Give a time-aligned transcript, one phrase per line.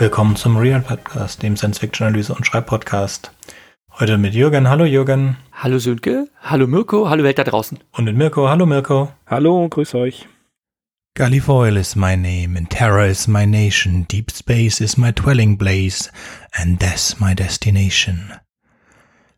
[0.00, 3.32] Willkommen zum Real Podcast, dem Science-Fiction-Analyse- und Schreibpodcast.
[3.98, 4.68] Heute mit Jürgen.
[4.68, 5.38] Hallo Jürgen.
[5.50, 6.28] Hallo Sönke.
[6.40, 7.10] Hallo Mirko.
[7.10, 7.80] Hallo Welt da draußen.
[7.90, 8.48] Und mit Mirko.
[8.48, 9.12] Hallo Mirko.
[9.26, 10.28] Hallo, grüß euch.
[11.16, 16.12] Gullifoil is my name, and terror is my nation, deep space is my dwelling place,
[16.52, 18.34] and death my destination.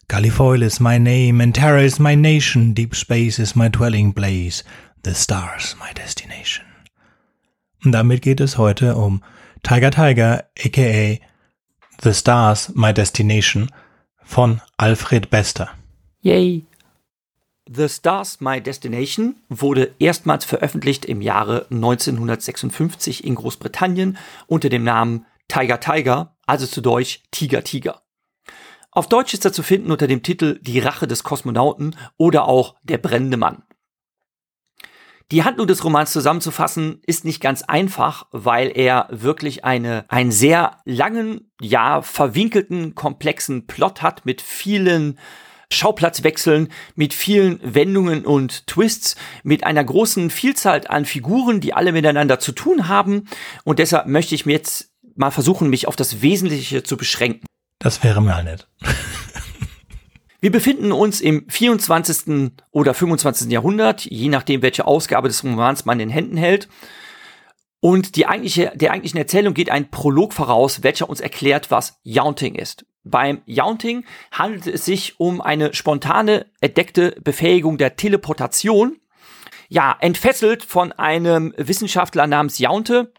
[0.08, 4.62] Gullifoil is my name, and terror is my nation, deep space is my dwelling place,
[5.04, 6.66] the stars my destination.
[7.82, 9.22] Und damit geht es heute um
[9.62, 11.20] Tiger Tiger, aka
[12.02, 13.70] The Stars My Destination
[14.22, 15.70] von Alfred Bester.
[16.22, 16.64] Yay!
[17.72, 25.26] The Stars My Destination wurde erstmals veröffentlicht im Jahre 1956 in Großbritannien unter dem Namen
[25.46, 28.02] Tiger Tiger, also zu Deutsch Tiger Tiger.
[28.90, 32.74] Auf Deutsch ist er zu finden unter dem Titel Die Rache des Kosmonauten oder auch
[32.82, 33.62] Der brennende Mann.
[35.32, 40.78] Die Handlung des Romans zusammenzufassen ist nicht ganz einfach, weil er wirklich eine, einen sehr
[40.84, 45.20] langen, ja, verwinkelten, komplexen Plot hat mit vielen
[45.72, 49.14] Schauplatzwechseln, mit vielen Wendungen und Twists,
[49.44, 53.28] mit einer großen Vielzahl an Figuren, die alle miteinander zu tun haben.
[53.62, 57.46] Und deshalb möchte ich mir jetzt mal versuchen, mich auf das Wesentliche zu beschränken.
[57.78, 58.66] Das wäre mal nett.
[60.42, 62.52] Wir befinden uns im 24.
[62.70, 63.50] oder 25.
[63.52, 66.68] Jahrhundert, je nachdem, welche Ausgabe des Romans man in den Händen hält.
[67.80, 72.54] Und die eigentliche, der eigentlichen Erzählung geht ein Prolog voraus, welcher uns erklärt, was Jaunting
[72.54, 72.86] ist.
[73.04, 78.96] Beim Jaunting handelt es sich um eine spontane, entdeckte Befähigung der Teleportation.
[79.68, 83.12] Ja, entfesselt von einem Wissenschaftler namens Jaunte,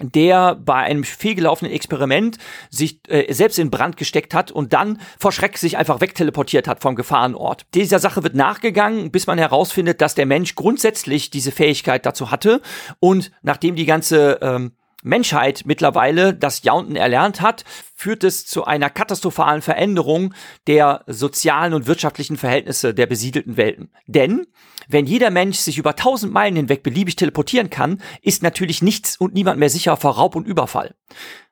[0.00, 2.38] der bei einem fehlgelaufenen Experiment
[2.70, 6.82] sich äh, selbst in Brand gesteckt hat und dann vor Schreck sich einfach wegteleportiert hat
[6.82, 7.66] vom Gefahrenort.
[7.74, 12.60] Dieser Sache wird nachgegangen, bis man herausfindet, dass der Mensch grundsätzlich diese Fähigkeit dazu hatte
[12.98, 14.72] und nachdem die ganze ähm,
[15.04, 20.34] Menschheit mittlerweile das Jaunten erlernt hat, führt es zu einer katastrophalen Veränderung
[20.66, 23.90] der sozialen und wirtschaftlichen Verhältnisse der besiedelten Welten.
[24.06, 24.46] Denn
[24.88, 29.34] wenn jeder Mensch sich über tausend Meilen hinweg beliebig teleportieren kann, ist natürlich nichts und
[29.34, 30.94] niemand mehr sicher vor Raub und Überfall.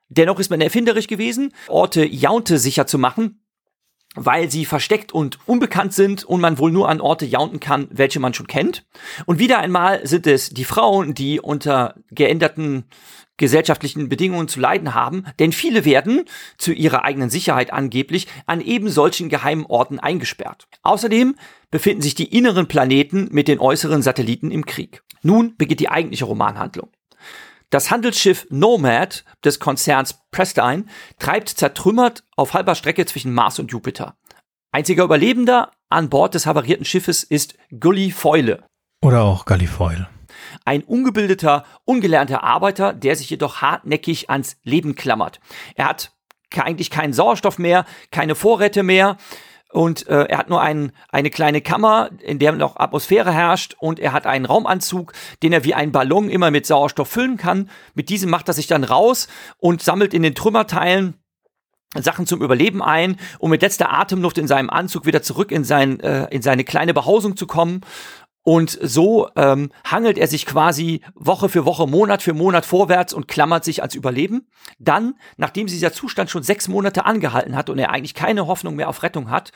[0.09, 3.39] Dennoch ist man erfinderisch gewesen, Orte Jaunte sicher zu machen,
[4.15, 8.19] weil sie versteckt und unbekannt sind und man wohl nur an Orte jaunten kann, welche
[8.19, 8.85] man schon kennt.
[9.25, 12.85] Und wieder einmal sind es die Frauen, die unter geänderten
[13.37, 16.25] gesellschaftlichen Bedingungen zu leiden haben, denn viele werden,
[16.57, 20.67] zu ihrer eigenen Sicherheit angeblich, an eben solchen geheimen Orten eingesperrt.
[20.83, 21.35] Außerdem
[21.71, 25.01] befinden sich die inneren Planeten mit den äußeren Satelliten im Krieg.
[25.23, 26.89] Nun beginnt die eigentliche Romanhandlung.
[27.69, 30.85] Das Handelsschiff Nomad des Konzerns Prestine
[31.17, 34.15] treibt zertrümmert auf halber Strecke zwischen Mars und Jupiter.
[34.71, 38.63] Einziger Überlebender an Bord des havarierten Schiffes ist Gully Foyle.
[39.01, 40.07] Oder auch Gallifoil.
[40.65, 45.39] Ein ungebildeter, ungelernter Arbeiter, der sich jedoch hartnäckig ans Leben klammert.
[45.75, 46.11] Er hat
[46.55, 49.17] eigentlich keinen Sauerstoff mehr, keine Vorräte mehr
[49.73, 53.99] und äh, er hat nur ein, eine kleine Kammer, in der noch Atmosphäre herrscht und
[53.99, 57.71] er hat einen Raumanzug, den er wie ein Ballon immer mit Sauerstoff füllen kann.
[57.95, 61.15] Mit diesem macht er sich dann raus und sammelt in den Trümmerteilen
[61.95, 65.99] Sachen zum Überleben ein, um mit letzter Atemluft in seinem Anzug wieder zurück in, sein,
[65.99, 67.81] äh, in seine kleine Behausung zu kommen.
[68.43, 73.29] Und so ähm, hangelt er sich quasi Woche für Woche, Monat für Monat vorwärts und
[73.29, 74.49] klammert sich als Überleben.
[74.79, 78.89] Dann, nachdem dieser Zustand schon sechs Monate angehalten hat und er eigentlich keine Hoffnung mehr
[78.89, 79.51] auf Rettung hat,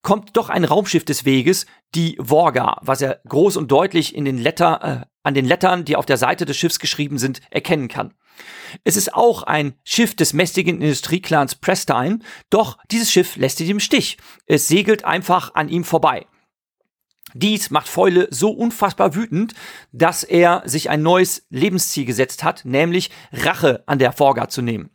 [0.00, 4.38] kommt doch ein Raumschiff des Weges, die Vorga, was er groß und deutlich in den
[4.38, 8.14] Letter, äh, an den Lettern, die auf der Seite des Schiffs geschrieben sind, erkennen kann.
[8.82, 13.80] Es ist auch ein Schiff des mächtigen Industrieclans Prestine, doch dieses Schiff lässt ihn im
[13.80, 14.16] Stich.
[14.46, 16.26] Es segelt einfach an ihm vorbei.
[17.34, 19.54] Dies macht Fäule so unfassbar wütend,
[19.92, 24.90] dass er sich ein neues Lebensziel gesetzt hat, nämlich Rache an der Forga zu nehmen.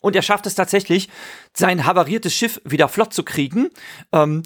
[0.00, 1.08] Und er schafft es tatsächlich,
[1.54, 3.70] sein havariertes Schiff wieder flott zu kriegen,
[4.12, 4.42] ähm,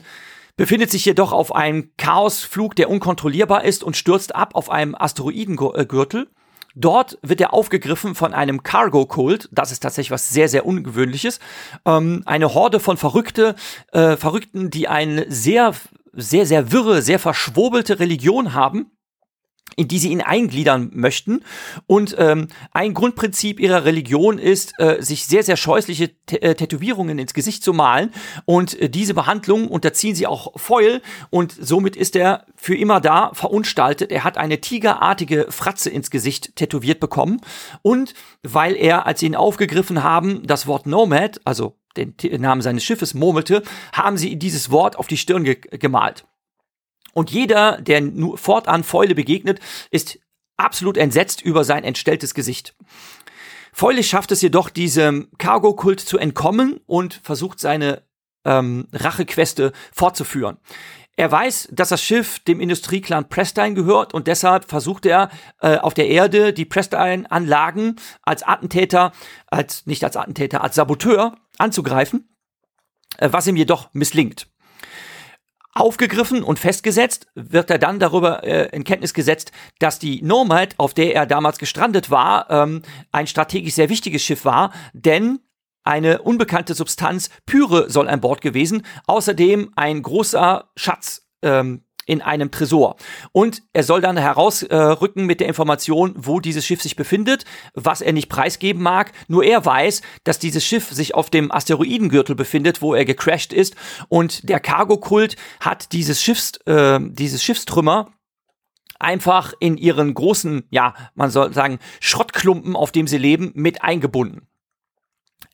[0.56, 6.28] befindet sich jedoch auf einem Chaosflug, der unkontrollierbar ist und stürzt ab auf einem Asteroidengürtel.
[6.74, 11.38] Dort wird er aufgegriffen von einem Cargo-Kult, das ist tatsächlich was sehr, sehr Ungewöhnliches.
[11.84, 13.54] Ähm, eine Horde von Verrückte,
[13.92, 15.74] äh, Verrückten, die ein sehr
[16.12, 18.90] sehr, sehr wirre, sehr verschwobelte Religion haben,
[19.76, 21.42] in die sie ihn eingliedern möchten.
[21.86, 27.34] Und ähm, ein Grundprinzip ihrer Religion ist, äh, sich sehr, sehr scheußliche äh, Tätowierungen ins
[27.34, 28.12] Gesicht zu malen.
[28.44, 31.00] Und äh, diese Behandlung unterziehen sie auch Fäul.
[31.30, 34.12] Und somit ist er für immer da verunstaltet.
[34.12, 37.40] Er hat eine tigerartige Fratze ins Gesicht tätowiert bekommen.
[37.82, 42.84] Und weil er, als sie ihn aufgegriffen haben, das Wort Nomad, also den Namen seines
[42.84, 43.62] Schiffes murmelte,
[43.92, 46.24] haben sie dieses Wort auf die Stirn ge gemalt.
[47.12, 49.60] Und jeder, der nur fortan Fäule begegnet,
[49.90, 50.18] ist
[50.56, 52.74] absolut entsetzt über sein entstelltes Gesicht.
[53.72, 58.02] Feulich schafft es jedoch, diesem Cargo-Kult zu entkommen und versucht seine
[58.44, 60.58] ähm, Rachequeste fortzuführen.
[61.16, 65.30] Er weiß, dass das Schiff dem Industrieclan Prestine gehört und deshalb versucht er
[65.60, 69.12] äh, auf der Erde die Prestine-Anlagen als Attentäter,
[69.46, 72.28] als nicht als Attentäter, als Saboteur anzugreifen,
[73.18, 74.48] äh, was ihm jedoch misslingt.
[75.74, 80.92] Aufgegriffen und festgesetzt wird er dann darüber äh, in Kenntnis gesetzt, dass die Nomad, auf
[80.92, 85.40] der er damals gestrandet war, ähm, ein strategisch sehr wichtiges Schiff war, denn
[85.82, 88.84] eine unbekannte Substanz, Pyre, soll an Bord gewesen.
[89.06, 92.96] Außerdem ein großer Schatz ähm, in einem Tresor.
[93.32, 97.44] Und er soll dann herausrücken äh, mit der Information, wo dieses Schiff sich befindet,
[97.74, 99.12] was er nicht preisgeben mag.
[99.28, 103.76] Nur er weiß, dass dieses Schiff sich auf dem Asteroidengürtel befindet, wo er gecrashed ist.
[104.08, 108.12] Und der Cargo-Kult hat dieses Schiffs, äh, dieses Schiffstrümmer
[108.98, 114.46] einfach in ihren großen, ja, man soll sagen, Schrottklumpen, auf dem sie leben, mit eingebunden.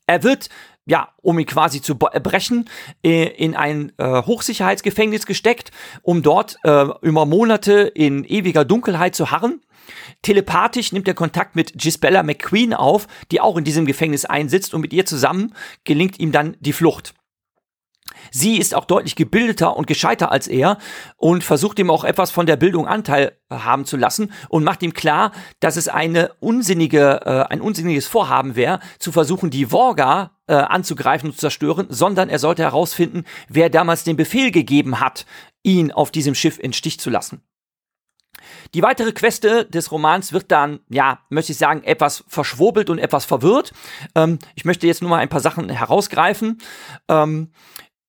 [0.06, 0.48] Er wird
[0.88, 2.68] ja, um ihn quasi zu brechen,
[3.04, 5.70] äh, in ein äh, Hochsicherheitsgefängnis gesteckt,
[6.02, 9.60] um dort äh, über Monate in ewiger Dunkelheit zu harren.
[10.22, 14.80] Telepathisch nimmt er Kontakt mit Gisbella McQueen auf, die auch in diesem Gefängnis einsitzt und
[14.80, 15.54] mit ihr zusammen
[15.84, 17.14] gelingt ihm dann die Flucht.
[18.30, 20.78] Sie ist auch deutlich gebildeter und gescheiter als er
[21.16, 24.94] und versucht ihm auch etwas von der Bildung Anteil haben zu lassen und macht ihm
[24.94, 30.54] klar, dass es eine unsinnige, äh, ein unsinniges Vorhaben wäre, zu versuchen, die Vorga äh,
[30.54, 35.26] anzugreifen und zu zerstören, sondern er sollte herausfinden, wer damals den Befehl gegeben hat,
[35.62, 37.42] ihn auf diesem Schiff in Stich zu lassen.
[38.74, 43.24] Die weitere Queste des Romans wird dann, ja, möchte ich sagen, etwas verschwurbelt und etwas
[43.24, 43.72] verwirrt.
[44.14, 46.58] Ähm, ich möchte jetzt nur mal ein paar Sachen herausgreifen.
[47.08, 47.50] Ähm,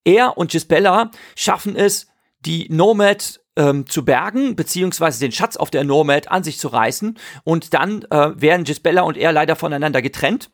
[0.04, 2.08] er und Gisbella schaffen es,
[2.40, 7.18] die Nomad ähm, zu bergen, beziehungsweise den Schatz auf der Nomad an sich zu reißen.
[7.44, 10.50] Und dann äh, werden Gisbella und er leider voneinander getrennt.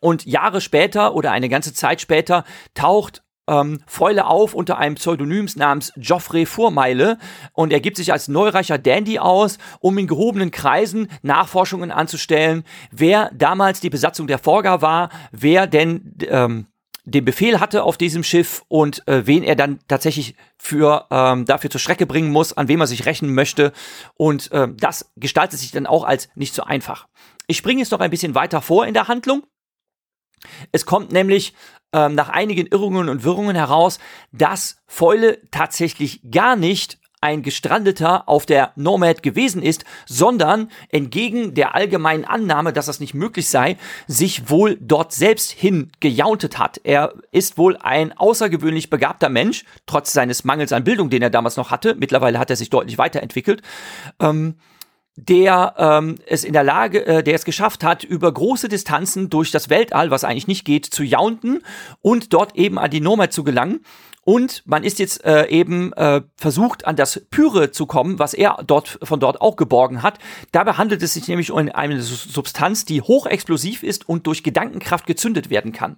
[0.00, 5.48] Und Jahre später oder eine ganze Zeit später taucht ähm, Fäule auf unter einem Pseudonym
[5.56, 7.18] namens Geoffrey Vormeile
[7.52, 13.30] und er gibt sich als neureicher Dandy aus, um in gehobenen Kreisen Nachforschungen anzustellen, wer
[13.34, 16.66] damals die Besatzung der Forga war, wer denn ähm,
[17.04, 21.70] den Befehl hatte auf diesem Schiff und äh, wen er dann tatsächlich für ähm, dafür
[21.70, 23.72] zur Strecke bringen muss, an wem er sich rächen möchte.
[24.14, 27.06] Und äh, das gestaltet sich dann auch als nicht so einfach.
[27.46, 29.46] Ich springe jetzt noch ein bisschen weiter vor in der Handlung.
[30.72, 31.54] Es kommt nämlich
[31.92, 33.98] ähm, nach einigen Irrungen und Wirrungen heraus,
[34.32, 41.74] dass Fäule tatsächlich gar nicht ein Gestrandeter auf der Nomad gewesen ist, sondern entgegen der
[41.74, 46.82] allgemeinen Annahme, dass das nicht möglich sei, sich wohl dort selbst hingejauntet hat.
[46.84, 51.56] Er ist wohl ein außergewöhnlich begabter Mensch, trotz seines Mangels an Bildung, den er damals
[51.56, 51.94] noch hatte.
[51.94, 53.62] Mittlerweile hat er sich deutlich weiterentwickelt.
[54.20, 54.56] Ähm,
[55.16, 59.50] der ähm, es in der Lage, äh, der es geschafft hat, über große Distanzen durch
[59.50, 61.62] das Weltall, was eigentlich nicht geht, zu jaunten
[62.02, 63.80] und dort eben an die Nomad zu gelangen.
[64.24, 68.58] Und man ist jetzt äh, eben äh, versucht, an das Pyre zu kommen, was er
[68.66, 70.18] dort von dort auch geborgen hat.
[70.52, 75.50] Dabei handelt es sich nämlich um eine Substanz, die hochexplosiv ist und durch Gedankenkraft gezündet
[75.50, 75.96] werden kann.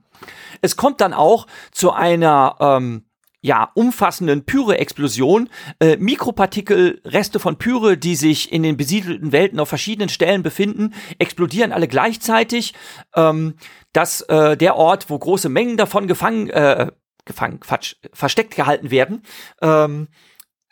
[0.61, 3.05] Es kommt dann auch zu einer ähm,
[3.47, 5.49] ja, umfassenden Pyre-Explosion.
[5.79, 10.95] Äh, Mikropartikel, Reste von Pyre, die sich in den besiedelten Welten auf verschiedenen Stellen befinden,
[11.21, 12.75] explodieren alle gleichzeitig.
[13.15, 13.55] Ähm,
[13.93, 16.91] dass äh, der Ort, wo große Mengen davon gefangen, äh,
[17.27, 19.23] gefangen, Quatsch, versteckt gehalten werden.
[19.61, 20.09] Ähm,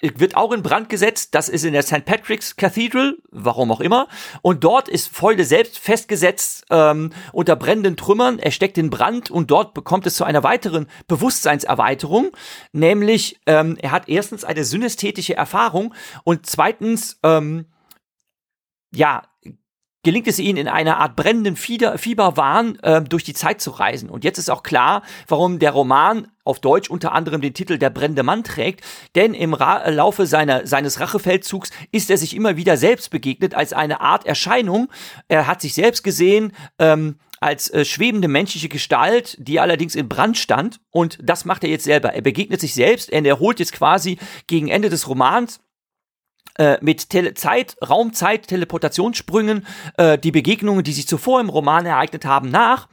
[0.01, 1.35] wird auch in Brand gesetzt.
[1.35, 2.05] Das ist in der St.
[2.05, 4.09] Patrick's Cathedral, warum auch immer.
[4.43, 8.39] Und dort ist Feude selbst festgesetzt ähm, unter brennenden Trümmern.
[8.39, 12.33] Er steckt in Brand und dort bekommt es zu einer weiteren Bewusstseinserweiterung.
[12.73, 15.95] Nämlich, ähm, er hat erstens eine synästhetische Erfahrung
[16.25, 17.67] und zweitens, ähm,
[18.95, 19.23] ja,
[20.05, 24.09] gelingt es ihnen in einer Art brennenden Fieber, Fieberwahn äh, durch die Zeit zu reisen.
[24.09, 27.91] Und jetzt ist auch klar, warum der Roman auf Deutsch unter anderem den Titel Der
[27.91, 28.83] brennende Mann trägt,
[29.15, 33.73] denn im Ra Laufe seiner, seines Rachefeldzugs ist er sich immer wieder selbst begegnet als
[33.73, 34.89] eine Art Erscheinung.
[35.29, 40.39] Er hat sich selbst gesehen, ähm, als äh, schwebende menschliche Gestalt, die allerdings in Brand
[40.39, 40.81] stand.
[40.91, 42.15] Und das macht er jetzt selber.
[42.15, 45.61] Er begegnet sich selbst, er erholt jetzt quasi gegen Ende des Romans
[46.59, 52.25] äh, mit Tele Zeit, Raumzeit, Teleportationssprüngen äh, die Begegnungen, die sich zuvor im Roman ereignet
[52.25, 52.89] haben, nach.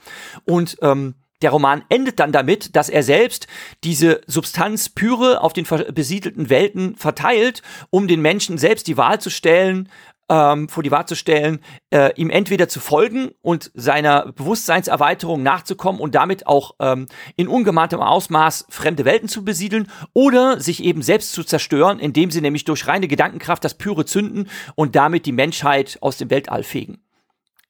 [0.46, 3.48] Und ähm, der Roman endet dann damit, dass er selbst
[3.84, 9.30] diese Substanz Pyre auf den besiedelten Welten verteilt, um den Menschen selbst die Wahl zu
[9.30, 9.90] stellen,
[10.32, 11.60] ähm, vor die Wahl zu stellen,
[11.90, 18.00] äh, ihm entweder zu folgen und seiner Bewusstseinserweiterung nachzukommen und damit auch ähm, in ungemahntem
[18.00, 22.88] Ausmaß fremde Welten zu besiedeln oder sich eben selbst zu zerstören, indem sie nämlich durch
[22.88, 27.00] reine Gedankenkraft das Pyre zünden und damit die Menschheit aus dem Weltall fegen.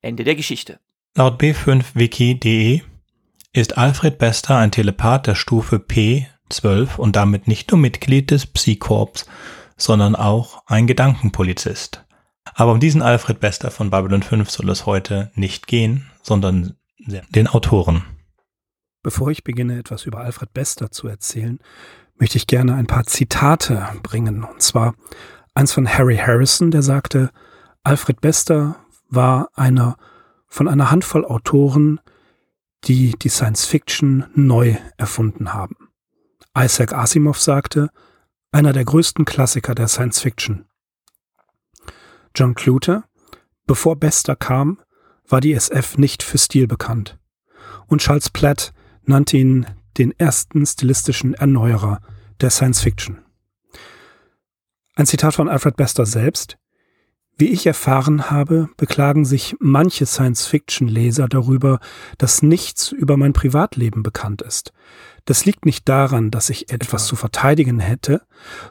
[0.01, 0.79] Ende der Geschichte.
[1.15, 2.81] Laut b5wiki.de
[3.53, 9.25] ist Alfred Bester ein Telepath der Stufe P12 und damit nicht nur Mitglied des Psy-Korps,
[9.77, 12.05] sondern auch ein Gedankenpolizist.
[12.53, 17.47] Aber um diesen Alfred Bester von Babylon 5 soll es heute nicht gehen, sondern den
[17.47, 18.03] Autoren.
[19.03, 21.59] Bevor ich beginne, etwas über Alfred Bester zu erzählen,
[22.17, 24.43] möchte ich gerne ein paar Zitate bringen.
[24.43, 24.93] Und zwar
[25.53, 27.31] eins von Harry Harrison, der sagte,
[27.83, 28.75] Alfred Bester
[29.09, 29.97] war einer
[30.47, 31.99] von einer Handvoll Autoren,
[32.83, 35.75] die die Science Fiction neu erfunden haben.
[36.55, 37.89] Isaac Asimov sagte,
[38.51, 40.65] einer der größten Klassiker der Science Fiction.
[42.35, 43.03] John Clute,
[43.65, 44.79] bevor Bester kam,
[45.27, 47.17] war die SF nicht für Stil bekannt.
[47.87, 48.73] Und Charles Platt
[49.03, 49.65] nannte ihn
[49.97, 51.99] den ersten stilistischen Erneuerer
[52.39, 53.21] der Science Fiction.
[54.95, 56.57] Ein Zitat von Alfred Bester selbst.
[57.41, 61.79] Wie ich erfahren habe, beklagen sich manche Science-Fiction-Leser darüber,
[62.19, 64.73] dass nichts über mein Privatleben bekannt ist.
[65.25, 68.21] Das liegt nicht daran, dass ich etwas zu verteidigen hätte,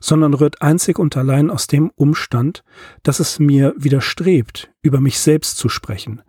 [0.00, 2.62] sondern rührt einzig und allein aus dem Umstand,
[3.02, 6.22] dass es mir widerstrebt, über mich selbst zu sprechen,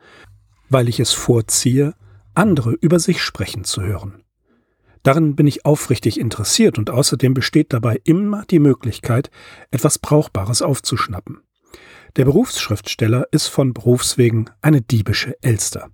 [0.68, 1.94] weil ich es vorziehe,
[2.34, 4.24] andere über sich sprechen zu hören.
[5.04, 9.30] Darin bin ich aufrichtig interessiert und außerdem besteht dabei immer die Möglichkeit,
[9.70, 11.44] etwas Brauchbares aufzuschnappen.
[12.18, 15.90] Der Berufsschriftsteller ist von Berufswegen eine diebische Elster.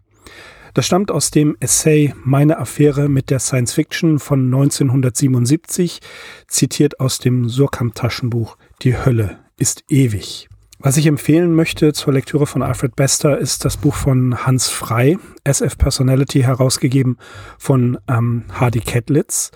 [0.74, 6.00] Das stammt aus dem Essay Meine Affäre mit der Science Fiction von 1977,
[6.48, 10.50] zitiert aus dem Surkamp-Taschenbuch Die Hölle ist ewig.
[10.80, 15.18] Was ich empfehlen möchte zur Lektüre von Alfred Bester ist das Buch von Hans Frei,
[15.44, 17.18] SF Personality, herausgegeben
[17.58, 19.52] von ähm, Hardy Kettlitz.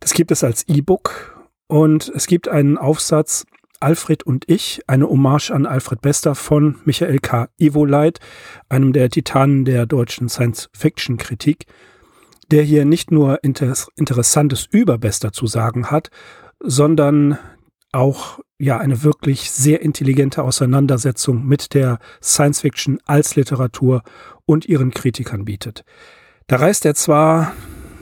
[0.00, 1.36] Das gibt es als E-Book
[1.68, 3.44] und es gibt einen Aufsatz
[3.80, 7.48] Alfred und ich, eine Hommage an Alfred Bester von Michael K.
[7.58, 8.20] Ivoleit,
[8.68, 11.66] einem der Titanen der deutschen Science-Fiction-Kritik,
[12.50, 16.10] der hier nicht nur Inter Interessantes über Bester zu sagen hat,
[16.60, 17.38] sondern
[17.92, 24.02] auch ja eine wirklich sehr intelligente Auseinandersetzung mit der Science Fiction als Literatur
[24.44, 25.84] und ihren Kritikern bietet.
[26.46, 27.52] Da reißt er zwar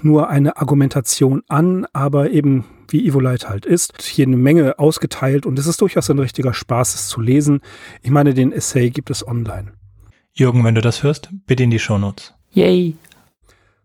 [0.02, 5.58] nur eine Argumentation an, aber eben wie Evolite halt ist, hier eine Menge ausgeteilt und
[5.58, 7.60] es ist durchaus ein richtiger Spaß, es zu lesen.
[8.02, 9.72] Ich meine, den Essay gibt es online.
[10.32, 12.34] Jürgen, wenn du das hörst, bitte in die Shownotes.
[12.50, 12.96] Yay!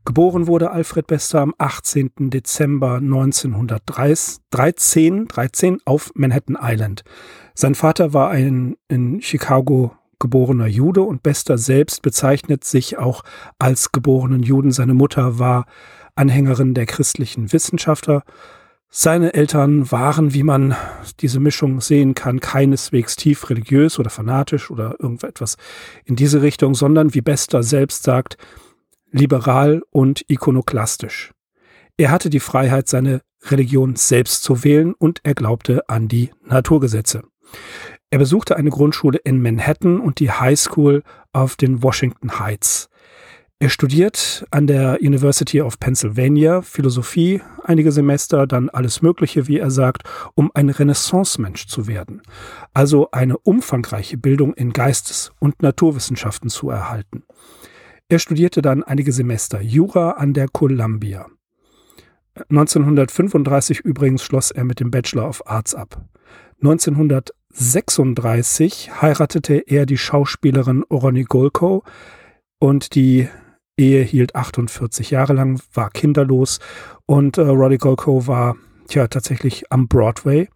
[0.05, 2.31] Geboren wurde Alfred Bester am 18.
[2.31, 7.03] Dezember 1913 13 auf Manhattan Island.
[7.53, 13.23] Sein Vater war ein in Chicago geborener Jude und Bester selbst bezeichnet sich auch
[13.57, 14.71] als geborenen Juden.
[14.71, 15.65] Seine Mutter war
[16.15, 18.23] Anhängerin der christlichen Wissenschaftler.
[18.91, 20.75] Seine Eltern waren, wie man
[21.19, 25.57] diese Mischung sehen kann, keineswegs tief religiös oder fanatisch oder irgendetwas
[26.05, 28.37] in diese Richtung, sondern, wie Bester selbst sagt,
[29.11, 31.33] liberal und ikonoklastisch.
[31.97, 37.23] Er hatte die Freiheit, seine Religion selbst zu wählen und er glaubte an die Naturgesetze.
[38.09, 42.88] Er besuchte eine Grundschule in Manhattan und die High School auf den Washington Heights.
[43.61, 49.69] Er studiert an der University of Pennsylvania Philosophie einige Semester, dann alles Mögliche, wie er
[49.69, 52.21] sagt, um ein Renaissance-Mensch zu werden.
[52.73, 57.23] Also eine umfangreiche Bildung in Geistes- und Naturwissenschaften zu erhalten.
[58.07, 61.25] Er studierte dann einige Semester Jura an der Columbia.
[62.49, 66.01] 1935 übrigens schloss er mit dem Bachelor of Arts ab.
[66.61, 71.83] 1936 heiratete er die Schauspielerin Oroni Golko
[72.57, 73.27] und die
[73.79, 76.59] Ehe hielt 48 Jahre lang, war kinderlos
[77.05, 78.55] und äh, Roddy Golko war
[78.87, 80.49] tja tatsächlich am Broadway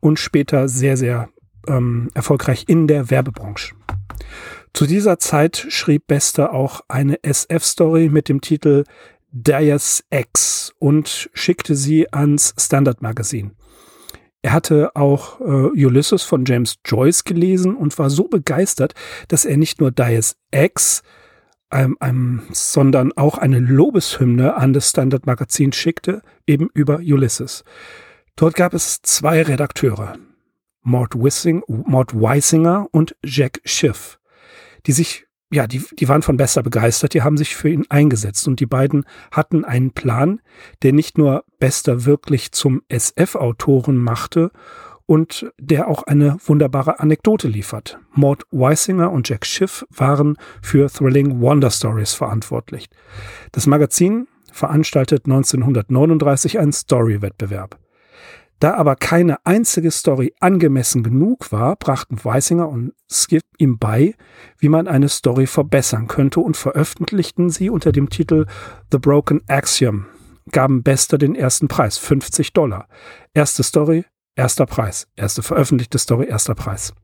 [0.00, 1.28] und später sehr, sehr
[1.66, 3.74] ähm, erfolgreich in der Werbebranche.
[4.72, 8.84] Zu dieser Zeit schrieb Bester auch eine SF-Story mit dem Titel
[9.32, 13.52] Deus Ex und schickte sie ans Standard Magazine.
[14.40, 18.94] Er hatte auch äh, Ulysses von James Joyce gelesen und war so begeistert,
[19.26, 21.02] dass er nicht nur Deus Ex,
[21.70, 27.64] ähm, ähm, sondern auch eine Lobeshymne an das Standard Magazin schickte, eben über Ulysses.
[28.36, 30.14] Dort gab es zwei Redakteure,
[30.82, 34.18] Mort, Wissing, Mort Weisinger und Jack Schiff
[34.86, 38.46] die sich, ja, die, die waren von Besser begeistert, die haben sich für ihn eingesetzt
[38.48, 40.40] und die beiden hatten einen Plan,
[40.82, 44.50] der nicht nur Bester wirklich zum SF-Autoren machte
[45.08, 47.98] und der auch eine wunderbare Anekdote liefert.
[48.12, 52.90] Mort Weisinger und Jack Schiff waren für Thrilling Wonder Stories verantwortlich.
[53.52, 57.78] Das Magazin veranstaltet 1939 einen Story-Wettbewerb.
[58.60, 64.14] Da aber keine einzige Story angemessen genug war, brachten Weisinger und Skip ihm bei,
[64.58, 68.44] wie man eine Story verbessern könnte und veröffentlichten sie unter dem Titel
[68.92, 70.04] The Broken Axiom,
[70.52, 72.88] gaben Bester den ersten Preis, 50 Dollar.
[73.32, 74.04] Erste Story,
[74.38, 75.08] erster Preis.
[75.16, 76.94] Erste veröffentlichte Story, erster Preis.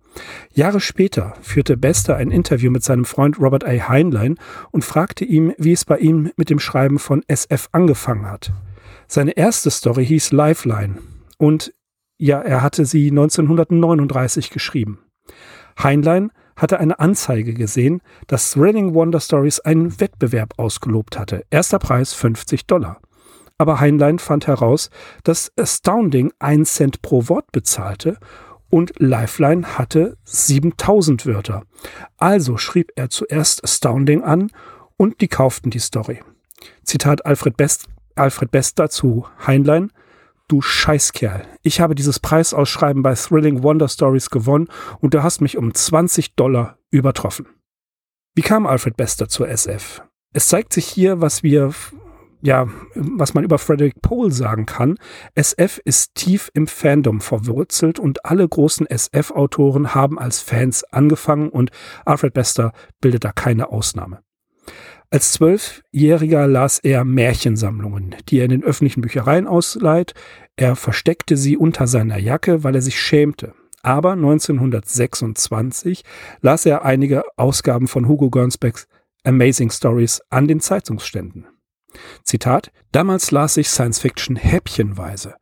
[0.53, 3.89] Jahre später führte Bester ein Interview mit seinem Freund Robert A.
[3.89, 4.37] Heinlein
[4.71, 8.53] und fragte ihm, wie es bei ihm mit dem Schreiben von SF angefangen hat.
[9.09, 10.99] Seine erste Story hieß Lifeline
[11.37, 11.75] und
[12.17, 15.01] ja, er hatte sie 1939 geschrieben.
[15.83, 21.45] Heinlein hatte eine Anzeige gesehen, dass Thrilling Wonder Stories einen Wettbewerb ausgelobt hatte.
[21.51, 23.01] Erster Preis 50 Dollar.
[23.65, 24.91] Aber Heinlein fand heraus,
[25.23, 28.19] dass Astounding 1 Cent pro Wort bezahlte
[28.69, 31.63] und Lifeline hatte 7000 Wörter.
[32.19, 34.51] Also schrieb er zuerst Astounding an
[34.99, 36.21] und die kauften die Story.
[36.83, 39.91] Zitat Alfred Best, Alfred Best dazu, Heinlein,
[40.47, 41.47] du Scheißkerl.
[41.63, 44.69] Ich habe dieses Preisausschreiben bei Thrilling Wonder Stories gewonnen
[45.01, 47.47] und du hast mich um 20 Dollar übertroffen.
[48.35, 50.03] Wie kam Alfred Bester zur SF?
[50.35, 51.73] Es zeigt sich hier, was wir
[52.45, 54.99] ja, was man über Frederick Pohl sagen kann,
[55.35, 61.71] SF ist tief im Fandom verwurzelt und alle großen SF-Autoren haben als Fans angefangen und
[62.05, 64.19] Alfred Bester bildet da keine Ausnahme.
[65.09, 70.13] Als Zwölfjähriger las er Märchensammlungen, die er in den öffentlichen Büchereien ausleiht.
[70.57, 73.55] Er versteckte sie unter seiner Jacke, weil er sich schämte.
[73.83, 76.05] Aber 1926
[76.43, 78.87] las er einige Ausgaben von Hugo Gernsbacks
[79.23, 81.47] Amazing Stories an den Zeitungsständen.
[82.23, 85.35] Zitat, damals las ich Science Fiction häppchenweise.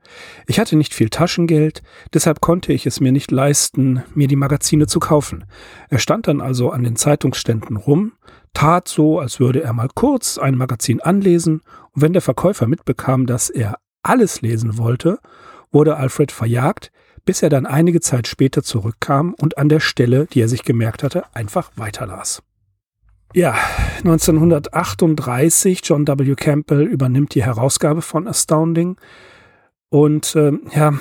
[0.47, 1.83] Ich hatte nicht viel Taschengeld,
[2.13, 5.45] deshalb konnte ich es mir nicht leisten, mir die Magazine zu kaufen.
[5.89, 8.13] Er stand dann also an den Zeitungsständen rum,
[8.55, 13.27] tat so, als würde er mal kurz ein Magazin anlesen, und wenn der Verkäufer mitbekam,
[13.27, 15.19] dass er alles lesen wollte,
[15.71, 16.91] wurde Alfred verjagt,
[17.25, 21.03] bis er dann einige Zeit später zurückkam und an der Stelle, die er sich gemerkt
[21.03, 22.43] hatte, einfach weiterlas.
[23.35, 23.55] Ja,
[23.99, 26.35] 1938 John W.
[26.35, 28.97] Campbell übernimmt die Herausgabe von Astounding
[29.89, 30.93] und äh, ja,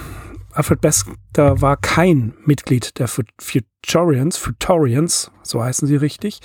[0.53, 6.39] Alfred Bester war kein Mitglied der Futurians, Futurians, so heißen sie richtig.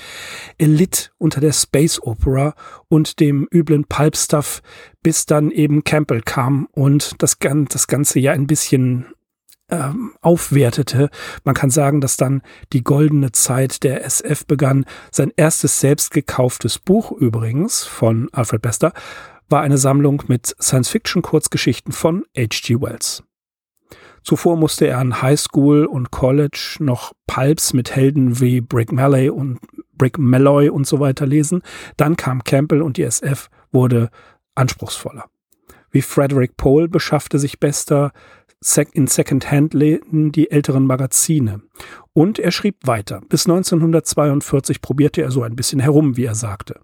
[0.58, 2.54] Er litt unter der Space Opera
[2.88, 4.62] und dem üblen Pulp-Stuff,
[5.02, 9.06] bis dann eben Campbell kam und das, das Ganze ja ein bisschen
[9.68, 11.10] ähm, aufwertete.
[11.44, 14.84] Man kann sagen, dass dann die goldene Zeit der SF begann.
[15.10, 18.92] Sein erstes selbst gekauftes Buch übrigens von Alfred Bester
[19.48, 22.80] war eine Sammlung mit Science-Fiction-Kurzgeschichten von H.G.
[22.80, 23.22] Wells.
[24.22, 29.30] Zuvor musste er an High School und College noch Pulps mit Helden wie Brick Malloy
[29.30, 29.60] und
[29.92, 31.62] Brick Malloy und so weiter lesen.
[31.96, 34.10] Dann kam Campbell und die SF wurde
[34.56, 35.26] anspruchsvoller.
[35.90, 38.12] Wie Frederick Pohl beschaffte sich Bester
[38.92, 41.60] in Second-Hand-Läden die älteren Magazine.
[42.12, 43.20] Und er schrieb weiter.
[43.28, 46.80] Bis 1942 probierte er so ein bisschen herum, wie er sagte.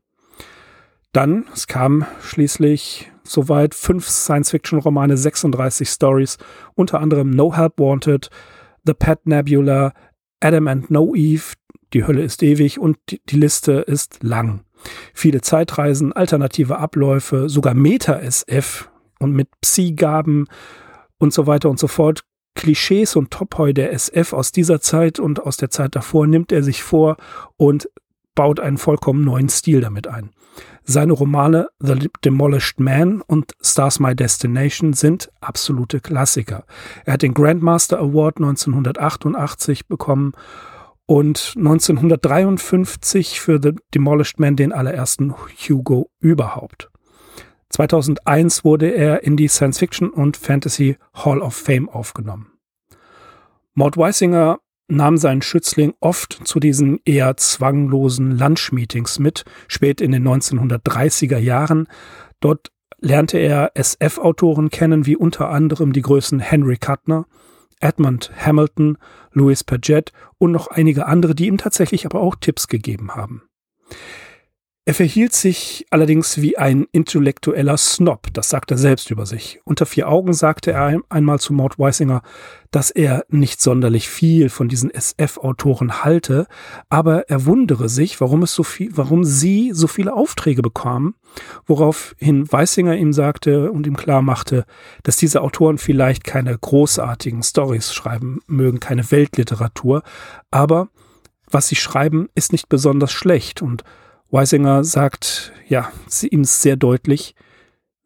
[1.12, 6.38] Dann, es kam schließlich soweit, fünf Science-Fiction-Romane, 36 Stories,
[6.74, 8.30] unter anderem No Help Wanted,
[8.84, 9.92] The Pet Nebula,
[10.40, 11.54] Adam and No Eve,
[11.92, 14.64] Die Hölle ist ewig und die Liste ist lang.
[15.14, 20.46] Viele Zeitreisen, alternative Abläufe, sogar Meta-SF und mit Psi-Gaben,
[21.22, 22.24] und so weiter und so fort.
[22.54, 26.62] Klischees und Topoi der SF aus dieser Zeit und aus der Zeit davor nimmt er
[26.62, 27.16] sich vor
[27.56, 27.88] und
[28.34, 30.30] baut einen vollkommen neuen Stil damit ein.
[30.84, 36.64] Seine Romane The Demolished Man und Stars My Destination sind absolute Klassiker.
[37.04, 40.32] Er hat den Grandmaster Award 1988 bekommen
[41.06, 46.91] und 1953 für The Demolished Man den allerersten Hugo überhaupt.
[47.72, 52.52] 2001 wurde er in die Science Fiction und Fantasy Hall of Fame aufgenommen.
[53.74, 60.28] Maud Weisinger nahm seinen Schützling oft zu diesen eher zwanglosen Lunch-Meetings mit, spät in den
[60.28, 61.88] 1930er Jahren.
[62.40, 67.26] Dort lernte er SF-Autoren kennen, wie unter anderem die Größen Henry Kuttner,
[67.80, 68.98] Edmund Hamilton,
[69.32, 73.42] Louis Paget und noch einige andere, die ihm tatsächlich aber auch Tipps gegeben haben.
[74.84, 79.60] Er verhielt sich allerdings wie ein intellektueller Snob, das sagt er selbst über sich.
[79.62, 82.22] Unter vier Augen sagte er einmal zu Maud Weisinger,
[82.72, 86.48] dass er nicht sonderlich viel von diesen SF-Autoren halte,
[86.88, 91.14] aber er wundere sich, warum es so viel, warum sie so viele Aufträge bekamen,
[91.64, 94.66] woraufhin Weisinger ihm sagte und ihm klar machte,
[95.04, 100.02] dass diese Autoren vielleicht keine großartigen Stories schreiben mögen, keine Weltliteratur,
[100.50, 100.88] aber
[101.48, 103.84] was sie schreiben, ist nicht besonders schlecht und
[104.32, 107.34] Weisinger sagt, ja, sie ihm sehr deutlich,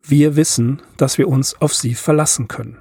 [0.02, 2.78] wir wissen, dass wir uns auf sie verlassen können.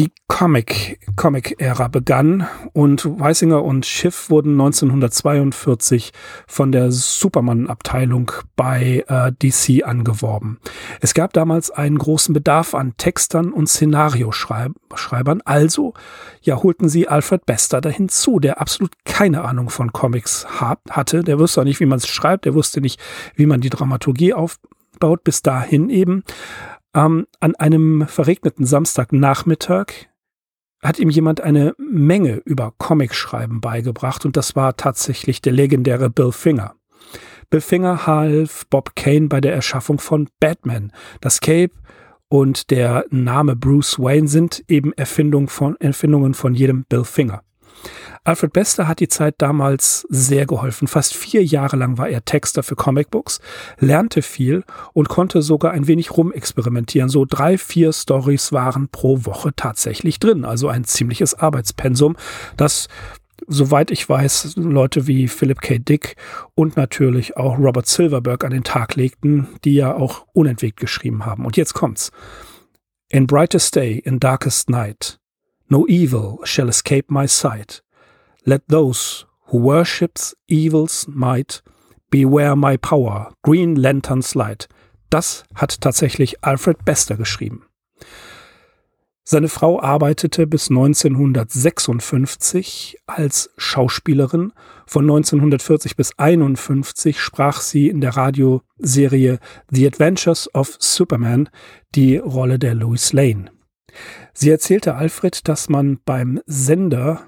[0.00, 6.12] Die Comic, Comic-Ära begann und Weisinger und Schiff wurden 1942
[6.46, 10.60] von der Superman-Abteilung bei äh, DC angeworben.
[11.00, 15.94] Es gab damals einen großen Bedarf an Textern und Szenarioschreibern, also
[16.42, 21.24] ja, holten sie Alfred Bester dahin zu, der absolut keine Ahnung von Comics hat, hatte.
[21.24, 23.00] Der wusste auch nicht, wie man es schreibt, der wusste nicht,
[23.34, 26.22] wie man die Dramaturgie aufbaut, bis dahin eben
[26.98, 29.86] ähm, an einem verregneten Samstagnachmittag
[30.82, 36.32] hat ihm jemand eine Menge über Comicschreiben beigebracht und das war tatsächlich der legendäre Bill
[36.32, 36.74] Finger.
[37.50, 40.92] Bill Finger half Bob Kane bei der Erschaffung von Batman.
[41.20, 41.72] Das Cape
[42.28, 47.42] und der Name Bruce Wayne sind eben Erfindung von, Erfindungen von jedem Bill Finger.
[48.24, 50.86] Alfred Bester hat die Zeit damals sehr geholfen.
[50.88, 53.40] Fast vier Jahre lang war er Texter für Comicbooks,
[53.78, 57.08] lernte viel und konnte sogar ein wenig rumexperimentieren.
[57.08, 60.44] So drei, vier Stories waren pro Woche tatsächlich drin.
[60.44, 62.16] Also ein ziemliches Arbeitspensum,
[62.56, 62.88] das
[63.46, 65.78] soweit ich weiß, Leute wie Philip K.
[65.78, 66.16] Dick
[66.54, 71.44] und natürlich auch Robert Silverberg an den Tag legten, die ja auch unentwegt geschrieben haben.
[71.44, 72.10] Und jetzt kommt's.
[73.08, 75.17] In brightest day, in darkest night,
[75.68, 77.82] no evil shall escape my sight.
[78.44, 81.62] Let those who worships evil's might
[82.10, 84.68] beware my power, Green Lantern's light.
[85.10, 87.64] Das hat tatsächlich Alfred Bester geschrieben.
[89.30, 94.54] Seine Frau arbeitete bis 1956 als Schauspielerin.
[94.86, 99.38] Von 1940 bis 1951 sprach sie in der Radioserie
[99.70, 101.50] The Adventures of Superman
[101.94, 103.50] die Rolle der Louis Lane.
[104.40, 107.22] Sie erzählte Alfred, dass man beim Sender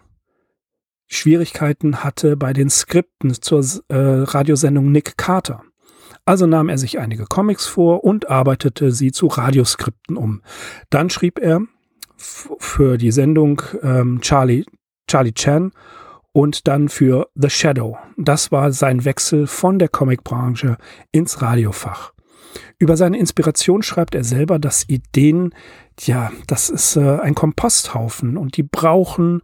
[1.08, 5.64] Schwierigkeiten hatte bei den Skripten zur äh, Radiosendung Nick Carter.
[6.24, 10.42] Also nahm er sich einige Comics vor und arbeitete sie zu Radioskripten um.
[10.88, 11.62] Dann schrieb er
[12.16, 14.64] für die Sendung ähm, Charlie,
[15.08, 15.72] Charlie Chan
[16.30, 17.98] und dann für The Shadow.
[18.18, 20.76] Das war sein Wechsel von der Comicbranche
[21.10, 22.12] ins Radiofach.
[22.78, 25.54] Über seine Inspiration schreibt er selber, dass Ideen,
[26.06, 29.42] ja, das ist äh, ein Komposthaufen und die brauchen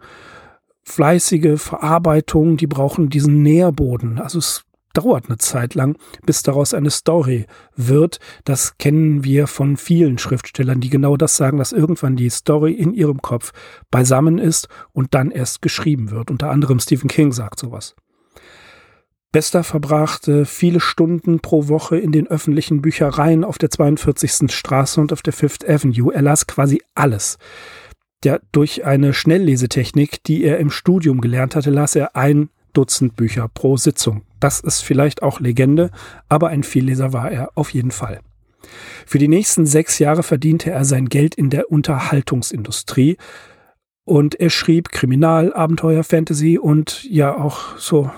[0.84, 4.18] fleißige Verarbeitung, die brauchen diesen Nährboden.
[4.18, 4.64] Also es
[4.96, 8.18] dauert eine Zeit lang, bis daraus eine Story wird.
[8.44, 12.94] Das kennen wir von vielen Schriftstellern, die genau das sagen, dass irgendwann die Story in
[12.94, 13.52] ihrem Kopf
[13.90, 16.30] beisammen ist und dann erst geschrieben wird.
[16.30, 17.94] Unter anderem Stephen King sagt sowas.
[19.32, 24.50] Bester verbrachte viele Stunden pro Woche in den öffentlichen Büchereien auf der 42.
[24.50, 26.14] Straße und auf der Fifth Avenue.
[26.14, 27.38] Er las quasi alles.
[28.24, 33.48] Ja, durch eine Schnelllesetechnik, die er im Studium gelernt hatte, las er ein Dutzend Bücher
[33.48, 34.22] pro Sitzung.
[34.38, 35.90] Das ist vielleicht auch Legende,
[36.28, 38.20] aber ein Vielleser war er auf jeden Fall.
[39.06, 43.16] Für die nächsten sechs Jahre verdiente er sein Geld in der Unterhaltungsindustrie
[44.04, 48.10] und er schrieb Kriminal, Abenteuer, Fantasy und ja auch so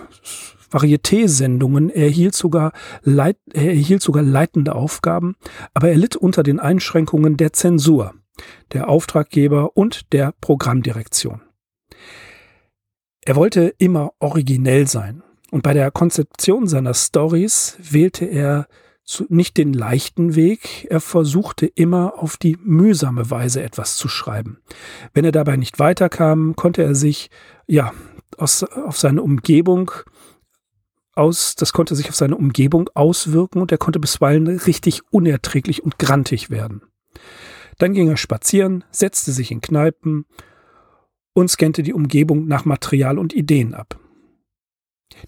[0.71, 1.91] Varieté-Sendungen.
[1.91, 2.73] Er erhielt sogar,
[3.05, 5.37] er erhielt sogar leitende Aufgaben,
[5.75, 8.15] aber er litt unter den Einschränkungen der Zensur
[8.73, 11.41] der Auftraggeber und der Programmdirektion.
[13.25, 18.69] Er wollte immer originell sein und bei der Konzeption seiner Stories wählte er
[19.29, 24.59] nicht den leichten Weg, er versuchte immer auf die mühsame Weise etwas zu schreiben.
[25.15, 27.31] Wenn er dabei nicht weiterkam, konnte er sich
[27.67, 27.93] ja
[28.37, 29.91] aus, auf seine Umgebung
[31.19, 35.99] aus, das konnte sich auf seine Umgebung auswirken und er konnte bisweilen richtig unerträglich und
[35.99, 36.83] grantig werden.
[37.79, 40.27] Dann ging er spazieren, setzte sich in Kneipen
[41.33, 43.99] und scannte die Umgebung nach Material und Ideen ab.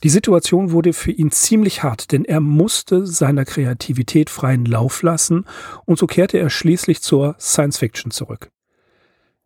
[0.03, 5.47] Die Situation wurde für ihn ziemlich hart, denn er musste seiner Kreativität freien Lauf lassen
[5.85, 8.51] und so kehrte er schließlich zur Science Fiction zurück.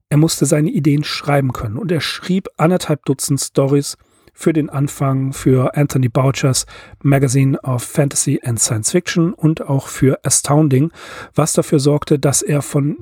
[0.08, 3.96] Er musste seine Ideen schreiben können und er schrieb anderthalb Dutzend Stories
[4.34, 6.66] für den Anfang für Anthony Bouchers
[7.02, 10.90] Magazine of Fantasy and Science Fiction und auch für Astounding,
[11.34, 12.98] was dafür sorgte, dass er von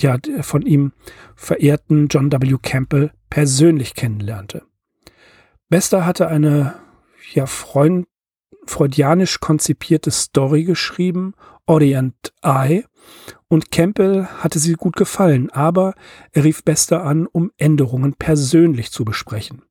[0.00, 0.92] ja, von ihm
[1.36, 2.56] verehrten John W.
[2.62, 4.62] Campbell persönlich kennenlernte.
[5.68, 6.74] Bester hatte eine
[7.32, 8.08] ja, Freund,
[8.66, 11.34] freudianisch konzipierte Story geschrieben,
[11.66, 12.84] Orient Eye,
[13.48, 15.94] und Campbell hatte sie gut gefallen, aber
[16.32, 19.62] er rief Bester an, um Änderungen persönlich zu besprechen.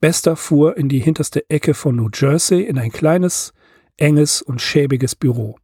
[0.00, 3.52] Bester fuhr in die hinterste Ecke von New Jersey in ein kleines,
[3.96, 5.56] enges und schäbiges Büro.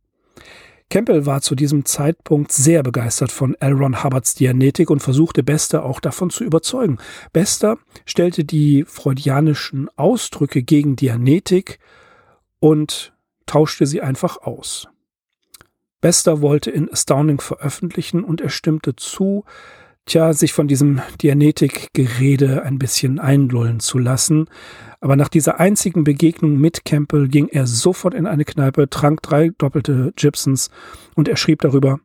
[0.90, 3.74] Campbell war zu diesem Zeitpunkt sehr begeistert von L.
[3.74, 6.98] Ron Hubbards Dianetik und versuchte Bester auch davon zu überzeugen.
[7.32, 11.78] Bester stellte die freudianischen Ausdrücke gegen Dianetik
[12.58, 13.12] und
[13.46, 14.88] tauschte sie einfach aus.
[16.00, 19.44] Bester wollte in Astounding veröffentlichen und er stimmte zu,
[20.06, 24.46] tja, sich von diesem Dianetik-Gerede ein bisschen einlullen zu lassen.
[25.00, 29.50] Aber nach dieser einzigen Begegnung mit Campbell ging er sofort in eine Kneipe, trank drei
[29.56, 30.70] doppelte Gibsons
[31.14, 32.00] und er schrieb darüber,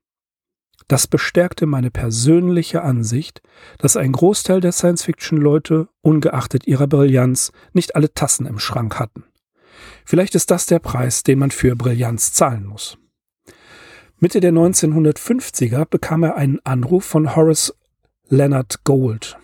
[0.87, 3.41] das bestärkte meine persönliche Ansicht,
[3.79, 9.23] dass ein Großteil der Science-Fiction-Leute, ungeachtet ihrer Brillanz, nicht alle Tassen im Schrank hatten.
[10.05, 12.97] Vielleicht ist das der Preis, den man für Brillanz zahlen muss.
[14.19, 17.73] Mitte der 1950er bekam er einen Anruf von Horace
[18.29, 19.37] Leonard Gold.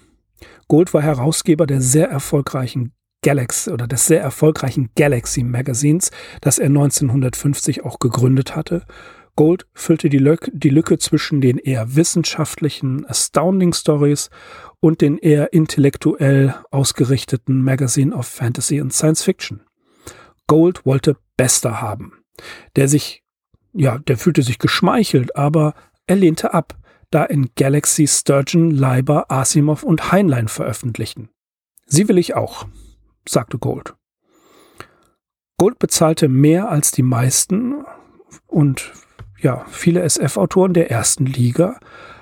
[0.68, 6.10] Gold war Herausgeber der sehr erfolgreichen Galaxy oder des sehr erfolgreichen Galaxy Magazins,
[6.42, 8.86] das er 1950 auch gegründet hatte.
[9.36, 14.30] Gold füllte die, Lücke, die Lücke zwischen den eher wissenschaftlichen Astounding Stories
[14.80, 19.62] und den eher intellektuell ausgerichteten Magazine of Fantasy and Science Fiction.
[20.48, 22.14] Gold wollte Bester haben,
[22.76, 23.24] der sich,
[23.74, 25.76] ja, der fühlte sich geschmeichelt, aber
[26.08, 26.81] er lehnte ab
[27.12, 31.30] da in Galaxy Sturgeon, Leiber, Asimov und Heinlein veröffentlichten.
[31.86, 32.66] Sie will ich auch,
[33.28, 33.96] sagte Gold.
[35.58, 37.86] Gold bezahlte mehr als die meisten
[38.48, 38.94] und
[39.40, 41.80] ja, viele SF-Autoren der ersten Liga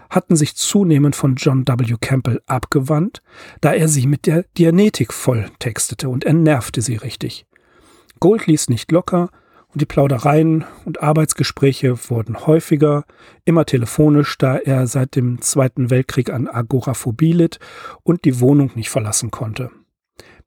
[0.10, 1.95] hatten sich zunehmend von John W.
[2.02, 3.21] Campbell abgewandt,
[3.62, 7.45] da er sie mit der Dianetik volltextete und er nervte sie richtig.
[8.19, 9.30] Gold ließ nicht locker
[9.71, 13.05] und die Plaudereien und Arbeitsgespräche wurden häufiger,
[13.45, 17.60] immer telefonisch, da er seit dem Zweiten Weltkrieg an Agoraphobie litt
[18.03, 19.69] und die Wohnung nicht verlassen konnte.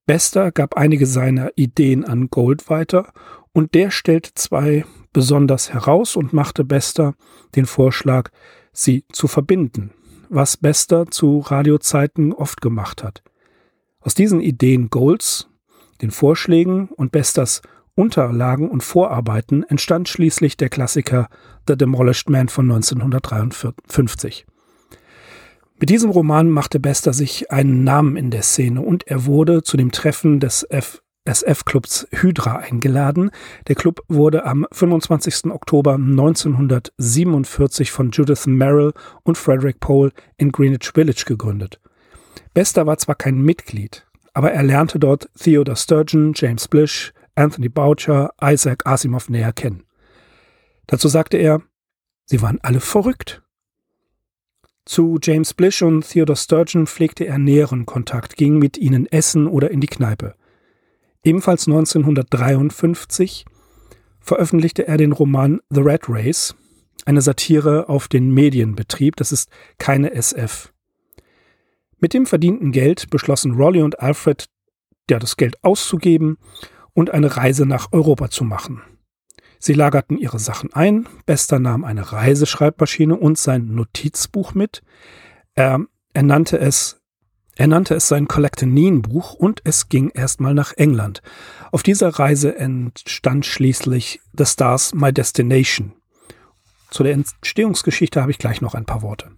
[0.06, 3.12] Bester gab einige seiner Ideen an Gold weiter
[3.52, 7.14] und der stellte zwei besonders heraus und machte Bester
[7.54, 8.30] den Vorschlag,
[8.72, 9.92] sie zu verbinden,
[10.28, 13.22] was Bester zu Radiozeiten oft gemacht hat.
[14.00, 15.48] Aus diesen Ideen Golds,
[16.00, 17.62] den Vorschlägen und Besters
[17.94, 21.28] Unterlagen und Vorarbeiten entstand schließlich der Klassiker
[21.68, 24.46] The Demolished Man von 1953.
[25.78, 29.76] Mit diesem Roman machte Bester sich einen Namen in der Szene und er wurde zu
[29.76, 30.66] dem Treffen des
[31.24, 33.30] SF-Clubs Hydra eingeladen.
[33.68, 35.50] Der Club wurde am 25.
[35.50, 38.92] Oktober 1947 von Judith Merrill
[39.24, 41.78] und Frederick Pohl in Greenwich Village gegründet.
[42.54, 48.30] Bester war zwar kein Mitglied, aber er lernte dort Theodore Sturgeon, James Blish, Anthony Boucher,
[48.42, 49.84] Isaac Asimov näher kennen.
[50.86, 51.62] Dazu sagte er,
[52.26, 53.42] sie waren alle verrückt.
[54.84, 59.70] Zu James Blish und Theodore Sturgeon pflegte er näheren Kontakt, ging mit ihnen essen oder
[59.70, 60.34] in die Kneipe.
[61.24, 63.44] Ebenfalls 1953
[64.20, 66.56] veröffentlichte er den Roman The Red Race,
[67.04, 70.72] eine Satire auf den Medienbetrieb, das ist keine SF.
[72.00, 74.46] Mit dem verdienten Geld beschlossen Rolly und Alfred,
[75.08, 76.38] ja, das Geld auszugeben
[76.94, 78.82] und eine Reise nach Europa zu machen.
[79.58, 84.82] Sie lagerten ihre Sachen ein, Bester nahm eine Reiseschreibmaschine und sein Notizbuch mit.
[85.54, 85.80] Er,
[86.14, 87.02] er nannte es
[87.54, 91.20] er nannte es sein Collectanine-Buch und es ging erstmal nach England.
[91.70, 95.92] Auf dieser Reise entstand schließlich The Stars My Destination.
[96.90, 99.32] Zu der Entstehungsgeschichte habe ich gleich noch ein paar Worte.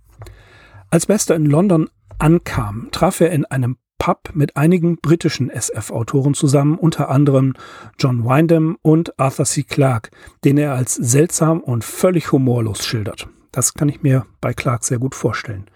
[0.90, 6.76] Als Bester in London ankam, traf er in einem Pub mit einigen britischen SF-Autoren zusammen,
[6.76, 7.54] unter anderem
[7.98, 9.62] John Wyndham und Arthur C.
[9.62, 10.10] Clarke,
[10.44, 13.28] den er als seltsam und völlig humorlos schildert.
[13.52, 15.66] Das kann ich mir bei Clarke sehr gut vorstellen.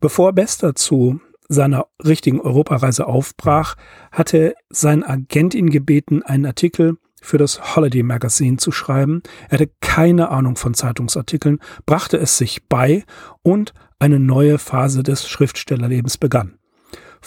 [0.00, 3.76] Bevor Bester zu seiner richtigen Europareise aufbrach,
[4.12, 9.22] hatte sein Agent ihn gebeten, einen Artikel für das Holiday Magazine zu schreiben.
[9.48, 13.04] Er hatte keine Ahnung von Zeitungsartikeln, brachte es sich bei
[13.42, 16.55] und eine neue Phase des Schriftstellerlebens begann.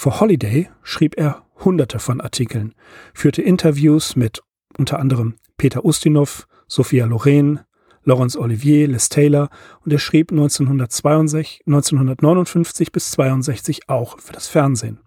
[0.01, 2.73] Für Holiday schrieb er hunderte von Artikeln,
[3.13, 4.41] führte Interviews mit
[4.77, 7.59] unter anderem Peter Ustinov, Sophia Loren,
[8.05, 9.49] Laurence Olivier, Les Taylor
[9.83, 15.01] und er schrieb 1962, 1959 bis 62 auch für das Fernsehen.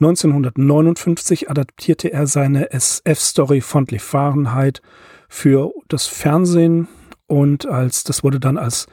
[0.00, 4.82] 1959 adaptierte er seine SF-Story Fondly Fahrenheit
[5.28, 6.88] für das Fernsehen
[7.28, 8.88] und als das wurde dann als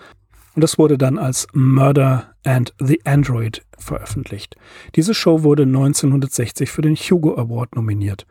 [0.56, 4.56] und das wurde dann als Murder and the Android veröffentlicht.
[4.96, 8.26] Diese Show wurde 1960 für den Hugo Award nominiert.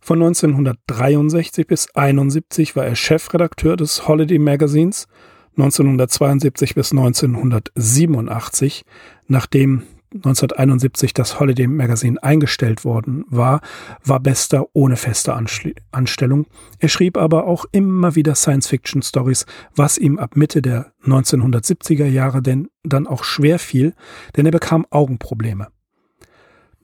[0.00, 5.06] Von 1963 bis 1971 war er Chefredakteur des Holiday Magazins.
[5.56, 8.84] 1972 bis 1987,
[9.26, 9.82] nachdem
[10.14, 13.60] 1971 das Holiday Magazine eingestellt worden war,
[14.04, 16.46] war Bester ohne feste Anschli Anstellung.
[16.78, 22.68] Er schrieb aber auch immer wieder Science-Fiction-Stories, was ihm ab Mitte der 1970er Jahre denn
[22.82, 23.94] dann auch schwer fiel,
[24.36, 25.68] denn er bekam Augenprobleme.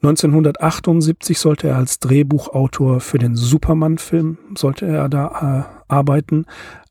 [0.03, 6.45] 1978 sollte er als Drehbuchautor für den Superman-Film, sollte er da äh, arbeiten,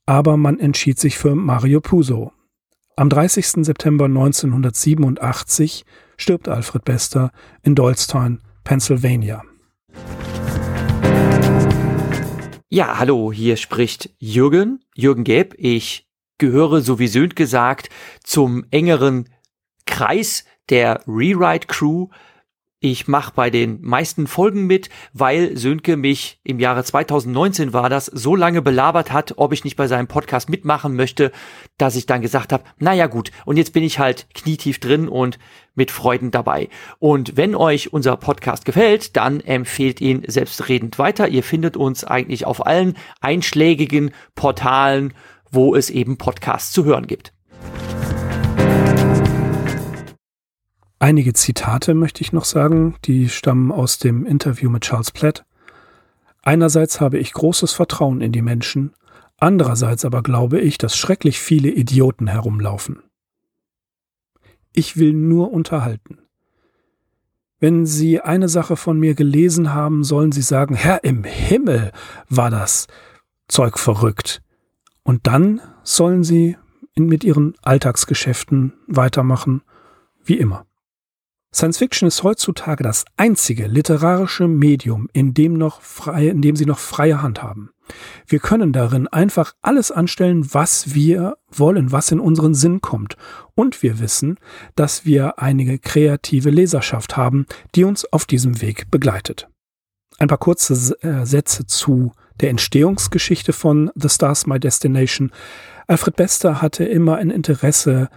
[0.04, 2.32] aber man entschied sich für Mario Puzo.
[2.96, 3.64] Am 30.
[3.64, 5.84] September 1987
[6.16, 7.30] stirbt Alfred Bester
[7.62, 9.42] in Doylestown, Pennsylvania.
[12.68, 15.54] Ja, hallo, hier spricht Jürgen, Jürgen Gäb.
[15.58, 17.88] Ich gehöre, so wie Söhnt gesagt,
[18.22, 19.28] zum engeren
[19.86, 22.08] Kreis der Rewrite Crew
[22.84, 28.04] ich mache bei den meisten Folgen mit, weil Sönke mich im Jahre 2019 war das
[28.04, 31.32] so lange belabert hat, ob ich nicht bei seinem Podcast mitmachen möchte,
[31.78, 35.38] dass ich dann gesagt habe, naja gut, und jetzt bin ich halt knietief drin und
[35.74, 36.68] mit Freuden dabei.
[36.98, 41.28] Und wenn euch unser Podcast gefällt, dann empfehlt ihn selbstredend weiter.
[41.28, 45.14] Ihr findet uns eigentlich auf allen einschlägigen Portalen,
[45.50, 47.32] wo es eben Podcasts zu hören gibt.
[50.98, 55.44] Einige Zitate möchte ich noch sagen, die stammen aus dem Interview mit Charles Platt.
[56.42, 58.94] Einerseits habe ich großes Vertrauen in die Menschen,
[59.38, 63.02] andererseits aber glaube ich, dass schrecklich viele Idioten herumlaufen.
[64.76, 66.18] Ich will nur unterhalten.
[67.60, 71.92] Wenn Sie eine Sache von mir gelesen haben, sollen Sie sagen, Herr im Himmel,
[72.28, 72.88] war das
[73.48, 74.42] Zeug verrückt.
[75.04, 76.56] Und dann sollen Sie
[76.96, 79.62] mit Ihren Alltagsgeschäften weitermachen,
[80.24, 80.66] wie immer.
[81.54, 86.66] Science Fiction ist heutzutage das einzige literarische Medium, in dem, noch frei, in dem sie
[86.66, 87.70] noch freie Hand haben.
[88.26, 93.16] Wir können darin einfach alles anstellen, was wir wollen, was in unseren Sinn kommt.
[93.54, 94.38] Und wir wissen,
[94.74, 99.48] dass wir einige kreative Leserschaft haben, die uns auf diesem Weg begleitet.
[100.18, 105.30] Ein paar kurze äh, Sätze zu der Entstehungsgeschichte von The Stars My Destination.
[105.86, 108.08] Alfred Bester hatte immer ein Interesse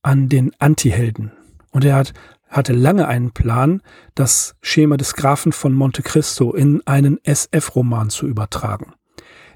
[0.00, 1.32] an den Antihelden.
[1.72, 2.14] Und er hat
[2.48, 3.82] hatte lange einen Plan,
[4.14, 8.94] das Schema des Grafen von Monte Cristo in einen SF-Roman zu übertragen.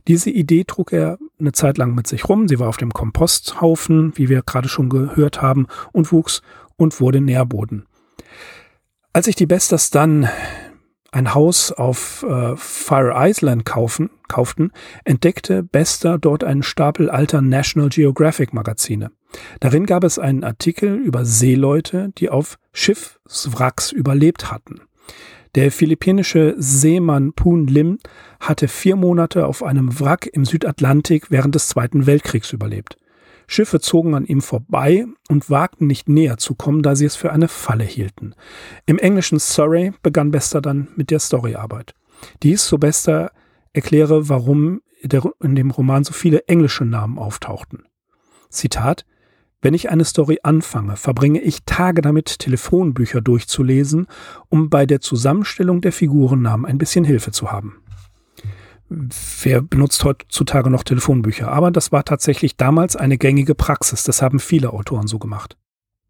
[0.09, 2.49] Diese Idee trug er eine Zeit lang mit sich rum.
[2.49, 6.43] Sie war auf dem Komposthaufen, wie wir gerade schon gehört haben, und wuchs
[6.77, 7.87] und wurde Nährboden.
[9.13, 10.29] Als sich die Besters dann
[11.13, 14.71] ein Haus auf äh, Fire Island kaufen, kauften,
[15.05, 19.11] entdeckte Bester dort einen Stapel alter National Geographic Magazine.
[19.61, 24.81] Darin gab es einen Artikel über Seeleute, die auf Schiffswracks überlebt hatten.
[25.57, 27.99] Der philippinische Seemann Poon Lim
[28.39, 32.97] hatte vier Monate auf einem Wrack im Südatlantik während des Zweiten Weltkriegs überlebt.
[33.49, 37.33] Schiffe zogen an ihm vorbei und wagten nicht näher zu kommen, da sie es für
[37.33, 38.37] eine Falle hielten.
[38.87, 41.95] Im englischen Surrey begann Bester dann mit der Storyarbeit.
[42.45, 43.33] Dies, so Bester,
[43.73, 47.85] erkläre, warum in dem Roman so viele englische Namen auftauchten.
[48.51, 49.05] Zitat
[49.63, 54.07] wenn ich eine Story anfange, verbringe ich Tage damit, Telefonbücher durchzulesen,
[54.49, 57.83] um bei der Zusammenstellung der Figurennamen ein bisschen Hilfe zu haben.
[58.89, 61.53] Wer benutzt heutzutage noch Telefonbücher?
[61.53, 64.03] Aber das war tatsächlich damals eine gängige Praxis.
[64.03, 65.57] Das haben viele Autoren so gemacht.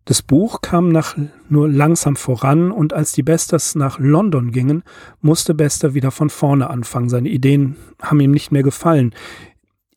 [0.07, 1.17] Das Buch kam nach
[1.49, 4.83] nur langsam voran und als die Besters nach London gingen,
[5.21, 7.11] musste Bester wieder von vorne anfangen.
[7.11, 9.15] Seine Ideen haben ihm nicht mehr gefallen.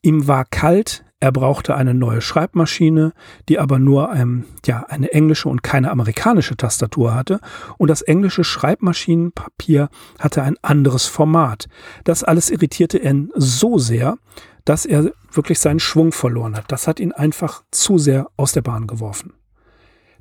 [0.02, 3.14] Ihm war kalt, er brauchte eine neue Schreibmaschine,
[3.48, 7.40] die aber nur ähm, ja, eine englische und keine amerikanische Tastatur hatte.
[7.78, 11.66] Und das englische Schreibmaschinenpapier hatte ein anderes Format.
[12.04, 14.18] Das alles irritierte ihn so sehr,
[14.66, 16.70] dass er wirklich seinen Schwung verloren hat.
[16.70, 19.32] Das hat ihn einfach zu sehr aus der Bahn geworfen.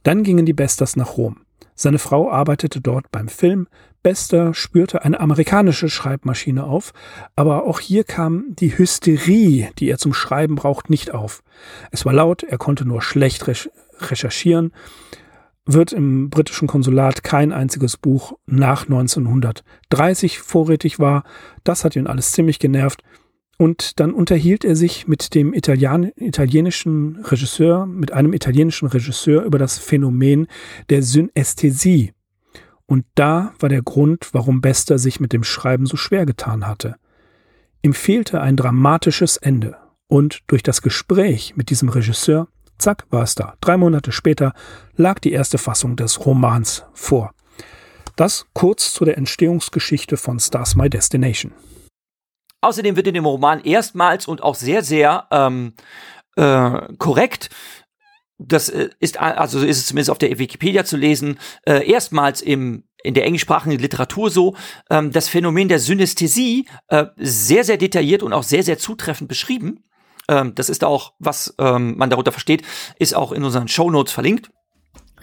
[0.04, 1.43] Dann gingen die Besters nach Rom.
[1.76, 3.68] Seine Frau arbeitete dort beim Film.
[4.04, 6.94] Bester spürte eine amerikanische Schreibmaschine auf,
[7.36, 11.42] aber auch hier kam die Hysterie, die er zum Schreiben braucht, nicht auf.
[11.92, 14.74] Es war laut, er konnte nur schlecht recherchieren,
[15.66, 21.24] wird im britischen Konsulat kein einziges Buch nach 1930 vorrätig war.
[21.64, 23.02] Das hat ihn alles ziemlich genervt.
[23.64, 29.58] Und dann unterhielt er sich mit dem Italien, italienischen Regisseur, mit einem italienischen Regisseur über
[29.58, 30.48] das Phänomen
[30.90, 32.12] der Synästhesie.
[32.88, 36.98] Und da war der Grund, warum Bester sich mit dem Schreiben so schwer getan hatte.
[37.82, 39.78] Ihm fehlte ein dramatisches Ende.
[40.08, 43.54] Und durch das Gespräch mit diesem Regisseur, zack, war es da.
[43.62, 44.52] Drei Monate später
[44.98, 47.34] lag die erste Fassung des Romans vor.
[48.18, 51.54] Das kurz zu der Entstehungsgeschichte von Stars My Destination.
[52.64, 55.74] Außerdem wird in dem Roman erstmals und auch sehr, sehr ähm,
[56.36, 57.50] äh, korrekt
[58.40, 62.84] das äh, ist also ist es zumindest auf der Wikipedia zu lesen, äh, erstmals im
[63.04, 64.56] in der englischsprachigen Literatur so,
[64.90, 69.84] ähm, das Phänomen der Synästhesie äh, sehr, sehr detailliert und auch sehr, sehr zutreffend beschrieben.
[70.30, 72.64] Ähm, das ist auch, was ähm, man darunter versteht,
[72.98, 74.52] ist auch in unseren Shownotes verlinkt.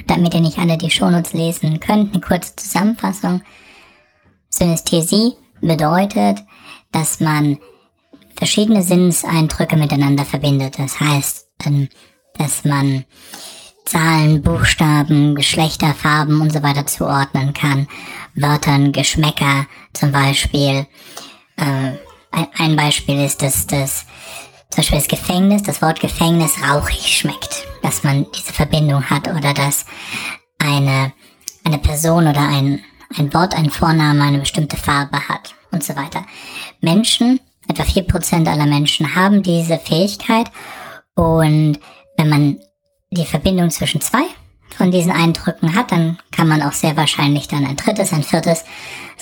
[0.06, 3.42] Damit ihr nicht alle die Shownotes lesen könnt, eine kurze Zusammenfassung.
[4.50, 5.32] Synästhesie
[5.62, 6.40] bedeutet,
[6.92, 7.58] dass man
[8.36, 10.78] verschiedene Sinneseindrücke miteinander verbindet.
[10.78, 11.88] Das heißt, ähm,
[12.34, 13.04] dass man
[13.84, 17.88] Zahlen, Buchstaben, Geschlechter, Farben und so weiter zuordnen kann.
[18.34, 20.86] Wörtern, Geschmäcker zum Beispiel.
[21.56, 21.92] Äh,
[22.58, 24.06] ein Beispiel ist, dass das
[24.70, 29.52] zum Beispiel das Gefängnis, das Wort Gefängnis rauchig schmeckt, dass man diese Verbindung hat oder
[29.52, 29.84] dass
[30.58, 31.12] eine,
[31.64, 32.80] eine Person oder ein,
[33.18, 36.24] ein Wort, ein Vorname eine bestimmte Farbe hat und so weiter.
[36.80, 40.50] Menschen, etwa vier Prozent aller Menschen haben diese Fähigkeit
[41.14, 41.78] und
[42.16, 42.60] wenn man
[43.10, 44.22] die Verbindung zwischen zwei
[44.76, 48.64] von diesen Eindrücken hat, dann kann man auch sehr wahrscheinlich dann ein drittes, ein viertes,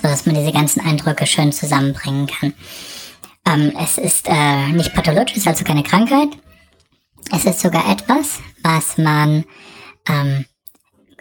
[0.00, 2.52] so dass man diese ganzen Eindrücke schön zusammenbringen kann.
[3.46, 6.28] Ähm, es ist äh, nicht pathologisch, also keine Krankheit.
[7.34, 9.44] Es ist sogar etwas, was man
[10.08, 10.44] ähm,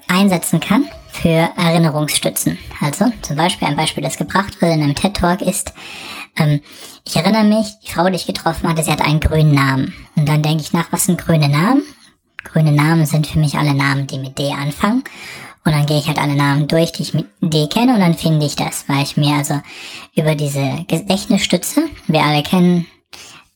[0.07, 0.85] einsetzen kann
[1.21, 2.57] für Erinnerungsstützen.
[2.81, 5.73] Also zum Beispiel ein Beispiel, das gebracht wurde in einem TED Talk ist,
[6.37, 6.61] ähm,
[7.05, 9.93] ich erinnere mich, die Frau, die ich getroffen hatte, sie hat einen grünen Namen.
[10.15, 11.83] Und dann denke ich nach, was sind grüne Namen?
[12.43, 15.03] Grüne Namen sind für mich alle Namen, die mit D anfangen.
[15.65, 18.13] Und dann gehe ich halt alle Namen durch, die ich mit D kenne und dann
[18.13, 19.59] finde ich das, weil ich mir also
[20.15, 22.85] über diese Gedächtnisstütze, wir alle kennen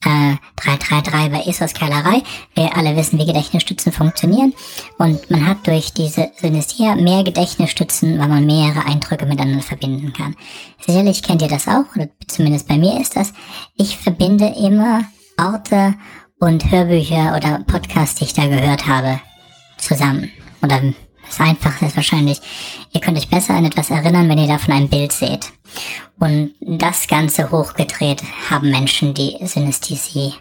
[0.05, 2.23] äh, 333 bei ESOS Keilerei,
[2.55, 4.53] wir alle wissen, wie Gedächtnisstützen funktionieren
[4.97, 10.35] und man hat durch diese Synesthesia mehr Gedächtnisstützen, weil man mehrere Eindrücke miteinander verbinden kann.
[10.85, 13.33] Sicherlich kennt ihr das auch, oder zumindest bei mir ist das.
[13.75, 15.05] Ich verbinde immer
[15.37, 15.95] Orte
[16.39, 19.19] und Hörbücher oder Podcasts, die ich da gehört habe,
[19.77, 20.31] zusammen.
[20.61, 20.81] Oder
[21.31, 22.41] das Einfachste ist wahrscheinlich,
[22.91, 25.51] ihr könnt euch besser an etwas erinnern, wenn ihr davon ein Bild seht.
[26.19, 30.33] Und das Ganze hochgedreht haben Menschen, die Synästhesie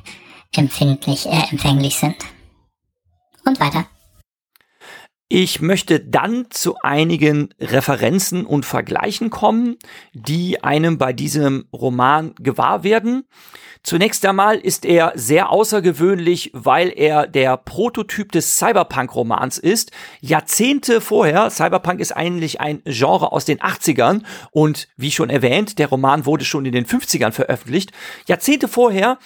[0.56, 2.16] empfindlich, äh, empfänglich sind.
[3.44, 3.86] Und weiter.
[5.28, 9.76] Ich möchte dann zu einigen Referenzen und Vergleichen kommen,
[10.12, 13.28] die einem bei diesem Roman gewahr werden.
[13.82, 19.90] Zunächst einmal ist er sehr außergewöhnlich, weil er der Prototyp des Cyberpunk-Romans ist.
[20.20, 25.88] Jahrzehnte vorher, Cyberpunk ist eigentlich ein Genre aus den 80ern und wie schon erwähnt, der
[25.88, 27.92] Roman wurde schon in den 50ern veröffentlicht.
[28.26, 29.18] Jahrzehnte vorher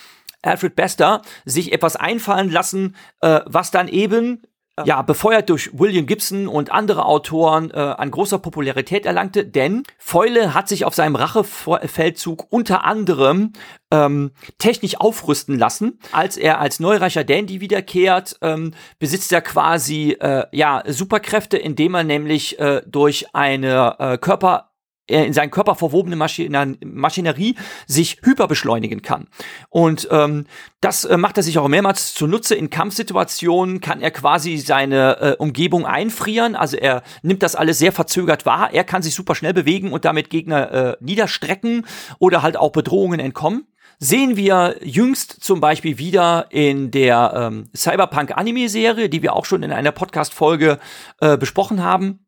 [0.43, 4.43] Alfred Bester sich etwas einfallen lassen, äh, was dann eben
[4.85, 10.53] ja, befeuert durch William Gibson und andere Autoren äh, an großer Popularität erlangte, denn Feule
[10.55, 13.53] hat sich auf seinem Rachefeldzug unter anderem
[13.93, 16.01] ähm, technisch aufrüsten lassen.
[16.11, 22.05] Als er als neureicher Dandy wiederkehrt, ähm, besitzt er quasi äh, ja Superkräfte, indem er
[22.05, 24.74] nämlich äh, durch eine äh, Körper er
[25.07, 29.29] in seinen Körper verwobene Maschine Maschinerie sich hyperbeschleunigen kann.
[29.69, 30.47] Und ähm,
[30.81, 32.55] das äh, macht er sich auch mehrmals zunutze.
[32.55, 36.57] In Kampfsituationen kann er quasi seine äh, Umgebung einfrieren.
[36.57, 38.73] Also er nimmt das alles sehr verzögert wahr.
[38.73, 41.87] Er kann sich super schnell bewegen und damit Gegner äh, niederstrecken
[42.19, 43.67] oder halt auch Bedrohungen entkommen
[43.99, 49.73] sehen wir jüngst zum Beispiel wieder in der ähm, Cyberpunk-Anime-Serie, die wir auch schon in
[49.73, 50.79] einer Podcast-Folge
[51.21, 52.27] äh, besprochen haben.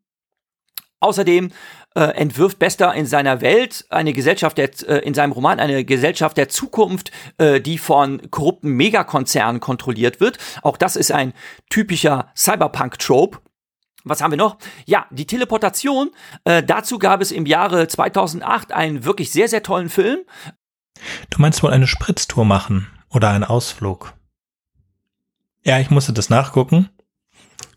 [1.01, 1.51] Außerdem
[1.97, 6.37] äh, entwirft Bester in seiner Welt eine Gesellschaft der, äh, in seinem Roman eine Gesellschaft
[6.37, 10.39] der Zukunft, äh, die von korrupten Megakonzernen kontrolliert wird.
[10.63, 11.33] Auch das ist ein
[11.71, 13.39] typischer Cyberpunk-Trope.
[14.05, 14.59] Was haben wir noch?
[14.85, 16.11] Ja, die Teleportation.
[16.45, 20.19] Äh, dazu gab es im Jahre 2008 einen wirklich sehr, sehr tollen Film.
[21.31, 24.13] Du meinst wohl eine Spritztour machen oder einen Ausflug?
[25.65, 26.91] Ja, ich musste das nachgucken.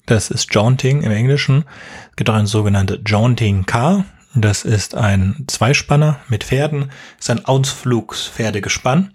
[0.10, 1.66] Das ist Jaunting im Englischen.
[2.10, 4.05] Es gibt auch ein sogenannte Jaunting Car.
[4.34, 6.89] Das ist ein Zweispanner mit Pferden.
[7.18, 9.14] Das ist ein Ausflugspferdegespann.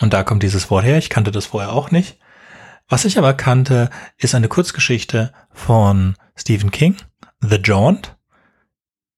[0.00, 0.96] Und da kommt dieses Wort her.
[0.96, 2.18] Ich kannte das vorher auch nicht.
[2.88, 6.94] Was ich aber kannte, ist eine Kurzgeschichte von Stephen King,
[7.40, 8.16] The Jaunt.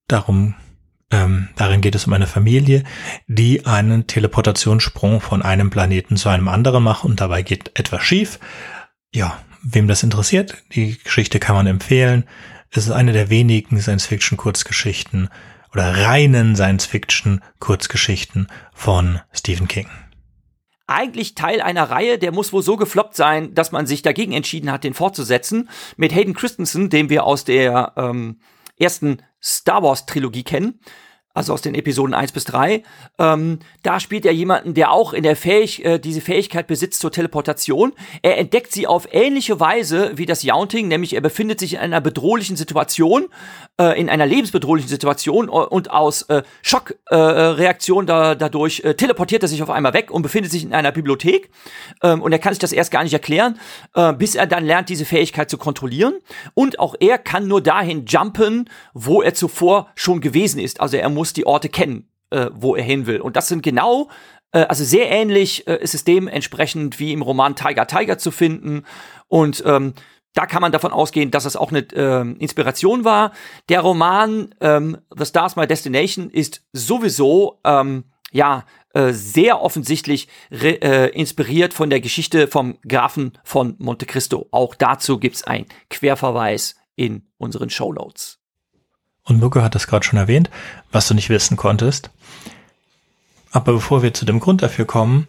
[0.09, 0.55] Darum,
[1.11, 2.85] ähm, darin geht es um eine Familie,
[3.27, 8.41] die einen Teleportationssprung von einem Planeten zu einem anderen macht und dabei geht etwas schief.
[9.14, 12.25] Ja, wem das interessiert, die Geschichte kann man empfehlen.
[12.71, 15.29] Es ist eine der wenigen Science-Fiction-Kurzgeschichten
[15.73, 19.89] oder reinen Science-Fiction-Kurzgeschichten von Stephen King.
[20.87, 24.71] Eigentlich Teil einer Reihe, der muss wohl so gefloppt sein, dass man sich dagegen entschieden
[24.71, 25.71] hat, den fortzusetzen.
[25.97, 28.41] Mit Hayden Christensen, den wir aus der ähm,
[28.79, 30.81] ersten Star Wars-Trilogie kennen
[31.35, 32.83] also aus den Episoden 1 bis 3.
[33.18, 37.12] Ähm, da spielt er jemanden, der auch in der Fähig äh, diese Fähigkeit besitzt zur
[37.12, 37.93] Teleportation.
[38.22, 42.01] Er entdeckt sie auf ähnliche Weise wie das Yaunting, nämlich er befindet sich in einer
[42.01, 43.28] bedrohlichen Situation,
[43.81, 49.49] äh, in einer lebensbedrohlichen Situation und aus äh, Schockreaktion äh, da, dadurch äh, teleportiert er
[49.49, 51.51] sich auf einmal weg und befindet sich in einer Bibliothek.
[52.03, 53.59] Ähm, und er kann sich das erst gar nicht erklären,
[53.95, 56.14] äh, bis er dann lernt, diese Fähigkeit zu kontrollieren.
[56.53, 60.81] Und auch er kann nur dahin jumpen, wo er zuvor schon gewesen ist.
[60.81, 63.20] Also er muss muss die Orte kennen, äh, wo er hin will.
[63.20, 64.09] Und das sind genau
[64.53, 68.85] Äh, also sehr ähnlich äh, ist es dementsprechend wie im Roman Tiger Tiger zu finden.
[69.29, 69.95] Und ähm,
[70.35, 73.33] da kann man davon ausgehen, dass es auch eine äh, Inspiration war.
[73.68, 78.64] Der Roman ähm, The Stars My Destination ist sowieso ähm, ja
[78.95, 84.49] äh, sehr offensichtlich äh, inspiriert von der Geschichte vom Grafen von Monte Cristo.
[84.51, 88.39] Auch dazu gibt's ein Querverweis in unseren Show Notes.
[89.24, 90.51] Und Mirko hat das gerade schon erwähnt,
[90.91, 92.11] was du nicht wissen konntest.
[93.51, 95.28] Aber bevor wir zu dem Grund dafür kommen,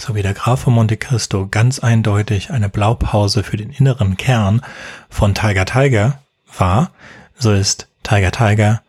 [0.00, 4.62] so wie der Graf von Monte Cristo ganz eindeutig eine Blaupause für den inneren Kern
[5.10, 6.20] von Tiger Tiger
[6.56, 6.90] war,
[7.38, 8.82] so ist Tiger Tiger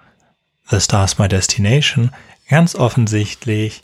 [0.70, 2.12] The Stars My Destination
[2.49, 3.84] ganz offensichtlich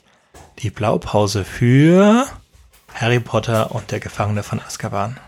[0.60, 2.26] die Blaupause für
[2.94, 5.18] Harry Potter und der Gefangene von Azkaban.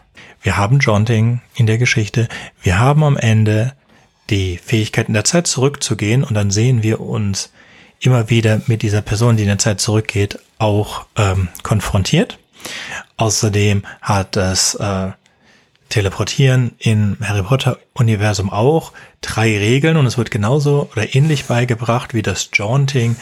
[0.41, 2.29] Wir haben Jaunting in der Geschichte.
[2.63, 3.75] Wir haben am Ende
[4.31, 7.53] die Fähigkeit in der Zeit zurückzugehen und dann sehen wir uns
[8.01, 12.39] immer wieder mit dieser Person, die in der Zeit zurückgeht, auch ähm, konfrontiert.
[13.17, 15.13] Außerdem hat das äh,
[15.91, 22.15] Teleportieren im Harry Potter Universum auch drei Regeln und es wird genauso oder ähnlich beigebracht
[22.15, 23.17] wie das Jaunting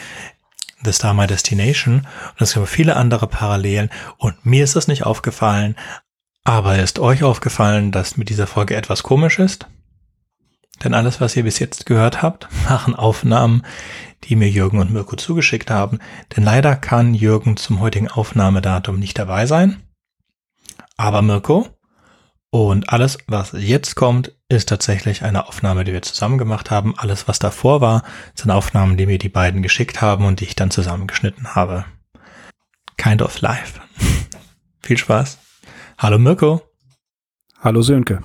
[0.83, 5.03] The Star My Destination und es gibt viele andere Parallelen und mir ist das nicht
[5.03, 5.75] aufgefallen,
[6.43, 9.65] aber ist euch aufgefallen, dass mit dieser Folge etwas komisch ist?
[10.83, 13.63] Denn alles, was ihr bis jetzt gehört habt, machen Aufnahmen,
[14.25, 15.99] die mir Jürgen und Mirko zugeschickt haben.
[16.35, 19.81] Denn leider kann Jürgen zum heutigen Aufnahmedatum nicht dabei sein.
[20.97, 21.67] Aber Mirko.
[22.51, 26.97] Und alles, was jetzt kommt, ist tatsächlich eine Aufnahme, die wir zusammen gemacht haben.
[26.97, 28.03] Alles, was davor war,
[28.33, 31.85] sind Aufnahmen, die mir die beiden geschickt haben und die ich dann zusammengeschnitten habe.
[32.97, 33.79] Kind of life.
[34.81, 35.37] Viel Spaß.
[35.99, 36.63] Hallo Mirko.
[37.61, 38.23] Hallo Sönke.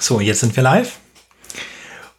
[0.00, 1.01] So, jetzt sind wir live.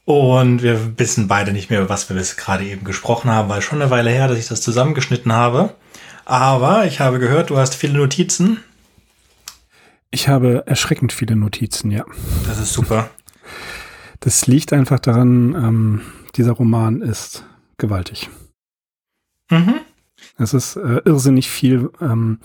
[0.05, 3.81] Und wir wissen beide nicht mehr, was wir bis gerade eben gesprochen haben, weil schon
[3.81, 5.73] eine Weile her, dass ich das zusammengeschnitten habe.
[6.25, 8.59] Aber ich habe gehört, du hast viele Notizen.
[10.11, 12.05] Ich habe erschreckend viele Notizen, ja.
[12.47, 13.09] Das ist super.
[14.19, 16.01] Das liegt einfach daran, ähm,
[16.35, 17.45] dieser Roman ist
[17.77, 18.29] gewaltig.
[19.49, 19.75] Mhm.
[20.37, 22.39] Es ist äh, irrsinnig viel, ähm,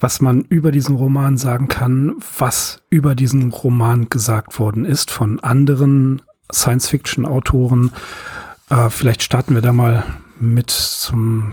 [0.00, 5.40] was man über diesen Roman sagen kann, was über diesen Roman gesagt worden ist von
[5.40, 6.22] anderen
[6.52, 7.92] Science-Fiction-Autoren.
[8.70, 10.04] Äh, vielleicht starten wir da mal
[10.40, 11.52] mit zum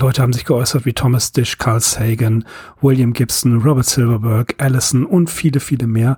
[0.00, 2.46] Leute haben sich geäußert wie Thomas Dish, Carl Sagan,
[2.80, 6.16] William Gibson, Robert Silverberg, Allison und viele, viele mehr,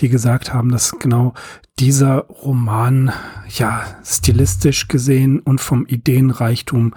[0.00, 1.32] die gesagt haben, dass genau
[1.78, 3.10] dieser Roman
[3.48, 6.92] ja stilistisch gesehen und vom Ideenreichtum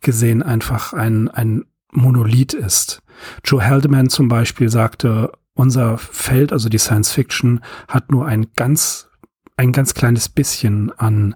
[0.00, 3.02] gesehen einfach ein, ein Monolith ist.
[3.44, 9.09] Joe Haldeman zum Beispiel sagte, unser Feld, also die Science Fiction, hat nur ein ganz
[9.60, 11.34] ein ganz kleines bisschen an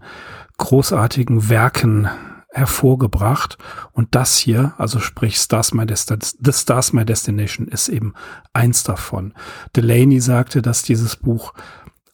[0.57, 2.09] großartigen Werken
[2.49, 3.59] hervorgebracht.
[3.93, 8.15] Und das hier, also sprich Stars My Destination, The Stars My Destination ist eben
[8.55, 9.35] eins davon.
[9.77, 11.53] Delaney sagte, dass dieses Buch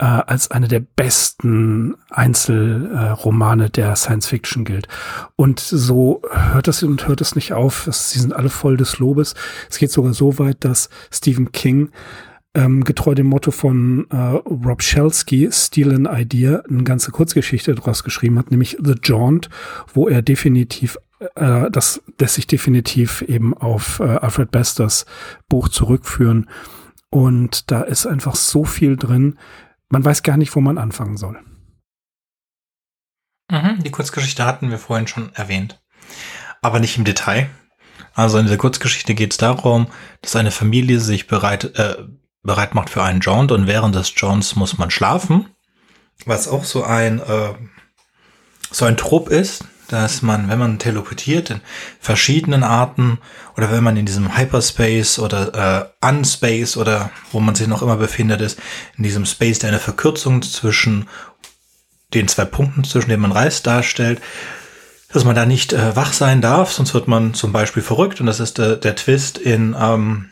[0.00, 4.88] äh, als eine der besten Einzelromane äh, der Science Fiction gilt.
[5.36, 7.88] Und so hört es und hört es nicht auf.
[7.88, 9.36] Sie sind alle voll des Lobes.
[9.70, 11.92] Es geht sogar so weit, dass Stephen King
[12.55, 18.03] ähm, getreu dem Motto von äh, Rob Shelsky, Steal an Idea, eine ganze Kurzgeschichte daraus
[18.03, 19.48] geschrieben hat, nämlich The Jaunt,
[19.94, 20.98] wo er definitiv
[21.34, 25.07] äh, das lässt sich definitiv eben auf äh, Alfred Besters
[25.48, 26.48] Buch zurückführen.
[27.11, 29.38] Und da ist einfach so viel drin,
[29.88, 31.40] man weiß gar nicht, wo man anfangen soll.
[33.51, 35.82] Mhm, die Kurzgeschichte hatten wir vorhin schon erwähnt,
[36.62, 37.51] aber nicht im Detail.
[38.14, 39.88] Also in dieser Kurzgeschichte geht es darum,
[40.22, 41.96] dass eine Familie sich bereit, äh,
[42.43, 45.47] bereit macht für einen Jaunt und während des Jaunts muss man schlafen.
[46.26, 47.55] Was auch so ein, äh,
[48.70, 51.61] so ein Trupp ist, dass man, wenn man teleportiert in
[51.99, 53.18] verschiedenen Arten
[53.57, 57.97] oder wenn man in diesem Hyperspace oder äh, Unspace oder wo man sich noch immer
[57.97, 58.59] befindet ist,
[58.97, 61.09] in diesem Space, der eine Verkürzung zwischen
[62.14, 64.20] den zwei Punkten, zwischen denen man reist, darstellt,
[65.12, 68.26] dass man da nicht äh, wach sein darf, sonst wird man zum Beispiel verrückt und
[68.26, 70.30] das ist äh, der Twist in ähm,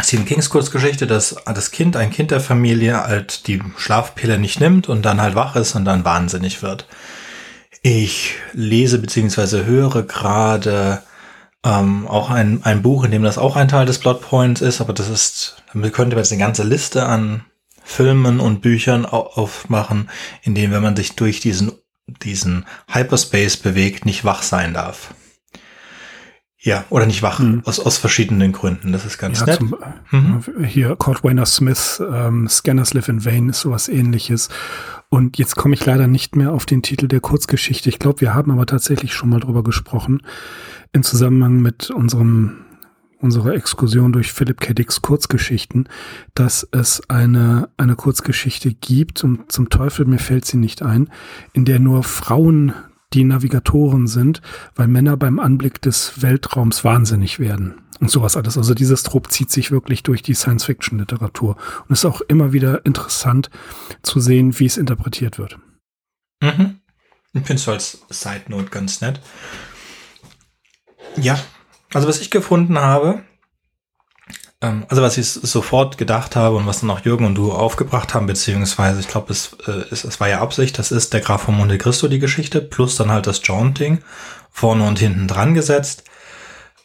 [0.00, 4.88] Stephen Kings Kurzgeschichte, dass das Kind, ein Kind der Familie, halt die Schlafpille nicht nimmt
[4.88, 6.86] und dann halt wach ist und dann wahnsinnig wird.
[7.82, 11.02] Ich lese beziehungsweise höre gerade
[11.64, 14.92] ähm, auch ein, ein Buch, in dem das auch ein Teil des Plotpoints ist, aber
[14.92, 17.44] das ist, damit könnte man jetzt eine ganze Liste an
[17.84, 20.08] Filmen und Büchern aufmachen,
[20.42, 21.72] in denen, wenn man sich durch diesen,
[22.06, 25.14] diesen Hyperspace bewegt, nicht wach sein darf.
[26.64, 27.62] Ja, oder nicht wach, mhm.
[27.64, 28.92] aus, aus verschiedenen Gründen.
[28.92, 29.56] Das ist ganz ja, nett.
[29.58, 29.74] Zum,
[30.12, 30.44] mhm.
[30.64, 34.48] Hier Kurt Wayner Smith, ähm, Scanners Live in Vain ist sowas ähnliches.
[35.08, 37.88] Und jetzt komme ich leider nicht mehr auf den Titel der Kurzgeschichte.
[37.88, 40.22] Ich glaube, wir haben aber tatsächlich schon mal drüber gesprochen
[40.92, 42.58] im Zusammenhang mit unserem
[43.18, 44.74] unserer Exkursion durch Philip K.
[44.74, 45.88] Dicks Kurzgeschichten,
[46.34, 51.08] dass es eine, eine Kurzgeschichte gibt, und zum Teufel, mir fällt sie nicht ein,
[51.52, 52.72] in der nur Frauen
[53.14, 54.42] die Navigatoren sind,
[54.74, 58.58] weil Männer beim Anblick des Weltraums wahnsinnig werden und sowas alles.
[58.58, 61.56] Also dieses Trop zieht sich wirklich durch die Science-Fiction-Literatur
[61.88, 63.48] und ist auch immer wieder interessant
[64.02, 65.58] zu sehen, wie es interpretiert wird.
[66.42, 66.80] Mhm.
[67.32, 69.20] Ich finde es als Side Note ganz nett.
[71.16, 71.38] Ja,
[71.94, 73.22] also was ich gefunden habe,
[74.62, 78.26] also was ich sofort gedacht habe und was dann auch Jürgen und du aufgebracht haben,
[78.26, 81.56] beziehungsweise ich glaube, es, äh, es, es war ja Absicht, das ist der Graf von
[81.56, 84.02] Monte Cristo, die Geschichte, plus dann halt das Jaunting
[84.50, 86.04] vorne und hinten dran gesetzt.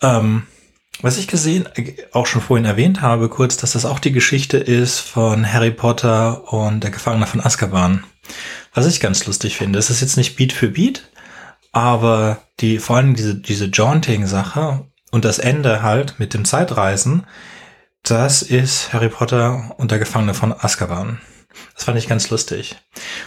[0.02, 0.48] Ähm,
[1.02, 4.58] was ich gesehen, äh, auch schon vorhin erwähnt habe, kurz, dass das auch die Geschichte
[4.58, 8.04] ist von Harry Potter und der Gefangene von Azkaban.
[8.74, 11.10] Was ich ganz lustig finde, es ist jetzt nicht Beat für Beat,
[11.72, 17.28] aber die, vor allem diese, diese Jaunting-Sache und das Ende halt mit dem Zeitreisen,
[18.10, 21.20] das ist Harry Potter und der Gefangene von Azkaban.
[21.76, 22.76] Das fand ich ganz lustig.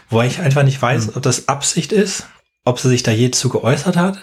[0.08, 1.12] Wobei ich einfach nicht weiß, mhm.
[1.16, 2.26] ob das Absicht ist,
[2.64, 4.18] ob sie sich da je zu geäußert hat.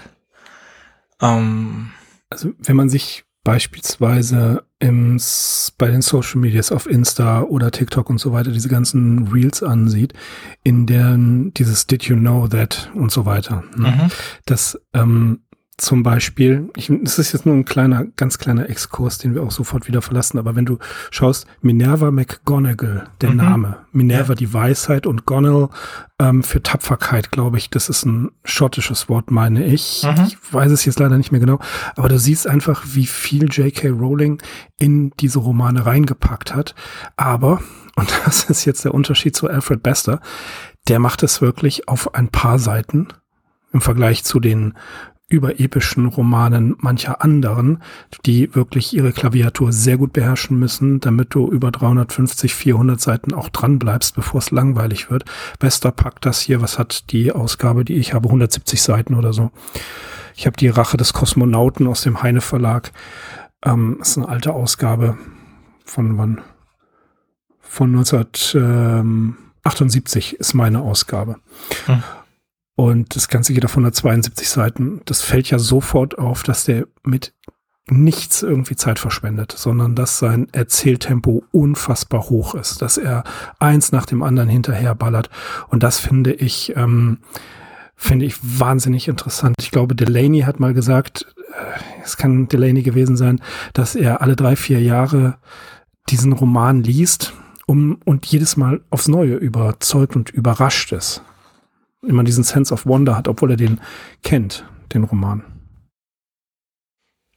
[1.21, 1.91] Ähm,
[2.29, 5.21] also wenn man sich beispielsweise im,
[5.77, 10.13] bei den Social Medias auf Insta oder TikTok und so weiter diese ganzen Reels ansieht,
[10.63, 13.63] in deren dieses Did you know that und so weiter.
[13.75, 13.91] Ne?
[13.91, 14.11] Mhm.
[14.45, 15.43] Das ähm,
[15.79, 19.51] zum Beispiel, ich, das ist jetzt nur ein kleiner, ganz kleiner Exkurs, den wir auch
[19.51, 20.79] sofort wieder verlassen, aber wenn du
[21.11, 23.37] schaust, Minerva McGonagall, der mhm.
[23.37, 24.35] Name, Minerva ja.
[24.35, 25.69] die Weisheit und Gonel
[26.19, 30.03] ähm, für Tapferkeit, glaube ich, das ist ein schottisches Wort, meine ich.
[30.03, 30.25] Mhm.
[30.27, 31.59] Ich weiß es jetzt leider nicht mehr genau,
[31.95, 33.89] aber du siehst einfach, wie viel J.K.
[33.89, 34.41] Rowling
[34.79, 36.73] in diese Romane reingepackt hat,
[37.17, 37.61] aber,
[37.95, 40.21] und das ist jetzt der Unterschied zu Alfred Bester,
[40.87, 43.09] der macht es wirklich auf ein paar Seiten
[43.73, 44.73] im Vergleich zu den
[45.29, 47.83] überepischen Romanen mancher anderen,
[48.25, 53.49] die wirklich ihre Klaviatur sehr gut beherrschen müssen, damit du über 350, 400 Seiten auch
[53.49, 55.25] dran bleibst, bevor es langweilig wird.
[55.59, 59.51] Bester packt das hier, was hat die Ausgabe, die ich habe, 170 Seiten oder so.
[60.35, 62.93] Ich habe die Rache des Kosmonauten aus dem Heine Verlag.
[63.65, 65.17] Ähm, ist eine alte Ausgabe
[65.83, 66.39] von wann?
[67.59, 71.35] Von 1978 ist meine Ausgabe.
[71.85, 72.01] Hm.
[72.77, 75.01] Und das Ganze geht auf 172 Seiten.
[75.05, 77.33] Das fällt ja sofort auf, dass der mit
[77.89, 83.23] nichts irgendwie Zeit verschwendet, sondern dass sein Erzähltempo unfassbar hoch ist, dass er
[83.57, 85.31] eins nach dem anderen hinterher ballert.
[85.69, 87.17] Und das finde ich, ähm,
[87.95, 89.55] finde ich wahnsinnig interessant.
[89.59, 93.41] Ich glaube, Delaney hat mal gesagt, äh, es kann Delaney gewesen sein,
[93.73, 95.39] dass er alle drei, vier Jahre
[96.09, 97.33] diesen Roman liest
[97.65, 101.23] um, und jedes Mal aufs Neue überzeugt und überrascht ist
[102.01, 103.79] immer diesen Sense of Wonder hat, obwohl er den
[104.23, 105.43] kennt, den Roman.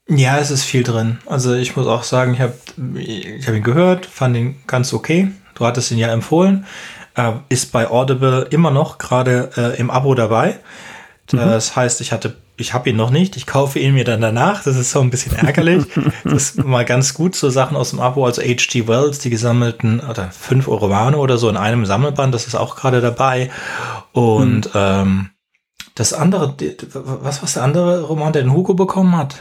[0.08, 1.18] Ja, es ist viel drin.
[1.26, 2.54] Also ich muss auch sagen, ich habe
[2.98, 5.30] ich hab ihn gehört, fand ihn ganz okay.
[5.54, 6.66] Du hattest ihn ja empfohlen.
[7.14, 10.58] Äh, ist bei Audible immer noch gerade äh, im Abo dabei.
[11.32, 11.38] Mhm.
[11.38, 14.62] Das heißt, ich hatte ich habe ihn noch nicht, ich kaufe ihn mir dann danach.
[14.62, 15.84] Das ist so ein bisschen ärgerlich.
[16.24, 18.86] das ist mal ganz gut, so Sachen aus dem Abo, also H.G.
[18.86, 23.00] Wells, die gesammelten, oder fünf Romane oder so in einem Sammelband, das ist auch gerade
[23.00, 23.50] dabei.
[24.12, 24.70] Und mhm.
[24.74, 25.30] ähm,
[25.94, 26.54] das andere,
[26.92, 29.36] was war der andere Roman, der den Hugo bekommen hat?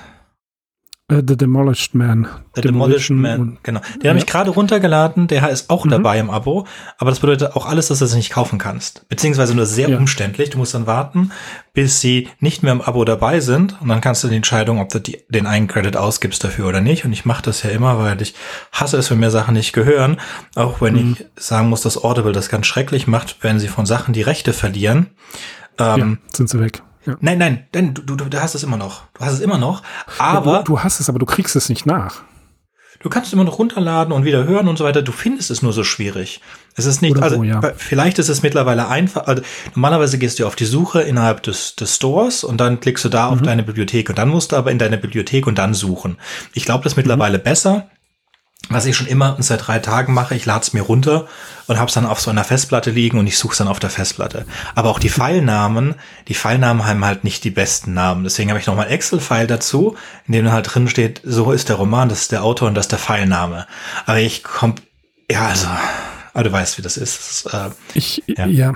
[1.11, 2.27] Uh, The Demolished Man.
[2.53, 3.79] The Demolished Man, genau.
[3.95, 4.09] Den ja.
[4.09, 5.89] habe ich gerade runtergeladen, der ist auch mhm.
[5.89, 6.67] dabei im Abo,
[6.99, 9.09] aber das bedeutet auch alles, dass du es nicht kaufen kannst.
[9.09, 9.97] Beziehungsweise nur sehr ja.
[9.97, 10.51] umständlich.
[10.51, 11.31] Du musst dann warten,
[11.73, 14.89] bis sie nicht mehr im Abo dabei sind und dann kannst du die Entscheidung, ob
[14.89, 17.05] du die, den einen Credit ausgibst dafür oder nicht.
[17.05, 18.35] Und ich mache das ja immer, weil ich
[18.71, 20.17] hasse es, wenn mir Sachen nicht gehören.
[20.55, 21.17] Auch wenn mhm.
[21.17, 24.53] ich sagen muss, dass Audible das ganz schrecklich macht, wenn sie von Sachen die Rechte
[24.53, 25.07] verlieren.
[25.79, 26.83] Ähm, ja, sind sie weg.
[27.09, 27.17] Ja.
[27.19, 29.03] Nein, nein, denn du, du, du hast es immer noch.
[29.13, 29.83] Du hast es immer noch.
[30.17, 30.51] Aber.
[30.51, 32.21] Ja, du, du, hast es, aber du kriegst es nicht nach.
[33.01, 35.01] Du kannst es immer noch runterladen und wieder hören und so weiter.
[35.01, 36.41] Du findest es nur so schwierig.
[36.75, 37.61] Es ist nicht, Oder also, so, ja.
[37.77, 39.25] vielleicht ist es mittlerweile einfach.
[39.25, 39.41] Also,
[39.73, 43.27] normalerweise gehst du auf die Suche innerhalb des, des Stores und dann klickst du da
[43.27, 43.33] mhm.
[43.33, 46.17] auf deine Bibliothek und dann musst du aber in deine Bibliothek und dann suchen.
[46.53, 47.43] Ich glaube, das ist mittlerweile mhm.
[47.43, 47.89] besser
[48.69, 51.27] was ich schon immer seit drei Tagen mache, ich lade es mir runter
[51.67, 53.79] und habe es dann auf so einer Festplatte liegen und ich suche es dann auf
[53.79, 54.45] der Festplatte.
[54.75, 55.95] Aber auch die Pfeilnamen,
[56.27, 58.23] die Pfeilnamen haben halt nicht die besten Namen.
[58.23, 59.97] Deswegen habe ich nochmal Excel-File dazu,
[60.27, 62.85] in dem halt drin steht, so ist der Roman, das ist der Autor und das
[62.85, 63.65] ist der Pfeilname.
[64.05, 64.75] Aber ich komm,
[65.29, 65.67] ja, also,
[66.33, 67.45] aber du weißt, wie das ist.
[67.45, 68.45] Das ist äh, ich, ja.
[68.45, 68.73] ja.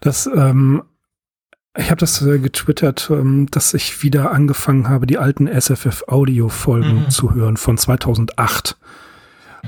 [0.00, 0.82] Das, ähm,
[1.76, 6.48] ich habe das äh, getwittert, ähm, dass ich wieder angefangen habe, die alten SFF Audio
[6.48, 7.10] Folgen mhm.
[7.10, 8.76] zu hören von 2008.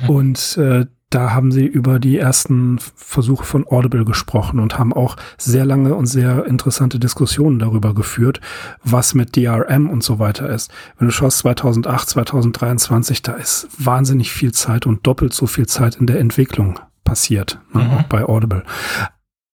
[0.02, 0.10] Mhm.
[0.10, 5.16] Und äh, da haben sie über die ersten Versuche von Audible gesprochen und haben auch
[5.38, 8.40] sehr lange und sehr interessante Diskussionen darüber geführt,
[8.84, 10.70] was mit DRM und so weiter ist.
[10.98, 15.96] Wenn du schaust 2008, 2023, da ist wahnsinnig viel Zeit und doppelt so viel Zeit
[15.96, 17.90] in der Entwicklung passiert, ne, mhm.
[17.90, 18.64] auch bei Audible.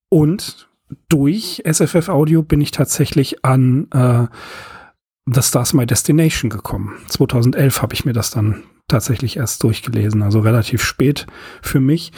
[0.10, 0.68] Und
[1.10, 4.28] durch SFF Audio bin ich tatsächlich an äh,
[5.26, 6.94] The Stars My Destination gekommen.
[7.08, 11.26] 2011 habe ich mir das dann tatsächlich erst durchgelesen, also relativ spät
[11.62, 12.12] für mich.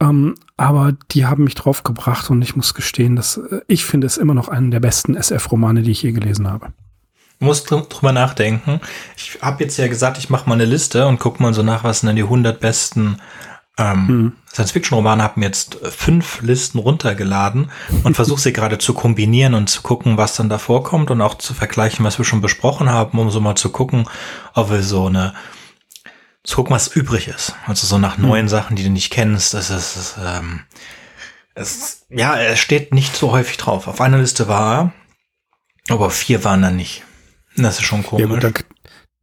[0.00, 4.06] Ähm, aber die haben mich drauf gebracht und ich muss gestehen, dass äh, ich finde
[4.06, 6.72] es immer noch einen der besten SF-Romane, die ich je gelesen habe.
[7.38, 8.80] Du musst drüber nachdenken.
[9.16, 11.82] Ich habe jetzt ja gesagt, ich mache mal eine Liste und gucke mal so nach,
[11.82, 13.16] was sind denn die 100 besten
[13.78, 14.32] ähm, hm.
[14.52, 15.22] Science-Fiction-Romane.
[15.22, 17.70] Habe mir jetzt fünf Listen runtergeladen
[18.04, 21.36] und versuche sie gerade zu kombinieren und zu gucken, was dann da vorkommt und auch
[21.36, 24.08] zu vergleichen, was wir schon besprochen haben, um so mal zu gucken,
[24.54, 25.34] ob wir so eine
[26.44, 27.54] zu gucken, was übrig ist.
[27.66, 28.48] Also so nach neuen hm.
[28.48, 29.54] Sachen, die du nicht kennst.
[29.54, 30.60] Das ist, das, ähm,
[31.54, 33.86] es, ja, er steht nicht so häufig drauf.
[33.86, 34.92] Auf einer Liste war er,
[35.88, 37.04] aber vier waren dann nicht.
[37.56, 38.22] Das ist schon komisch.
[38.22, 38.50] Ja, gut, da,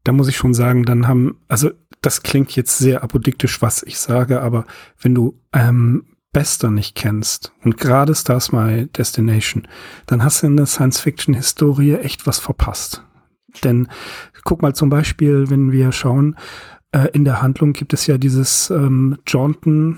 [0.04, 1.72] da muss ich schon sagen, dann haben, also
[2.02, 4.66] das klingt jetzt sehr apodiktisch, was ich sage, aber
[5.00, 9.68] wenn du ähm, Bester nicht kennst und gerade Stars My Destination,
[10.06, 13.04] dann hast du in der Science-Fiction-Historie echt was verpasst.
[13.64, 13.88] Denn
[14.44, 16.36] guck mal zum Beispiel, wenn wir schauen,
[16.92, 19.98] äh, in der Handlung gibt es ja dieses ähm, Jaunten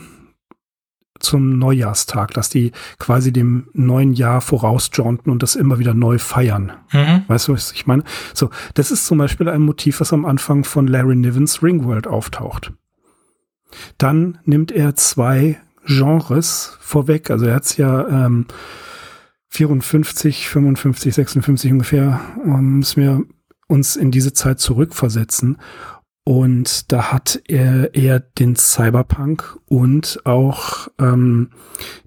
[1.21, 6.73] zum Neujahrstag, dass die quasi dem neuen Jahr vorausjaunten und das immer wieder neu feiern.
[6.91, 7.23] Mhm.
[7.27, 8.03] Weißt du, was ich meine?
[8.33, 12.73] So, das ist zum Beispiel ein Motiv, was am Anfang von Larry Nivens Ringworld auftaucht.
[13.97, 17.29] Dann nimmt er zwei Genres vorweg.
[17.29, 18.45] Also er hat es ja ähm,
[19.49, 23.23] 54, 55, 56 ungefähr, um es mir
[23.67, 25.57] uns in diese Zeit zurückversetzen.
[26.23, 31.49] Und da hat er eher den Cyberpunk und auch ähm,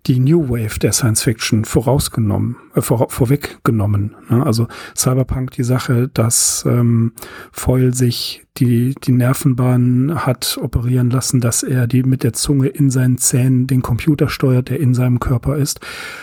[0.06, 4.14] die New Wave der Science Fiction vorausgenommen, äh, vor, vorweggenommen.
[4.28, 4.46] Ne?
[4.46, 7.12] Also Cyberpunk die Sache, dass ähm,
[7.50, 12.90] Foyle sich die, die Nervenbahn hat operieren lassen, dass er die mit der Zunge in
[12.90, 15.80] seinen Zähnen den Computer steuert, der in seinem Körper ist.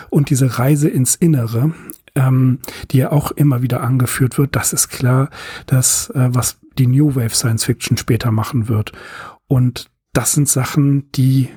[0.09, 1.73] Und diese Reise ins Innere,
[2.15, 2.59] ähm,
[2.91, 5.29] die ja auch immer wieder angeführt wird, das ist klar,
[5.65, 8.91] dass äh, was die New Wave Science Fiction später machen wird.
[9.47, 11.49] Und das sind Sachen, die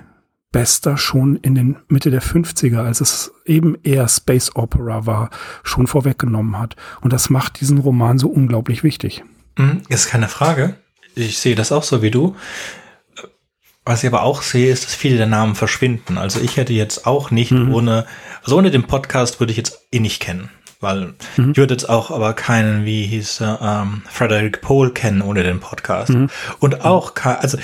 [0.52, 5.30] Bester schon in den Mitte der 50er, als es eben eher Space Opera war,
[5.64, 6.76] schon vorweggenommen hat.
[7.00, 9.24] Und das macht diesen Roman so unglaublich wichtig.
[9.56, 10.76] Hm, ist keine Frage.
[11.16, 12.36] Ich sehe das auch so wie du.
[13.84, 16.18] Was ich aber auch sehe, ist, dass viele der Namen verschwinden.
[16.18, 17.74] Also ich hätte jetzt auch nicht mhm.
[17.74, 18.06] ohne,
[18.42, 20.50] also ohne den Podcast würde ich jetzt eh nicht kennen
[20.84, 21.50] weil mhm.
[21.50, 25.58] ich würde jetzt auch aber keinen, wie hieß er, ähm, Frederick Pohl kennen ohne den
[25.58, 26.10] Podcast.
[26.10, 26.28] Mhm.
[26.60, 27.58] Und auch, also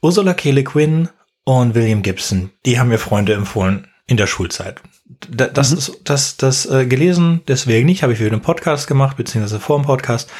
[0.00, 0.62] Ursula K.
[0.62, 1.08] Guin
[1.42, 4.80] und William Gibson, die haben mir Freunde empfohlen in der Schulzeit.
[5.28, 5.78] Das mhm.
[5.78, 9.78] ist das, das äh, gelesen, deswegen nicht, habe ich für den Podcast gemacht, beziehungsweise vor
[9.78, 10.30] dem Podcast.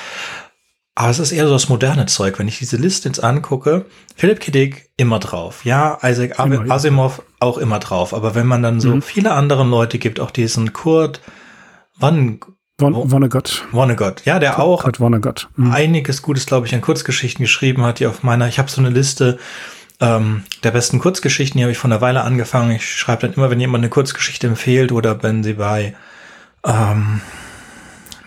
[0.95, 2.41] Aber es ist eher so das moderne Zeug.
[2.41, 4.51] Wenn ich diese Liste jetzt angucke, Philipp K.
[4.51, 5.64] Dick immer drauf.
[5.64, 8.12] Ja, Isaac Asimov auch immer drauf.
[8.12, 9.03] Aber wenn man dann so mhm.
[9.03, 11.20] viele andere Leute gibt, auch diesen Kurt
[11.99, 12.41] Wann
[12.81, 13.67] Vonnegut.
[13.73, 15.49] Vonnegut, ja, der auch Vonnegut.
[15.57, 15.73] Mhm.
[15.73, 18.91] einiges Gutes, glaube ich, an Kurzgeschichten geschrieben hat, die auf meiner, ich habe so eine
[18.91, 19.39] Liste
[20.01, 22.71] ähm, der besten Kurzgeschichten, die habe ich von einer Weile angefangen.
[22.71, 25.97] Ich schreibe dann immer, wenn jemand eine Kurzgeschichte empfiehlt oder wenn sie bei,
[26.65, 27.21] ähm,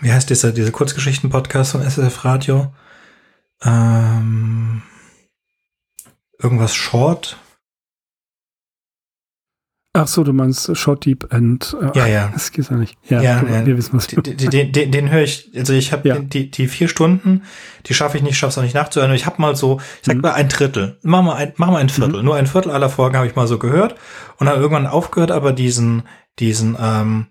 [0.02, 2.74] wie heißt dieser, diese Kurzgeschichten-Podcast von SSF Radio?
[3.64, 4.82] Ähm,
[6.38, 7.38] irgendwas Short?
[9.94, 12.28] Ach so, du meinst Short Deep and äh, ja, ja.
[12.32, 12.96] Das geht ja nicht.
[13.10, 13.66] Ja, ja, ja.
[13.66, 14.06] wir wissen was.
[14.06, 16.18] Den, den, den, den höre ich, also ich habe ja.
[16.18, 17.42] die, die vier Stunden,
[17.86, 19.12] die schaffe ich nicht, schaffe es auch nicht nachzuhören.
[19.12, 20.22] Ich habe mal so, ich sag mhm.
[20.22, 22.20] mal ein Drittel, mach mal ein, mach mal ein Viertel.
[22.20, 22.24] Mhm.
[22.24, 23.96] Nur ein Viertel aller Folgen habe ich mal so gehört
[24.38, 26.04] und habe irgendwann aufgehört, aber diesen,
[26.38, 27.26] diesen, ähm,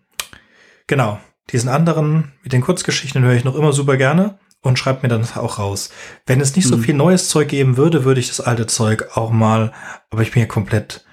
[0.86, 5.10] genau, diesen anderen mit den Kurzgeschichten höre ich noch immer super gerne und schreibe mir
[5.10, 5.90] dann auch raus.
[6.28, 6.84] Wenn es nicht so mhm.
[6.84, 9.72] viel neues Zeug geben würde, würde ich das alte Zeug auch mal,
[10.12, 11.04] aber ich bin ja komplett,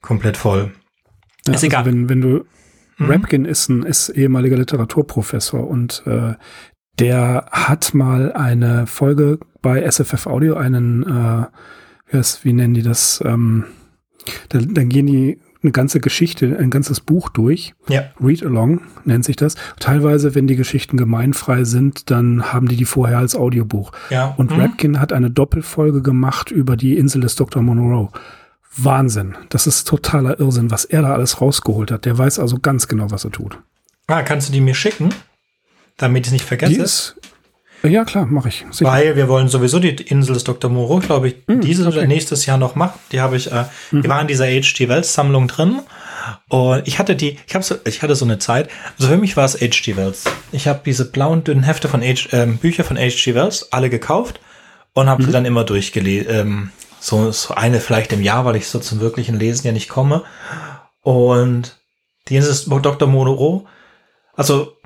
[0.00, 0.72] komplett voll.
[1.46, 1.86] Ja, ist also egal.
[1.86, 2.44] Wenn, wenn du,
[2.98, 3.10] mhm.
[3.10, 6.34] Rapkin ist ein ist ehemaliger Literaturprofessor und äh,
[6.98, 11.46] der hat mal eine Folge bei SFF Audio, einen, äh,
[12.08, 13.22] wie, heißt, wie nennen die das?
[13.24, 13.64] Ähm,
[14.50, 17.74] dann, dann gehen die eine ganze Geschichte, ein ganzes Buch durch.
[17.88, 18.02] Ja.
[18.20, 19.56] Read Along nennt sich das.
[19.80, 23.92] Teilweise, wenn die Geschichten gemeinfrei sind, dann haben die die vorher als Audiobuch.
[24.10, 24.34] Ja.
[24.36, 24.60] Und mhm.
[24.60, 27.62] Rapkin hat eine Doppelfolge gemacht über die Insel des Dr.
[27.62, 28.10] Monroe.
[28.76, 29.36] Wahnsinn.
[29.50, 32.04] Das ist totaler Irrsinn, was er da alles rausgeholt hat.
[32.04, 33.58] Der weiß also ganz genau, was er tut.
[34.06, 35.10] Ah, kannst du die mir schicken,
[35.96, 36.72] damit ich es nicht vergesse?
[36.72, 37.16] Die ist,
[37.82, 38.64] Ja, klar, mache ich.
[38.70, 38.90] Sicher.
[38.90, 40.70] Weil wir wollen sowieso die Insel des Dr.
[40.70, 41.98] Moreau, glaube ich, mm, dieses okay.
[41.98, 42.98] oder nächstes Jahr noch machen.
[43.12, 44.02] Die habe ich, äh, mhm.
[44.02, 44.88] die war in dieser H.G.
[44.88, 45.80] Wells Sammlung drin.
[46.48, 48.68] Und ich hatte die, ich habe so, ich hatte so eine Zeit.
[48.98, 49.96] Also für mich war es H.G.
[49.96, 50.24] Wells.
[50.52, 53.34] Ich habe diese blauen dünnen Hefte von H, äh, Bücher von H.G.
[53.34, 54.40] Wells alle gekauft
[54.94, 55.26] und habe mhm.
[55.26, 56.26] sie dann immer durchgelesen.
[56.30, 56.70] Ähm,
[57.04, 60.24] so, so eine vielleicht im Jahr, weil ich so zum wirklichen Lesen ja nicht komme.
[61.02, 61.76] Und
[62.28, 63.06] die Insel des Dr.
[63.06, 63.66] Moreau,
[64.34, 64.78] also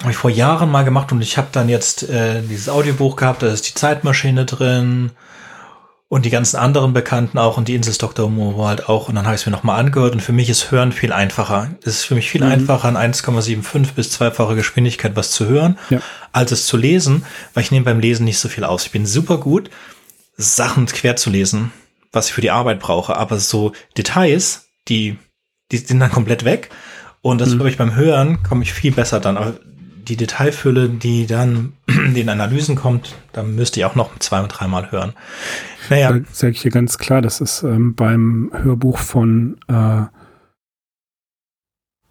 [0.00, 3.44] habe ich vor Jahren mal gemacht und ich habe dann jetzt äh, dieses Audiobuch gehabt,
[3.44, 5.12] da ist die Zeitmaschine drin
[6.08, 8.28] und die ganzen anderen Bekannten auch und die Insel Dr.
[8.28, 10.72] Moreau halt auch und dann habe ich es mir nochmal angehört und für mich ist
[10.72, 11.70] Hören viel einfacher.
[11.82, 12.50] Es ist für mich viel mhm.
[12.50, 16.00] einfacher an 1,75 bis zweifache Geschwindigkeit was zu hören, ja.
[16.32, 18.86] als es zu lesen, weil ich nehme beim Lesen nicht so viel aus.
[18.86, 19.70] Ich bin super gut,
[20.40, 21.72] Sachen quer zu lesen,
[22.12, 25.16] was ich für die Arbeit brauche, aber so Details, die,
[25.70, 26.70] die sind dann komplett weg
[27.22, 27.54] und das mhm.
[27.56, 29.36] glaube ich beim Hören komme ich viel besser dann.
[29.36, 29.54] Aber
[30.08, 34.48] die Detailfülle, die dann in den Analysen kommt, da müsste ich auch noch zwei- und
[34.48, 35.12] dreimal hören.
[35.88, 36.12] Naja.
[36.12, 40.02] Da sage ich hier ganz klar, das ist ähm, beim Hörbuch von äh,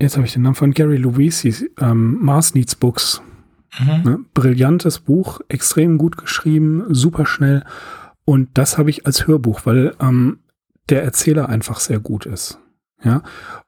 [0.02, 3.22] jetzt habe ich den Namen von Gary Luisi, ähm, Mars Needs Books.
[3.80, 4.04] Mhm.
[4.04, 4.20] Ne?
[4.34, 7.64] Brillantes Buch, extrem gut geschrieben, super schnell.
[8.30, 10.38] Und das habe ich als Hörbuch, weil ähm,
[10.88, 12.60] der Erzähler einfach sehr gut ist.
[13.04, 13.24] Ja,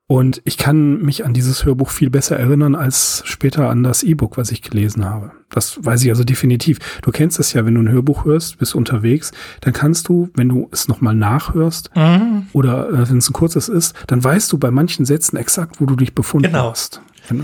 [0.05, 4.37] und ich kann mich an dieses Hörbuch viel besser erinnern als später an das E-Book,
[4.37, 5.31] was ich gelesen habe.
[5.49, 6.77] Das weiß ich also definitiv.
[7.01, 9.31] Du kennst es ja, wenn du ein Hörbuch hörst, bist unterwegs,
[9.61, 12.45] dann kannst du, wenn du es nochmal nachhörst mhm.
[12.53, 15.87] oder äh, wenn es ein kurzes ist, dann weißt du bei manchen Sätzen exakt, wo
[15.87, 16.69] du dich befunden genau.
[16.69, 17.01] hast.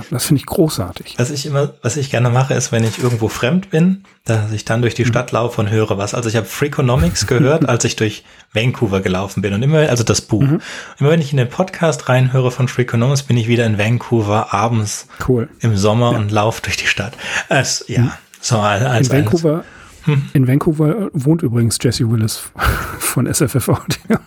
[0.10, 1.16] Das finde ich großartig.
[1.18, 4.66] Was ich immer, was ich gerne mache, ist, wenn ich irgendwo fremd bin, dass ich
[4.66, 5.10] dann durch die mhm.
[5.10, 6.14] Stadt laufe und höre was.
[6.14, 8.24] Also ich habe Freakonomics gehört, als ich durch
[8.54, 10.42] Vancouver gelaufen bin und immer, also das Buch.
[10.42, 10.62] Mhm.
[11.00, 15.08] Immer wenn ich in den Podcast reinhöre von Freakonomics, bin ich wieder in Vancouver abends
[15.28, 15.50] cool.
[15.60, 16.18] im Sommer ja.
[16.18, 17.14] und laufe durch die Stadt.
[17.50, 18.12] Es, ja, mhm.
[18.42, 19.64] so als, in Vancouver.
[20.08, 20.24] Hm.
[20.34, 22.38] In Vancouver wohnt übrigens Jesse Willis
[22.99, 24.20] von SFF Audio.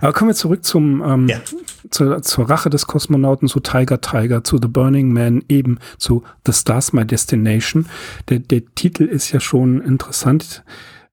[0.00, 1.38] Aber kommen wir zurück zum, ähm, ja
[1.92, 6.52] zur, zur Rache des Kosmonauten, zu Tiger Tiger, zu The Burning Man, eben zu The
[6.52, 7.86] Stars My Destination.
[8.28, 10.64] Der, der Titel ist ja schon interessant.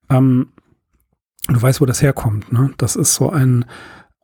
[0.08, 0.48] Ähm,
[1.48, 2.52] du weißt, wo das herkommt.
[2.52, 2.72] Ne?
[2.78, 3.64] Das ist so ein,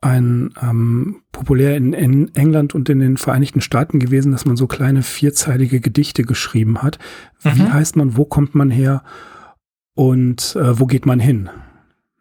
[0.01, 4.67] ein ähm, populär in, in England und in den Vereinigten Staaten gewesen, dass man so
[4.67, 6.97] kleine vierzeilige Gedichte geschrieben hat.
[7.43, 7.55] Mhm.
[7.55, 9.03] Wie heißt man, wo kommt man her
[9.97, 11.49] und äh, wo geht man hin?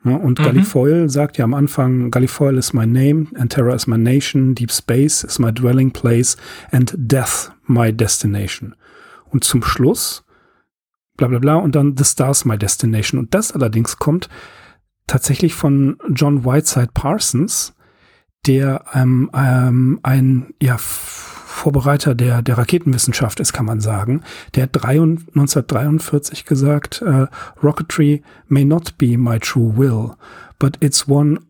[0.02, 0.44] Und mhm.
[0.44, 4.70] Galifoil sagt ja am Anfang, Galifoil is my name, and Terra is my nation, Deep
[4.70, 6.38] Space is my dwelling place,
[6.70, 8.74] and Death my destination.
[9.26, 10.24] Und zum Schluss,
[11.18, 13.18] bla bla bla, und dann The Stars my destination.
[13.18, 14.30] Und das allerdings kommt
[15.06, 17.74] tatsächlich von John Whiteside Parsons,
[18.46, 20.78] der ähm, ähm, ein ja,
[21.56, 24.22] Vorbereiter der, der Raketenwissenschaft ist, kann man sagen.
[24.54, 27.26] Der hat 1943 gesagt, uh,
[27.62, 30.16] Rocketry may not be my true will,
[30.58, 31.40] but it's one,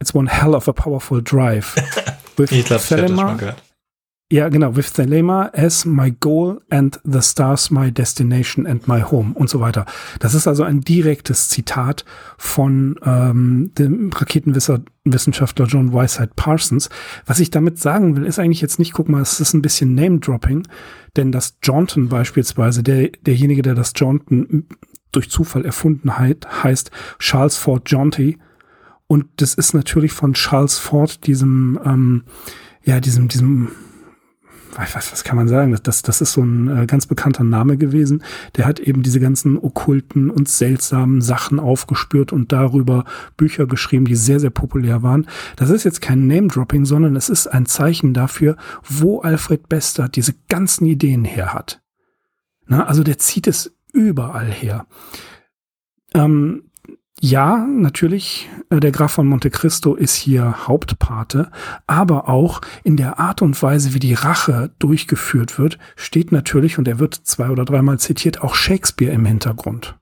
[0.00, 1.76] it's one hell of a powerful drive.
[2.36, 3.62] ich glaube, ich das schon gehört.
[4.32, 4.74] Ja, genau.
[4.74, 9.60] With Thelema as my goal and the stars my destination and my home und so
[9.60, 9.84] weiter.
[10.18, 12.06] Das ist also ein direktes Zitat
[12.38, 16.88] von ähm, dem Raketenwissenschaftler John Weisheit Parsons.
[17.26, 19.94] Was ich damit sagen will, ist eigentlich jetzt nicht, guck mal, es ist ein bisschen
[19.94, 20.66] Name-Dropping,
[21.16, 24.66] denn das Jaunton beispielsweise, der, derjenige, der das Jaunton
[25.12, 28.38] durch Zufall erfunden hat, heißt Charles Ford Jaunty.
[29.06, 32.24] Und das ist natürlich von Charles Ford, diesem, ähm,
[32.82, 33.68] ja, diesem, diesem
[34.76, 35.76] was, was kann man sagen?
[35.82, 38.22] Das, das ist so ein äh, ganz bekannter Name gewesen.
[38.56, 43.04] Der hat eben diese ganzen okkulten und seltsamen Sachen aufgespürt und darüber
[43.36, 45.26] Bücher geschrieben, die sehr, sehr populär waren.
[45.56, 48.56] Das ist jetzt kein Name-Dropping, sondern es ist ein Zeichen dafür,
[48.88, 51.80] wo Alfred Bester diese ganzen Ideen her hat.
[52.66, 54.86] Na, also der zieht es überall her.
[56.14, 56.70] Ähm,
[57.20, 61.50] ja, natürlich, äh, der Graf von Monte Cristo ist hier Hauptpate,
[61.86, 66.88] aber auch in der Art und Weise, wie die Rache durchgeführt wird, steht natürlich, und
[66.88, 69.96] er wird zwei oder dreimal zitiert, auch Shakespeare im Hintergrund.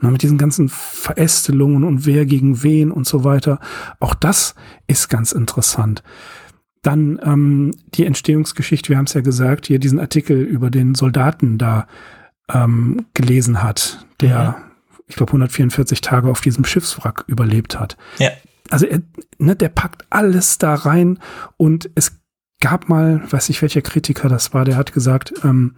[0.00, 3.60] Na, mit diesen ganzen Verästelungen und wer gegen wen und so weiter.
[4.00, 4.56] Auch das
[4.88, 6.02] ist ganz interessant.
[6.80, 11.56] Dann ähm, die Entstehungsgeschichte, wir haben es ja gesagt, hier diesen Artikel über den Soldaten
[11.56, 11.86] da
[12.52, 14.71] ähm, gelesen hat, der mhm
[15.06, 17.96] ich glaube, 144 Tage auf diesem Schiffswrack überlebt hat.
[18.18, 18.30] Ja.
[18.70, 19.02] Also er,
[19.38, 21.18] ne, der packt alles da rein
[21.56, 22.20] und es
[22.60, 25.74] gab mal, weiß nicht welcher Kritiker das war, der hat gesagt, ähm,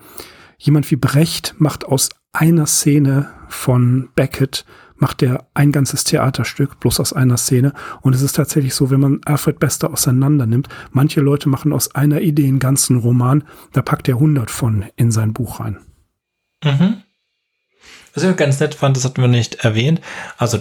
[0.59, 4.65] jemand wie Brecht macht aus einer Szene von Beckett
[4.97, 7.73] macht der ein ganzes Theaterstück bloß aus einer Szene.
[8.01, 11.95] Und es ist tatsächlich so, wenn man Alfred Bester auseinander nimmt, manche Leute machen aus
[11.95, 15.79] einer Idee einen ganzen Roman, da packt er 100 von in sein Buch rein.
[16.63, 17.03] Mhm.
[18.15, 20.01] Was ich ganz nett fand, das hatten wir nicht erwähnt.
[20.39, 20.59] Also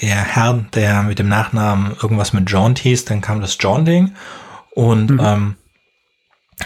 [0.00, 4.14] der Herr, der mit dem Nachnamen irgendwas mit Jaunt hieß, dann kam das Jaunting.
[4.74, 5.20] Und mhm.
[5.22, 5.56] ähm,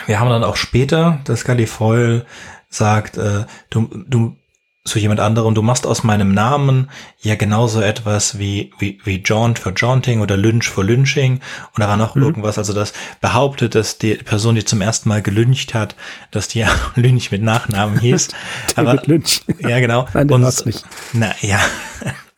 [0.06, 2.24] wir haben dann auch später, dass Galifoil
[2.70, 4.36] sagt, äh, du, du
[4.88, 9.58] zu jemand anderem, du machst aus meinem Namen ja genauso etwas wie, wie, wie Jaunt
[9.58, 12.22] für Jaunting oder Lynch für Lynching und da war noch mhm.
[12.22, 15.96] irgendwas, also das behauptet, dass die Person, die zum ersten Mal gelyncht hat,
[16.30, 18.28] dass die ja Lynch mit Nachnamen hieß.
[18.76, 19.42] Aber, Lynch.
[19.60, 20.06] Ja, genau.
[20.12, 20.84] Nein, und, nicht.
[21.12, 21.60] Na, ja.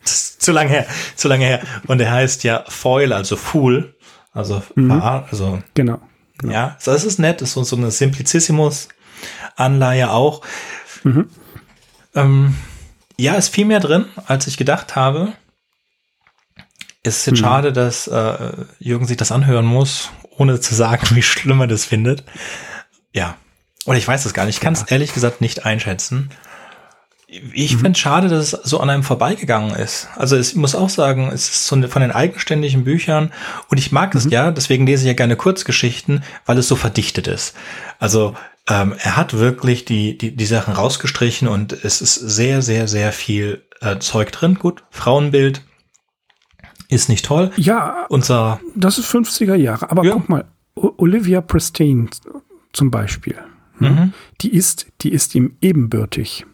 [0.03, 1.61] Das ist zu lange her, zu lange her.
[1.87, 3.95] Und er heißt ja Foil, also Fool,
[4.33, 4.93] also, mhm.
[4.93, 5.59] also.
[5.75, 6.01] Genau.
[6.39, 6.55] genau.
[6.55, 10.41] Ja, das ist nett, das ist so eine Simplicissimus-Anleihe auch.
[11.05, 11.29] Mhm.
[12.15, 12.55] Ähm,
[13.17, 15.33] ja, ist viel mehr drin, als ich gedacht habe.
[17.03, 17.45] Es ist jetzt mhm.
[17.45, 21.85] schade, dass äh, Jürgen sich das anhören muss, ohne zu sagen, wie schlimm er das
[21.85, 22.25] findet.
[23.13, 23.37] Ja.
[23.87, 24.57] Oder ich weiß es gar nicht.
[24.57, 24.87] Ich kann es ja.
[24.91, 26.31] ehrlich gesagt nicht einschätzen.
[27.27, 27.79] Ich mhm.
[27.79, 30.09] finde es schade, dass es so an einem vorbeigegangen ist.
[30.17, 33.33] Also ich muss auch sagen, es ist so eine, von den eigenständigen Büchern
[33.69, 34.33] und ich mag es mhm.
[34.33, 37.55] ja, deswegen lese ich ja gerne Kurzgeschichten, weil es so verdichtet ist.
[37.99, 38.35] Also
[38.71, 43.13] ähm, er hat wirklich die, die, die Sachen rausgestrichen und es ist sehr, sehr, sehr
[43.13, 44.55] viel äh, Zeug drin.
[44.55, 45.63] Gut, Frauenbild
[46.89, 47.51] ist nicht toll.
[47.57, 48.61] Ja, unser.
[48.75, 49.91] Das ist 50er Jahre.
[49.91, 50.13] Aber ja.
[50.13, 50.45] guck mal,
[50.75, 52.09] Olivia Pristine
[52.73, 53.37] zum Beispiel.
[53.79, 53.91] Ne?
[53.91, 54.13] Mhm.
[54.41, 56.47] Die ist, die ist ihm ebenbürtig.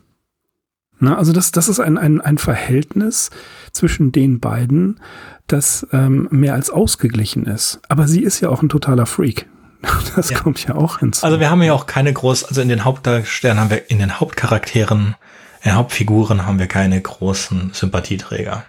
[0.99, 3.31] Na, also das, das ist ein, ein, ein Verhältnis
[3.73, 5.01] zwischen den beiden,
[5.47, 7.81] das ähm, mehr als ausgeglichen ist.
[7.89, 9.47] Aber sie ist ja auch ein totaler Freak.
[10.17, 10.39] Das ja.
[10.39, 11.25] kommt ja auch hinzu.
[11.25, 14.19] Also wir haben ja auch keine groß, also in den Hauptdarstellern haben wir, in den
[14.19, 15.17] Hauptcharakteren,
[15.63, 18.65] in den Hauptfiguren haben wir keine großen Sympathieträger.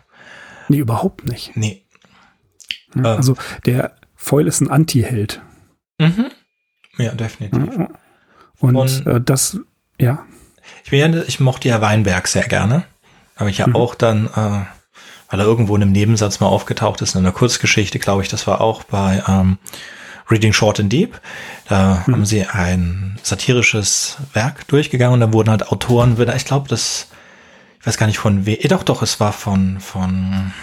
[0.68, 1.56] Nee, überhaupt nicht.
[1.56, 1.86] Nee.
[2.96, 3.06] Ja, ähm.
[3.06, 3.36] also
[3.66, 5.42] der Foil ist ein Anti-Held.
[6.00, 6.32] Mhm.
[6.98, 7.88] Ja, definitiv.
[8.60, 9.60] Und, Und äh, das,
[10.00, 10.26] ja.
[10.84, 12.84] Ich, bin, ich mochte ja Weinberg sehr gerne.
[13.36, 13.76] Habe ich ja mhm.
[13.76, 14.66] auch dann, äh,
[15.30, 18.48] weil er irgendwo in einem Nebensatz mal aufgetaucht ist, in einer Kurzgeschichte, glaube ich, das
[18.48, 19.60] war auch bei ähm,
[20.30, 21.20] Reading Short and Deep.
[21.70, 22.14] Da mhm.
[22.14, 27.08] haben sie ein satirisches Werk durchgegangen und da wurden halt Autoren, ich glaube, das,
[27.80, 30.54] ich weiß gar nicht von wem, doch, doch, es war von, von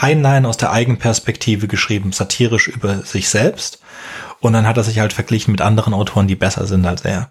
[0.00, 3.80] Heinlein aus der Eigenperspektive geschrieben, satirisch über sich selbst.
[4.40, 7.30] Und dann hat er sich halt verglichen mit anderen Autoren, die besser sind als er.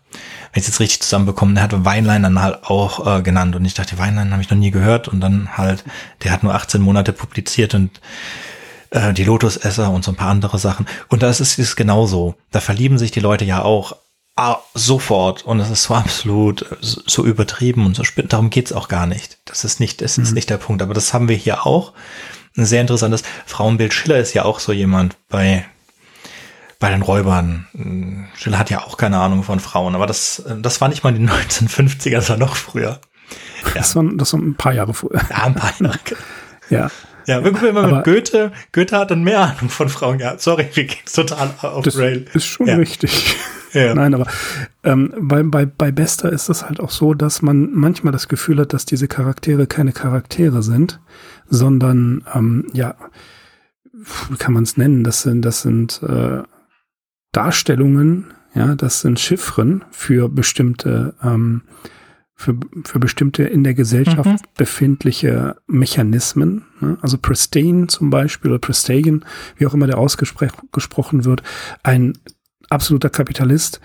[0.54, 3.54] Wenn ich es jetzt richtig zusammenbekomme, der hat Weinlein dann halt auch äh, genannt.
[3.54, 5.10] Und ich dachte, Weinlein habe ich noch nie gehört.
[5.10, 5.84] Und dann halt,
[6.24, 8.00] der hat nur 18 Monate publiziert und
[8.92, 10.86] äh, die Lotusesser und so ein paar andere Sachen.
[11.10, 12.36] Und da ist es genauso.
[12.52, 13.96] Da verlieben sich die Leute ja auch
[14.36, 18.34] ah, sofort und es ist so absolut so, übertrieben und so spannend.
[18.34, 19.40] Darum geht's auch gar nicht.
[19.46, 20.24] Das ist nicht, das mhm.
[20.24, 20.82] ist nicht der Punkt.
[20.82, 21.94] Aber das haben wir hier auch.
[22.58, 23.94] Ein sehr interessantes Frauenbild.
[23.94, 25.66] Schiller ist ja auch so jemand bei
[26.80, 28.28] bei den Räubern.
[28.36, 31.20] Schiller hat ja auch keine Ahnung von Frauen, aber das, das war nicht mal die
[31.28, 33.00] 1950er, das war noch früher.
[33.64, 33.72] Ja.
[33.76, 35.22] Das, war, das war ein paar Jahre früher.
[35.30, 36.00] Ja, ein paar Jahre.
[36.72, 36.90] ja.
[37.28, 38.52] Ja, wir gucken mal mit Goethe.
[38.72, 40.42] Goethe hat dann mehr Ahnung von Frauen gehabt.
[40.42, 42.26] Sorry, wir gehen total auf das Rail.
[42.34, 42.76] Ist schon ja.
[42.76, 43.36] richtig.
[43.74, 43.94] Ja.
[43.96, 44.28] Nein, aber
[44.84, 48.60] ähm, bei, bei, bei Bester ist es halt auch so, dass man manchmal das Gefühl
[48.60, 51.00] hat, dass diese Charaktere keine Charaktere sind,
[51.48, 52.96] sondern ähm, ja,
[54.30, 55.04] wie kann man es nennen?
[55.04, 56.44] Das sind, das sind äh,
[57.32, 61.62] Darstellungen, ja, das sind Chiffren für bestimmte ähm,
[62.42, 64.48] für, für bestimmte in der Gesellschaft mhm.
[64.58, 66.66] befindliche Mechanismen.
[66.80, 66.98] Ne?
[67.02, 69.24] Also Pristine zum Beispiel oder Pristagen,
[69.58, 71.44] wie auch immer der ausgesprochen wird,
[71.84, 72.18] ein
[72.70, 73.80] absoluter Kapitalist,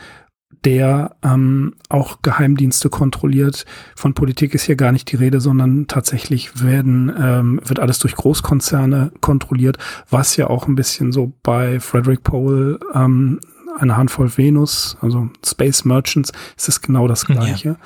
[0.64, 3.66] der ähm, auch Geheimdienste kontrolliert.
[3.94, 8.16] Von Politik ist hier gar nicht die Rede, sondern tatsächlich werden, ähm, wird alles durch
[8.16, 9.78] Großkonzerne kontrolliert,
[10.08, 13.38] was ja auch ein bisschen so bei Frederick Powell ähm,
[13.78, 17.68] eine Handvoll Venus, also Space Merchants, ist es genau das Gleiche.
[17.68, 17.76] Ja.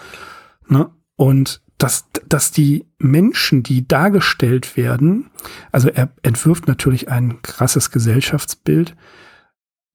[0.70, 0.90] Ne?
[1.16, 5.30] Und dass, dass die Menschen, die dargestellt werden,
[5.72, 8.96] also er entwirft natürlich ein krasses Gesellschaftsbild,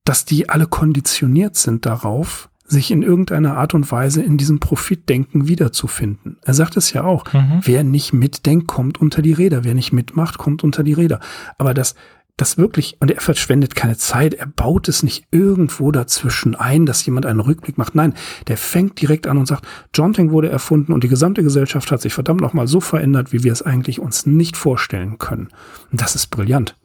[0.04, 5.48] dass die alle konditioniert sind darauf, sich in irgendeiner Art und Weise in diesem Profitdenken
[5.48, 6.38] wiederzufinden.
[6.42, 7.62] Er sagt es ja auch, mhm.
[7.64, 11.20] wer nicht mitdenkt, kommt unter die Räder, wer nicht mitmacht, kommt unter die Räder.
[11.60, 11.94] Aber das,
[12.38, 17.06] das wirklich, und er verschwendet keine Zeit, er baut es nicht irgendwo dazwischen ein, dass
[17.06, 17.96] jemand einen Rückblick macht.
[17.96, 18.14] Nein,
[18.48, 22.14] der fängt direkt an und sagt, Jaunting wurde erfunden und die gesamte Gesellschaft hat sich
[22.14, 25.50] verdammt nochmal so verändert, wie wir es eigentlich uns nicht vorstellen können.
[25.92, 26.76] Und das ist brillant.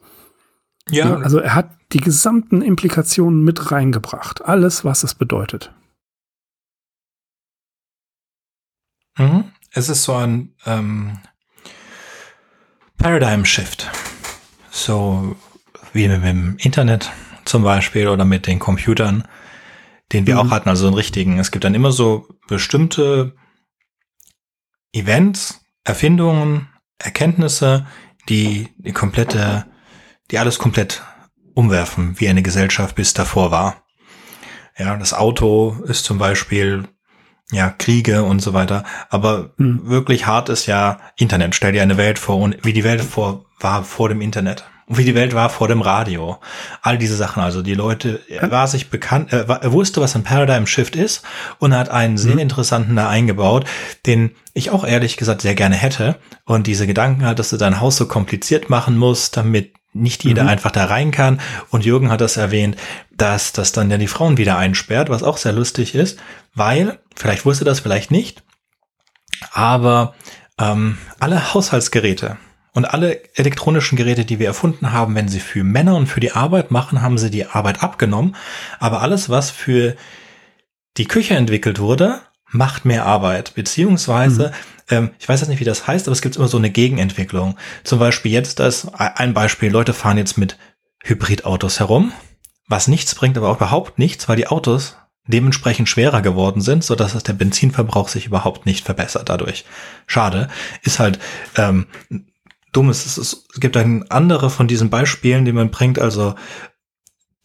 [0.89, 1.17] Ja.
[1.17, 4.45] Also er hat die gesamten Implikationen mit reingebracht.
[4.45, 5.73] Alles, was es bedeutet.
[9.17, 9.51] Mhm.
[9.73, 11.19] Es ist so ein ähm,
[12.97, 13.89] Paradigm Shift.
[14.71, 15.35] So
[15.93, 17.11] wie mit dem Internet
[17.45, 19.27] zum Beispiel oder mit den Computern,
[20.13, 20.39] den wir mhm.
[20.39, 21.37] auch hatten, also einen richtigen.
[21.37, 23.35] Es gibt dann immer so bestimmte
[24.93, 27.85] Events, Erfindungen, Erkenntnisse,
[28.29, 29.65] die die komplette,
[30.31, 31.03] die alles komplett
[31.53, 33.83] umwerfen, wie eine Gesellschaft bis davor war.
[34.77, 36.87] Ja, das Auto ist zum Beispiel
[37.51, 38.85] ja, Kriege und so weiter.
[39.09, 39.81] Aber hm.
[39.87, 41.55] wirklich hart ist ja Internet.
[41.55, 44.65] Stell dir eine Welt vor und wie die Welt vor, war vor dem Internet.
[44.87, 46.39] Und wie die Welt war vor dem Radio.
[46.81, 47.41] All diese Sachen.
[47.41, 51.23] Also die Leute, er war sich bekannt, er, wusste, was ein Paradigm Shift ist
[51.59, 52.39] und hat einen sehr hm.
[52.39, 53.65] interessanten da eingebaut,
[54.05, 56.17] den ich auch ehrlich gesagt sehr gerne hätte.
[56.43, 60.43] Und diese Gedanken hat, dass du dein Haus so kompliziert machen musst, damit nicht jeder
[60.43, 60.49] mhm.
[60.49, 61.39] einfach da rein kann.
[61.69, 62.77] Und Jürgen hat das erwähnt,
[63.11, 66.19] dass das dann ja die Frauen wieder einsperrt, was auch sehr lustig ist,
[66.53, 68.43] weil, vielleicht wusste das vielleicht nicht,
[69.51, 70.13] aber
[70.57, 72.37] ähm, alle Haushaltsgeräte
[72.73, 76.31] und alle elektronischen Geräte, die wir erfunden haben, wenn sie für Männer und für die
[76.31, 78.35] Arbeit machen, haben sie die Arbeit abgenommen.
[78.79, 79.95] Aber alles, was für
[80.97, 83.55] die Küche entwickelt wurde, macht mehr Arbeit.
[83.55, 84.53] Beziehungsweise,
[84.89, 84.95] mhm.
[84.95, 87.57] ähm, ich weiß jetzt nicht, wie das heißt, aber es gibt immer so eine Gegenentwicklung.
[87.83, 90.57] Zum Beispiel jetzt das, ein Beispiel, Leute fahren jetzt mit
[91.03, 92.13] Hybridautos herum,
[92.67, 94.95] was nichts bringt, aber auch überhaupt nichts, weil die Autos
[95.27, 99.65] dementsprechend schwerer geworden sind, so dass der Benzinverbrauch sich überhaupt nicht verbessert dadurch.
[100.07, 100.49] Schade.
[100.83, 101.19] Ist halt
[101.57, 101.87] ähm,
[102.71, 102.89] dumm.
[102.89, 106.35] Es, ist, es gibt dann andere von diesen Beispielen, die man bringt, also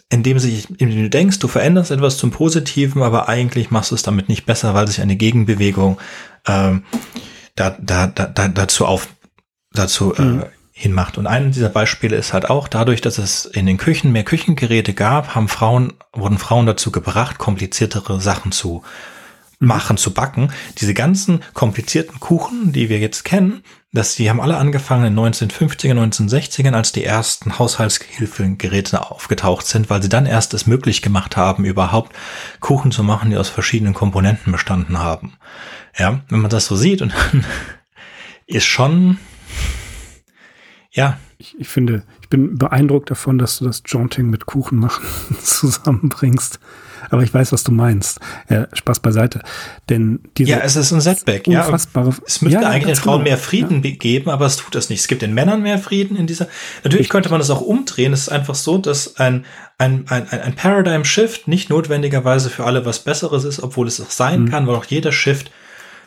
[0.08, 4.02] indem, sich, indem du denkst, du veränderst etwas zum Positiven, aber eigentlich machst du es
[4.02, 5.98] damit nicht besser, weil sich eine Gegenbewegung
[6.46, 6.84] ähm,
[7.56, 9.08] da, da, da, da, dazu auf
[9.72, 10.42] dazu äh, mhm.
[10.42, 11.18] äh, hinmacht.
[11.18, 14.94] Und ein dieser Beispiele ist halt auch dadurch, dass es in den Küchen mehr Küchengeräte
[14.94, 18.82] gab, haben Frauen, wurden Frauen dazu gebracht, kompliziertere Sachen zu
[19.58, 19.66] mhm.
[19.66, 20.52] machen, zu backen.
[20.78, 23.62] Diese ganzen komplizierten Kuchen, die wir jetzt kennen,
[23.96, 30.02] dass die haben alle angefangen in 1950er, 1960ern, als die ersten Haushaltshilfegeräte aufgetaucht sind, weil
[30.02, 32.14] sie dann erst es möglich gemacht haben, überhaupt
[32.60, 35.34] Kuchen zu machen, die aus verschiedenen Komponenten bestanden haben.
[35.98, 37.44] Ja, wenn man das so sieht und dann
[38.46, 39.18] ist schon
[40.96, 41.18] ja.
[41.38, 45.04] Ich, ich finde, ich bin beeindruckt davon, dass du das Jaunting mit Kuchen machen
[45.42, 46.58] zusammenbringst.
[47.10, 48.20] Aber ich weiß, was du meinst.
[48.48, 49.42] Ja, Spaß beiseite.
[49.88, 51.46] Denn diese ja, es ist ein Setback.
[51.46, 53.30] Ja, es müsste ja, eigentlich den Frauen genau.
[53.30, 53.90] mehr Frieden ja.
[53.90, 55.00] geben, aber es tut das nicht.
[55.00, 56.48] Es gibt den Männern mehr Frieden in dieser.
[56.84, 58.12] Natürlich könnte man das auch umdrehen.
[58.12, 59.44] Es ist einfach so, dass ein,
[59.78, 64.10] ein, ein, ein Paradigm Shift nicht notwendigerweise für alle was Besseres ist, obwohl es auch
[64.10, 64.50] sein mhm.
[64.50, 65.50] kann, weil auch jeder Shift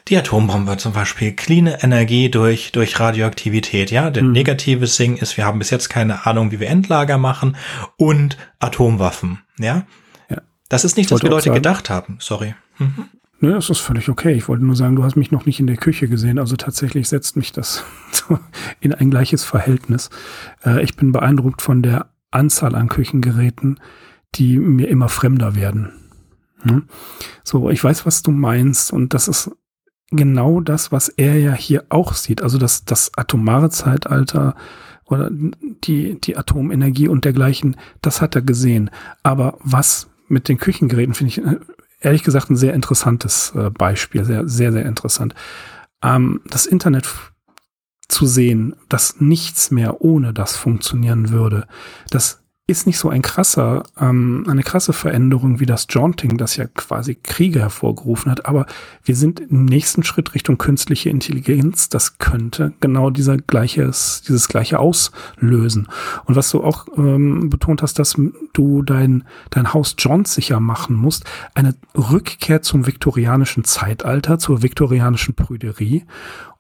[0.10, 4.10] die Atombombe zum Beispiel, clean Energie durch, durch Radioaktivität, ja.
[4.10, 4.32] Der mhm.
[4.32, 7.56] negative Sing ist, wir haben bis jetzt keine Ahnung, wie wir Endlager machen
[7.98, 9.84] und Atomwaffen, ja.
[10.70, 12.56] Das ist nicht, was wir Leute sagen, gedacht haben, sorry.
[12.78, 13.06] Mhm.
[13.42, 14.34] Nö, das ist völlig okay.
[14.34, 16.40] Ich wollte nur sagen, du hast mich noch nicht in der Küche gesehen.
[16.40, 17.84] Also tatsächlich setzt mich das
[18.80, 20.10] in ein gleiches Verhältnis.
[20.66, 23.80] Äh, ich bin beeindruckt von der Anzahl an Küchengeräten,
[24.36, 25.94] die mir immer fremder werden.
[26.62, 26.84] Hm?
[27.44, 29.52] So, ich weiß, was du meinst und das ist
[30.12, 32.42] genau das, was er ja hier auch sieht.
[32.42, 34.56] Also das, das atomare Zeitalter
[35.06, 38.92] oder die, die Atomenergie und dergleichen, das hat er gesehen.
[39.24, 41.60] Aber was mit den Küchengeräten finde ich äh,
[42.00, 45.36] ehrlich gesagt ein sehr interessantes äh, Beispiel, sehr, sehr, sehr interessant.
[46.02, 47.10] Ähm, das Internet
[48.08, 51.68] zu sehen, dass nichts mehr ohne das funktionieren würde,
[52.10, 52.39] das
[52.70, 57.16] ist nicht so ein krasser, ähm, eine krasse Veränderung wie das Jaunting, das ja quasi
[57.16, 58.46] Kriege hervorgerufen hat.
[58.46, 58.66] Aber
[59.04, 61.90] wir sind im nächsten Schritt Richtung künstliche Intelligenz.
[61.90, 65.88] Das könnte genau dieser gleiches, dieses gleiche auslösen.
[66.26, 68.16] Und was du auch ähm, betont hast, dass
[68.54, 71.26] du dein, dein Haus John sicher machen musst,
[71.56, 76.04] eine Rückkehr zum viktorianischen Zeitalter, zur viktorianischen Prüderie.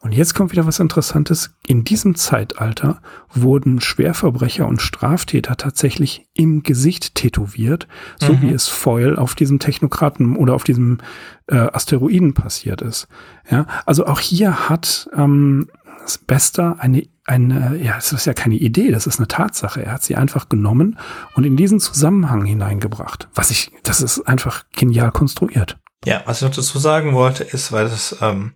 [0.01, 1.55] Und jetzt kommt wieder was Interessantes.
[1.67, 3.01] In diesem Zeitalter
[3.33, 8.41] wurden Schwerverbrecher und Straftäter tatsächlich im Gesicht tätowiert, so mhm.
[8.41, 10.99] wie es Foil auf diesem Technokraten oder auf diesem
[11.47, 13.09] äh, Asteroiden passiert ist.
[13.51, 15.69] Ja, also auch hier hat ähm,
[16.01, 19.83] das Bester eine, eine, ja, es ist ja keine Idee, das ist eine Tatsache.
[19.83, 20.97] Er hat sie einfach genommen
[21.35, 23.27] und in diesen Zusammenhang hineingebracht.
[23.35, 25.77] Was ich, das ist einfach genial konstruiert.
[26.05, 28.53] Ja, was ich noch dazu sagen wollte, ist, weil das ähm,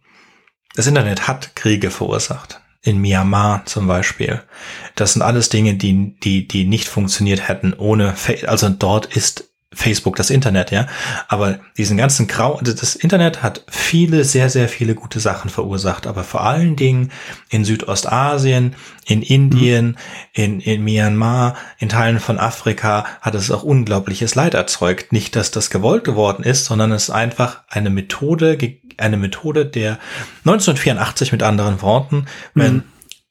[0.75, 2.59] das Internet hat Kriege verursacht.
[2.81, 4.41] In Myanmar zum Beispiel.
[4.95, 8.13] Das sind alles Dinge, die, die, die nicht funktioniert hätten ohne,
[8.45, 10.87] also dort ist Facebook das Internet, ja.
[11.27, 16.07] Aber diesen ganzen Grau, das Internet hat viele, sehr, sehr viele gute Sachen verursacht.
[16.07, 17.11] Aber vor allen Dingen
[17.49, 18.75] in Südostasien,
[19.05, 19.95] in Indien, mhm.
[20.33, 25.11] in, in Myanmar, in Teilen von Afrika hat es auch unglaubliches Leid erzeugt.
[25.11, 28.57] Nicht, dass das gewollt geworden ist, sondern es ist einfach eine Methode,
[28.97, 29.99] eine Methode der
[30.45, 32.83] 1984 mit anderen Worten, wenn, mhm.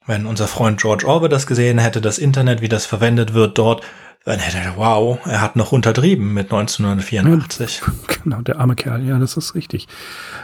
[0.06, 3.82] wenn unser Freund George Orwell das gesehen hätte, das Internet, wie das verwendet wird, dort
[4.24, 7.82] Dann hätte er, wow, er hat noch untertrieben mit 1984.
[8.22, 9.88] Genau, der arme Kerl, ja, das ist richtig.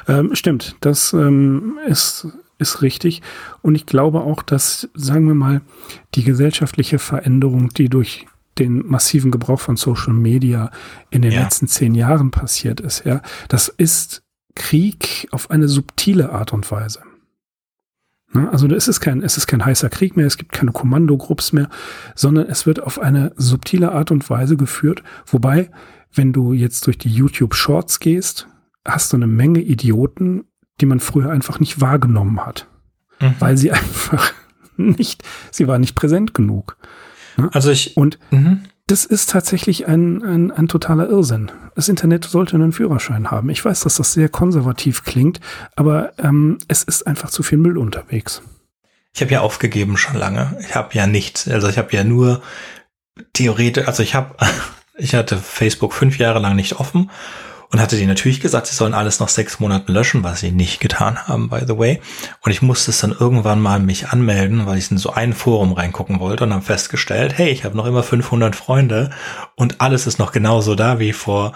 [0.08, 2.26] Ähm, stimmt, das ähm, ist,
[2.58, 3.22] ist richtig.
[3.62, 5.60] Und ich glaube auch, dass, sagen wir mal,
[6.16, 8.26] die gesellschaftliche Veränderung, die durch
[8.58, 10.72] den massiven Gebrauch von Social Media
[11.10, 11.42] in den Ja.
[11.42, 14.22] letzten zehn Jahren passiert ist, ja, das ist
[14.56, 17.00] Krieg auf eine subtile Art und Weise.
[18.32, 21.52] Ne, Also es ist kein, es ist kein heißer Krieg mehr, es gibt keine Kommandogrupps
[21.52, 21.68] mehr,
[22.14, 25.02] sondern es wird auf eine subtile Art und Weise geführt.
[25.26, 25.70] Wobei,
[26.12, 28.46] wenn du jetzt durch die YouTube Shorts gehst,
[28.86, 30.44] hast du eine Menge Idioten,
[30.80, 32.66] die man früher einfach nicht wahrgenommen hat,
[33.20, 33.34] Mhm.
[33.38, 34.32] weil sie einfach
[34.76, 36.76] nicht, sie war nicht präsent genug.
[37.52, 38.60] Also ich, Und mhm.
[38.88, 41.52] Das ist tatsächlich ein, ein, ein totaler Irrsinn.
[41.74, 43.50] Das Internet sollte einen Führerschein haben.
[43.50, 45.40] Ich weiß, dass das sehr konservativ klingt,
[45.76, 48.42] aber ähm, es ist einfach zu viel Müll unterwegs.
[49.14, 50.56] Ich habe ja aufgegeben schon lange.
[50.60, 51.46] Ich habe ja nichts.
[51.48, 52.42] Also ich habe ja nur
[53.34, 54.34] theoretisch, also ich habe,
[54.96, 57.10] ich hatte Facebook fünf Jahre lang nicht offen
[57.70, 60.80] und hatte denen natürlich gesagt, sie sollen alles nach sechs Monaten löschen, was sie nicht
[60.80, 62.00] getan haben, by the way.
[62.40, 65.72] Und ich musste es dann irgendwann mal mich anmelden, weil ich in so ein Forum
[65.72, 69.10] reingucken wollte und habe festgestellt, hey, ich habe noch immer 500 Freunde
[69.54, 71.52] und alles ist noch genauso da wie vor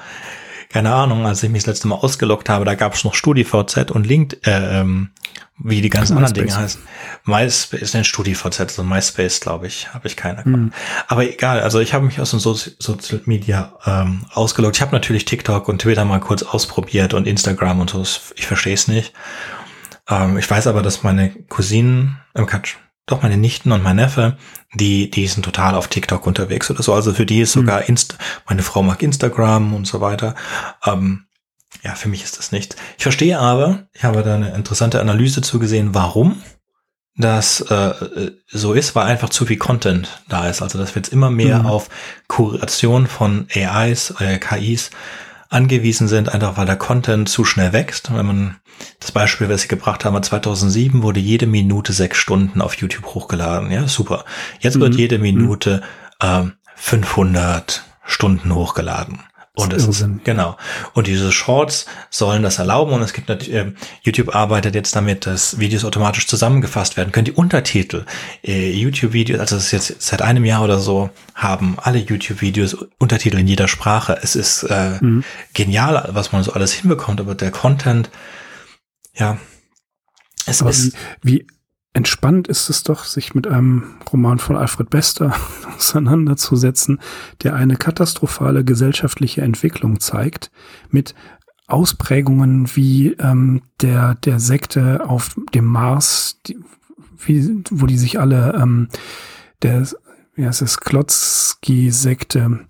[0.73, 3.91] keine Ahnung, als ich mich das letzte Mal ausgeloggt habe, da gab es noch StudiVZ
[3.91, 5.11] und Link, äh, ähm,
[5.59, 6.81] wie die ganzen anderen Dinge heißen.
[7.25, 10.75] MySpace ist ein StudiVZ, also MySpace, glaube ich, habe ich keinen Account.
[11.09, 14.77] Aber egal, also ich habe mich aus dem so Social Media ähm, ausgeloggt.
[14.77, 18.03] Ich habe natürlich TikTok und Twitter mal kurz ausprobiert und Instagram und so.
[18.35, 19.13] Ich verstehe es nicht.
[20.09, 22.77] Ähm, ich weiß aber, dass meine Cousinen, ähm, Quatsch,
[23.07, 24.37] doch meine Nichten und mein Neffe,
[24.75, 26.95] die, die sind total auf TikTok unterwegs oder so.
[26.95, 28.17] Also für die ist sogar Insta,
[28.49, 30.35] meine Frau mag Instagram und so weiter.
[30.85, 31.25] Ähm,
[31.83, 32.77] ja, für mich ist das nichts.
[32.97, 36.43] Ich verstehe aber, ich habe da eine interessante Analyse zugesehen, warum
[37.17, 40.63] das äh, so ist, weil einfach zu viel Content da ist.
[40.63, 41.67] Also dass wir jetzt immer mehr Mhm.
[41.67, 41.89] auf
[42.29, 44.91] Kuration von AIs, äh, KIs
[45.53, 48.13] angewiesen sind, einfach weil der Content zu schnell wächst.
[48.15, 48.57] Wenn man
[49.01, 53.71] das Beispiel, was ich gebracht habe, 2007 wurde jede Minute sechs Stunden auf YouTube hochgeladen.
[53.71, 54.25] Ja, super.
[54.61, 54.99] Jetzt wird Mhm.
[54.99, 55.83] jede Minute
[56.21, 59.21] ähm, 500 Stunden hochgeladen.
[59.55, 60.21] Und Das es Irrsinn.
[60.25, 60.57] genau.
[60.95, 62.95] Und diese Shorts sollen das erlauben.
[62.95, 67.27] Und es gibt natürlich, ähm, YouTube arbeitet jetzt damit, dass Videos automatisch zusammengefasst werden können.
[67.27, 68.07] Die Untertitel,
[68.43, 73.37] äh, YouTube-Videos, also das ist jetzt seit einem Jahr oder so, haben alle YouTube-Videos Untertitel
[73.39, 74.19] in jeder Sprache.
[74.23, 75.23] Es ist äh, Mhm.
[75.53, 78.09] genial, was man so alles hinbekommt, aber der Content,
[79.15, 79.37] ja,
[80.47, 81.47] es Aber ist, wie, wie
[81.93, 85.35] entspannt ist es doch, sich mit einem Roman von Alfred Bester
[85.77, 87.01] auseinanderzusetzen,
[87.43, 90.51] der eine katastrophale gesellschaftliche Entwicklung zeigt,
[90.91, 91.15] mit
[91.67, 96.59] Ausprägungen wie ähm, der, der Sekte auf dem Mars, die,
[97.25, 98.89] wie, wo die sich alle, ähm,
[99.63, 99.87] der,
[100.37, 102.61] heißt es, Klotzki-Sekte,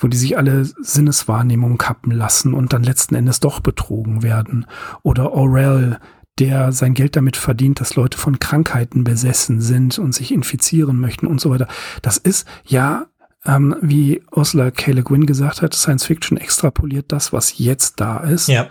[0.00, 4.66] wo die sich alle Sinneswahrnehmung kappen lassen und dann letzten Endes doch betrogen werden.
[5.02, 5.98] Oder Orwell,
[6.38, 11.26] der sein Geld damit verdient, dass Leute von Krankheiten besessen sind und sich infizieren möchten
[11.26, 11.68] und so weiter.
[12.02, 13.06] Das ist ja,
[13.44, 14.92] ähm, wie Ursula K.
[14.92, 18.68] Le Guin gesagt hat, Science Fiction extrapoliert das, was jetzt da ist ja,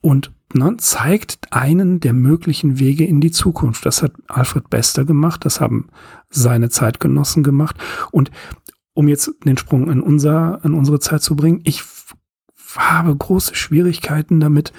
[0.00, 3.86] und ne, zeigt einen der möglichen Wege in die Zukunft.
[3.86, 5.88] Das hat Alfred Bester gemacht, das haben
[6.30, 7.76] seine Zeitgenossen gemacht.
[8.10, 8.30] Und
[8.94, 11.82] um jetzt den Sprung in, unser, in unsere Zeit zu bringen, ich
[12.76, 14.72] habe große Schwierigkeiten damit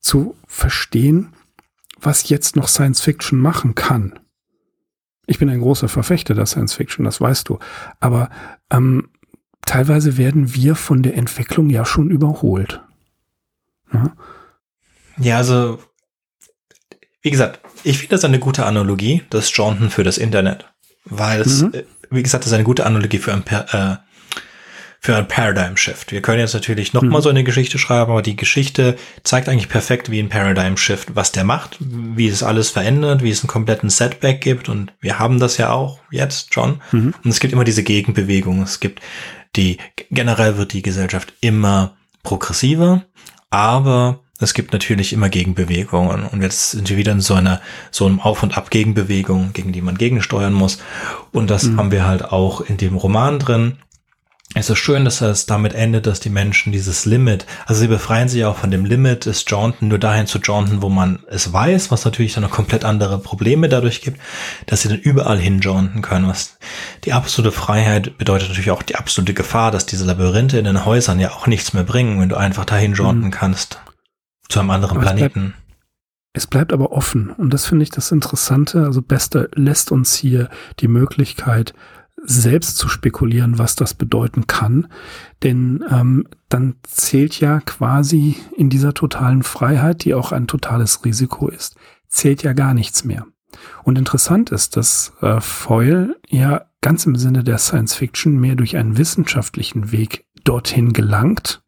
[0.00, 1.33] zu verstehen,
[2.04, 4.18] was jetzt noch Science Fiction machen kann.
[5.26, 7.58] Ich bin ein großer Verfechter der Science Fiction, das weißt du.
[8.00, 8.28] Aber
[8.70, 9.08] ähm,
[9.64, 12.82] teilweise werden wir von der Entwicklung ja schon überholt.
[13.92, 14.12] Ja?
[15.18, 15.78] ja, also,
[17.22, 20.66] wie gesagt, ich finde das eine gute Analogie, das Johnson für das Internet.
[21.06, 21.72] Weil es, Mhm.
[21.74, 23.96] äh, wie gesagt, das ist eine gute Analogie für ein, Per- äh,
[25.04, 26.12] für ein Paradigm Shift.
[26.12, 27.10] Wir können jetzt natürlich noch Mhm.
[27.10, 31.14] mal so eine Geschichte schreiben, aber die Geschichte zeigt eigentlich perfekt, wie ein Paradigm Shift,
[31.14, 35.18] was der macht, wie es alles verändert, wie es einen kompletten Setback gibt und wir
[35.18, 36.80] haben das ja auch jetzt schon.
[36.90, 37.12] Mhm.
[37.22, 38.62] Und es gibt immer diese Gegenbewegung.
[38.62, 39.02] Es gibt
[39.56, 39.76] die,
[40.10, 43.04] generell wird die Gesellschaft immer progressiver,
[43.50, 46.24] aber es gibt natürlich immer Gegenbewegungen.
[46.24, 47.60] Und jetzt sind wir wieder in so einer,
[47.90, 50.78] so einem Auf- und Ab-Gegenbewegung, gegen die man gegensteuern muss.
[51.30, 53.76] Und das haben wir halt auch in dem Roman drin.
[54.56, 58.28] Es ist schön, dass es damit endet, dass die Menschen dieses Limit, also sie befreien
[58.28, 61.90] sich auch von dem Limit des Jaunten nur dahin zu jaunten, wo man es weiß,
[61.90, 64.20] was natürlich dann noch komplett andere Probleme dadurch gibt,
[64.66, 66.28] dass sie dann überall hin jaunten können.
[66.28, 66.56] Was
[67.04, 71.18] die absolute Freiheit bedeutet natürlich auch die absolute Gefahr, dass diese Labyrinthe in den Häusern
[71.18, 73.80] ja auch nichts mehr bringen, wenn du einfach dahin jaunten kannst.
[74.48, 75.54] Zu einem anderen Aber es bleibt- Planeten.
[76.36, 78.84] Es bleibt aber offen und das finde ich das Interessante.
[78.84, 80.48] Also Bester lässt uns hier
[80.80, 81.74] die Möglichkeit,
[82.24, 84.88] selbst zu spekulieren, was das bedeuten kann.
[85.42, 91.48] Denn ähm, dann zählt ja quasi in dieser totalen Freiheit, die auch ein totales Risiko
[91.48, 91.76] ist,
[92.08, 93.26] zählt ja gar nichts mehr.
[93.84, 98.76] Und interessant ist, dass äh, Foyle ja ganz im Sinne der Science Fiction mehr durch
[98.76, 101.62] einen wissenschaftlichen Weg dorthin gelangt,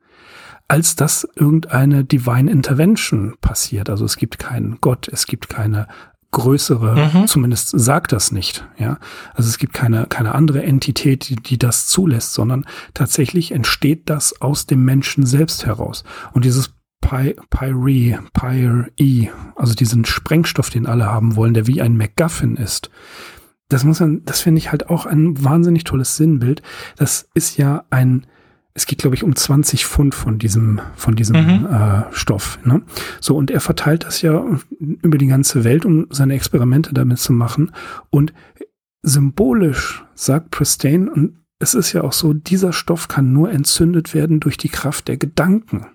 [0.69, 3.89] als dass irgendeine Divine Intervention passiert.
[3.89, 5.87] Also es gibt keinen Gott, es gibt keine
[6.37, 7.27] größere, mhm.
[7.27, 8.99] zumindest sagt das nicht, ja.
[9.33, 14.43] Also es gibt keine, keine andere Entität, die, die das zulässt, sondern tatsächlich entsteht das
[14.43, 16.05] aus dem Menschen selbst heraus.
[16.33, 21.81] Und dieses Py, Pyre, Pyre E, also diesen Sprengstoff, den alle haben wollen, der wie
[21.81, 22.91] ein MacGuffin ist.
[23.69, 26.61] Das muss man, das finde ich halt auch ein wahnsinnig tolles Sinnbild.
[26.97, 28.27] Das ist ja ein,
[28.77, 31.67] es geht, glaube ich, um 20 Pfund von diesem, von diesem mhm.
[31.67, 32.59] äh, Stoff.
[32.63, 32.83] Ne?
[33.21, 34.45] So, und er verteilt das ja
[34.79, 37.73] über die ganze Welt, um seine Experimente damit zu machen.
[38.11, 38.35] Und
[39.03, 44.41] symbolisch sagt Pristane, und es ist ja auch so, dieser Stoff kann nur entzündet werden
[44.41, 45.87] durch die Kraft der Gedanken.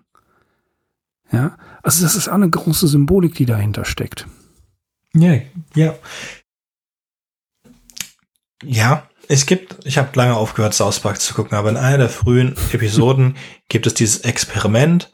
[1.32, 4.26] Ja, also das ist auch eine große Symbolik, die dahinter steckt.
[5.14, 5.38] Ja,
[5.76, 5.94] ja.
[8.64, 12.10] Ja, es gibt, ich habe lange aufgehört, South Park zu gucken, aber in einer der
[12.10, 13.38] frühen Episoden
[13.70, 15.10] gibt es dieses Experiment,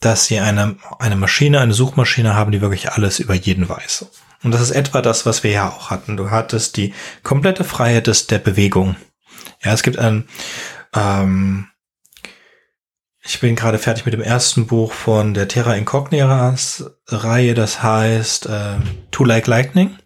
[0.00, 4.06] dass sie eine, eine Maschine, eine Suchmaschine haben, die wirklich alles über jeden weiß.
[4.42, 6.18] Und das ist etwa das, was wir ja auch hatten.
[6.18, 6.92] Du hattest die
[7.22, 8.96] komplette Freiheit des, der Bewegung.
[9.62, 10.28] Ja, es gibt ein,
[10.94, 11.68] ähm,
[13.22, 18.44] ich bin gerade fertig mit dem ersten Buch von der Terra Incognitas Reihe, das heißt
[18.44, 18.76] äh,
[19.10, 19.96] To Like Lightning.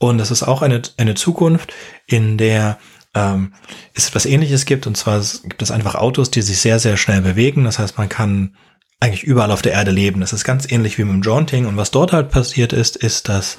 [0.00, 1.74] Und das ist auch eine, eine Zukunft,
[2.06, 2.78] in der
[3.14, 3.52] ähm,
[3.94, 4.86] es etwas ähnliches gibt.
[4.86, 7.64] Und zwar gibt es einfach Autos, die sich sehr, sehr schnell bewegen.
[7.64, 8.56] Das heißt, man kann
[8.98, 10.20] eigentlich überall auf der Erde leben.
[10.20, 11.66] Das ist ganz ähnlich wie mit dem Jaunting.
[11.66, 13.58] Und was dort halt passiert ist, ist, dass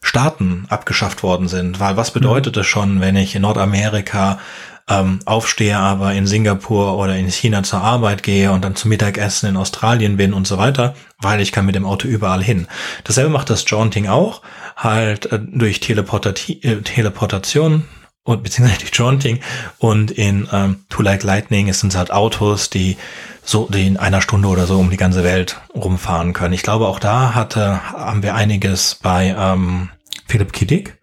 [0.00, 1.78] Staaten abgeschafft worden sind.
[1.78, 4.38] Weil was bedeutet es schon, wenn ich in Nordamerika
[4.88, 9.48] ähm, aufstehe, aber in Singapur oder in China zur Arbeit gehe und dann zum Mittagessen
[9.48, 12.66] in Australien bin und so weiter, weil ich kann mit dem Auto überall hin.
[13.04, 14.42] Dasselbe macht das Jaunting auch,
[14.76, 17.84] halt äh, durch Teleportati äh, Teleportation
[18.24, 19.40] und beziehungsweise durch Jaunting
[19.78, 22.96] und in ähm, To Like Lightning es sind halt Autos, die
[23.44, 26.54] so die in einer Stunde oder so um die ganze Welt rumfahren können.
[26.54, 29.90] Ich glaube, auch da hatte haben wir einiges bei ähm,
[30.26, 31.01] Philipp Kiddick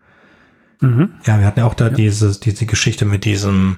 [0.81, 1.15] Mhm.
[1.26, 1.93] Ja, wir hatten ja auch da ja.
[1.93, 3.77] diese, diese Geschichte mit diesem,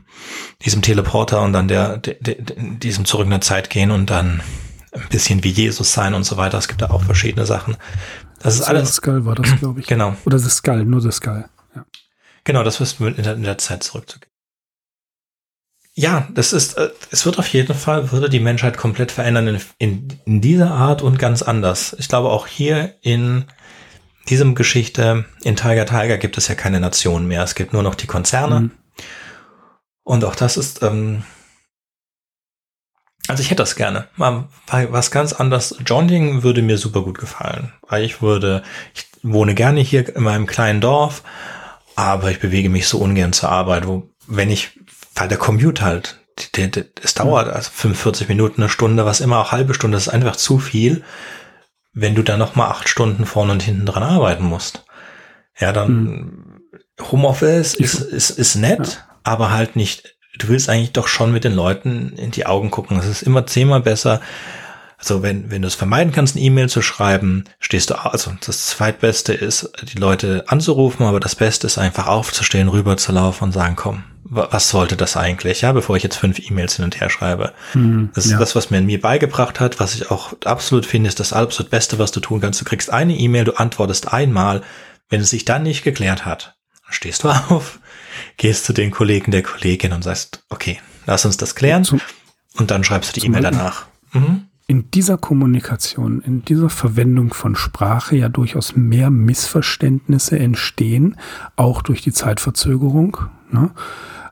[0.64, 4.42] diesem Teleporter und dann der, der, der, diesem zurück in der Zeit gehen und dann
[4.92, 6.58] ein bisschen wie Jesus sein und so weiter.
[6.58, 7.78] Es gibt da auch verschiedene Sachen.
[8.40, 8.96] Das ist alles.
[8.96, 9.88] Skull war das, glaube ich.
[9.88, 10.16] Genau.
[10.26, 11.46] Oder das Skull, nur das Skull.
[11.76, 11.86] Ja.
[12.44, 14.32] Genau, das wirst du in der, in der Zeit zurückzugehen.
[15.94, 19.62] Ja, das ist, äh, es wird auf jeden Fall, würde die Menschheit komplett verändern in,
[19.78, 21.96] in, in dieser Art und ganz anders.
[22.00, 23.46] Ich glaube auch hier in
[24.30, 27.44] diesem Geschichte, in Tiger Tiger gibt es ja keine Nation mehr.
[27.44, 28.60] Es gibt nur noch die Konzerne.
[28.60, 28.72] Mhm.
[30.04, 31.24] Und auch das ist, ähm,
[33.28, 34.08] also ich hätte das gerne.
[34.16, 35.76] Mal was ganz anderes.
[35.86, 37.72] Jogging würde mir super gut gefallen.
[37.88, 41.24] Weil ich würde, ich wohne gerne hier in meinem kleinen Dorf,
[41.96, 44.80] aber ich bewege mich so ungern zur Arbeit, wo, wenn ich,
[45.16, 46.20] weil der Commute halt,
[47.04, 50.36] es dauert also 45 Minuten, eine Stunde, was immer auch halbe Stunde, das ist einfach
[50.36, 51.04] zu viel
[51.94, 54.86] wenn du da noch mal acht Stunden vorne und hinten dran arbeiten musst.
[55.60, 56.62] Ja, dann hm.
[57.12, 59.16] Homeoffice ist, ist, ist nett, ja.
[59.24, 62.98] aber halt nicht, du willst eigentlich doch schon mit den Leuten in die Augen gucken.
[62.98, 64.22] Es ist immer zehnmal besser.
[64.98, 68.68] Also wenn, wenn du es vermeiden kannst, eine E-Mail zu schreiben, stehst du, also das
[68.68, 74.04] zweitbeste ist, die Leute anzurufen, aber das Beste ist einfach aufzustehen, rüberzulaufen und sagen, komm,
[74.34, 77.52] was sollte das eigentlich, ja, bevor ich jetzt fünf E-Mails hin und her schreibe.
[77.74, 78.40] Hm, das ist ja.
[78.40, 82.00] das, was mir mir beigebracht hat, was ich auch absolut finde, ist das absolut Beste,
[82.00, 82.62] was du tun kannst.
[82.62, 84.62] Du kriegst eine E-Mail, du antwortest einmal.
[85.10, 86.56] Wenn es sich dann nicht geklärt hat,
[86.90, 87.80] stehst du auf,
[88.38, 91.84] gehst zu den Kollegen der Kollegin und sagst, okay, lass uns das klären.
[91.84, 92.00] Zum,
[92.56, 93.86] und dann schreibst du die E-Mail danach.
[94.14, 94.46] Mhm.
[94.68, 101.18] In dieser Kommunikation, in dieser Verwendung von Sprache ja durchaus mehr Missverständnisse entstehen,
[101.58, 103.18] auch durch die Zeitverzögerung.
[103.50, 103.72] Ne?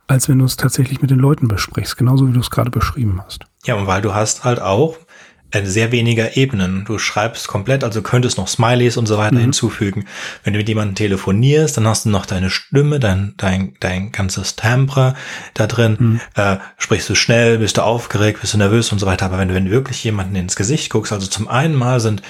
[0.10, 3.22] Als wenn du es tatsächlich mit den Leuten besprichst, genauso wie du es gerade beschrieben
[3.24, 3.46] hast.
[3.66, 4.98] Ja, und weil du hast halt auch
[5.64, 6.86] sehr weniger Ebenen.
[6.86, 9.42] Du schreibst komplett, also könntest noch Smileys und so weiter mhm.
[9.42, 10.06] hinzufügen.
[10.44, 14.56] Wenn du mit jemandem telefonierst, dann hast du noch deine Stimme, dein, dein, dein ganzes
[14.56, 15.16] Timbre
[15.56, 15.98] da drin.
[16.00, 16.22] Mhm.
[16.36, 19.26] Äh, sprichst du schnell, bist du aufgeregt, bist du nervös und so weiter.
[19.26, 22.22] Aber wenn du, wenn du wirklich jemanden ins Gesicht guckst, also zum einen mal sind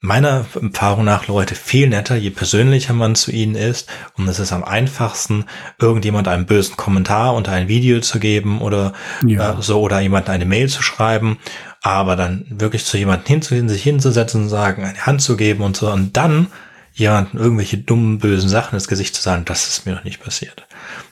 [0.00, 3.88] meiner Erfahrung nach Leute viel netter, je persönlicher man zu ihnen ist.
[4.16, 5.44] Und es ist am einfachsten,
[5.78, 8.92] irgendjemand einen bösen Kommentar unter ein Video zu geben oder
[9.26, 9.58] ja.
[9.58, 11.38] äh, so oder jemand eine Mail zu schreiben.
[11.82, 15.76] Aber dann wirklich zu jemandem hinzugehen, sich hinzusetzen und sagen, eine Hand zu geben und
[15.76, 15.90] so.
[15.90, 16.48] Und dann
[16.92, 20.66] jemanden irgendwelche dummen, bösen Sachen ins Gesicht zu sagen, das ist mir noch nicht passiert.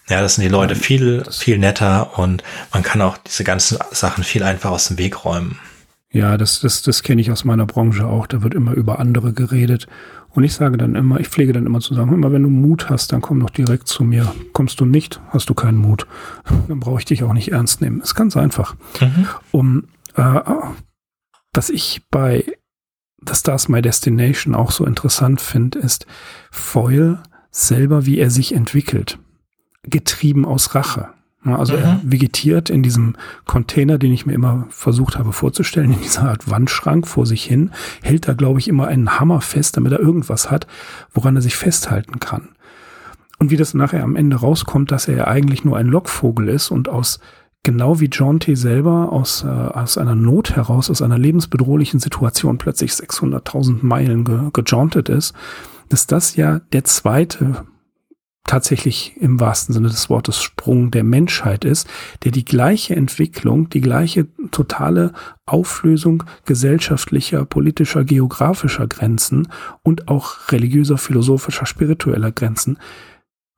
[0.08, 2.42] Ja, das sind die Leute viel, viel netter und
[2.72, 5.58] man kann auch diese ganzen Sachen viel einfacher aus dem Weg räumen.
[6.14, 8.28] Ja, das, das, das kenne ich aus meiner Branche auch.
[8.28, 9.88] Da wird immer über andere geredet.
[10.30, 12.88] Und ich sage dann immer, ich pflege dann immer zu sagen, immer wenn du Mut
[12.88, 14.32] hast, dann komm doch direkt zu mir.
[14.52, 16.06] Kommst du nicht, hast du keinen Mut.
[16.68, 18.00] Dann brauche ich dich auch nicht ernst nehmen.
[18.00, 18.76] Ist ganz einfach.
[19.00, 19.26] Mhm.
[19.50, 19.84] Um,
[20.14, 20.40] äh,
[21.52, 22.44] was ich bei
[23.26, 26.06] The Stars My Destination auch so interessant finde, ist
[26.52, 29.18] Foyle selber, wie er sich entwickelt.
[29.82, 31.08] Getrieben aus Rache.
[31.44, 31.82] Also mhm.
[31.82, 36.50] er vegetiert in diesem Container, den ich mir immer versucht habe vorzustellen, in dieser Art
[36.50, 37.70] Wandschrank vor sich hin,
[38.02, 40.66] hält da, glaube ich, immer einen Hammer fest, damit er irgendwas hat,
[41.12, 42.48] woran er sich festhalten kann.
[43.38, 46.88] Und wie das nachher am Ende rauskommt, dass er eigentlich nur ein Lockvogel ist und
[46.88, 47.20] aus
[47.62, 48.54] genau wie John T.
[48.54, 54.50] selber aus, äh, aus einer Not heraus, aus einer lebensbedrohlichen Situation plötzlich 600.000 Meilen ge
[54.52, 55.34] gejauntet ist,
[55.88, 57.64] ist das ja der zweite
[58.46, 61.88] tatsächlich im wahrsten Sinne des Wortes Sprung der Menschheit ist,
[62.22, 65.12] der die gleiche Entwicklung, die gleiche totale
[65.46, 69.48] Auflösung gesellschaftlicher, politischer, geografischer Grenzen
[69.82, 72.78] und auch religiöser, philosophischer, spiritueller Grenzen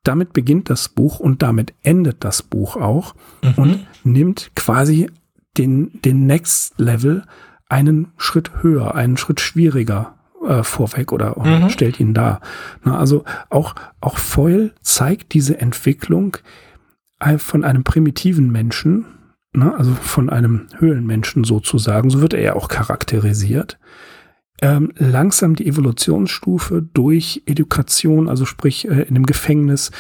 [0.07, 3.55] damit beginnt das Buch und damit endet das Buch auch mhm.
[3.57, 5.11] und nimmt quasi
[5.59, 7.25] den, den Next Level
[7.69, 10.16] einen Schritt höher, einen Schritt schwieriger
[10.47, 11.71] äh, vorweg oder mhm.
[11.71, 12.41] stellt ihn dar.
[12.85, 16.37] Na, also auch, auch Foyle zeigt diese Entwicklung
[17.21, 19.07] äh, von einem primitiven Menschen,
[19.53, 23.79] na, also von einem Höhlenmenschen sozusagen, so wird er ja auch charakterisiert,
[24.63, 29.91] ähm, langsam die Evolutionsstufe durch Education, also sprich äh, in dem Gefängnis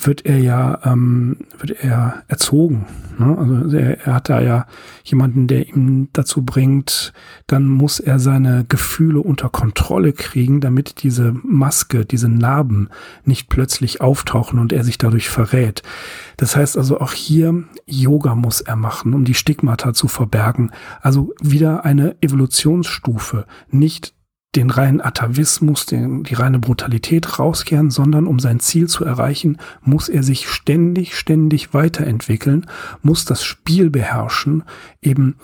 [0.00, 2.86] wird er ja ähm, wird er erzogen.
[3.18, 3.36] Ne?
[3.36, 4.66] Also er, er hat da ja
[5.02, 7.12] jemanden, der ihm dazu bringt,
[7.46, 12.88] dann muss er seine Gefühle unter Kontrolle kriegen, damit diese Maske, diese Narben
[13.24, 15.82] nicht plötzlich auftauchen und er sich dadurch verrät.
[16.36, 20.70] Das heißt also auch hier Yoga muss er machen, um die Stigmata zu verbergen.
[21.00, 24.03] Also wieder eine Evolutionsstufe, nicht
[24.56, 30.08] den reinen Atavismus, den, die reine Brutalität rauskehren, sondern um sein Ziel zu erreichen, muss
[30.08, 32.66] er sich ständig, ständig weiterentwickeln,
[33.02, 34.64] muss das Spiel beherrschen,
[35.02, 35.36] eben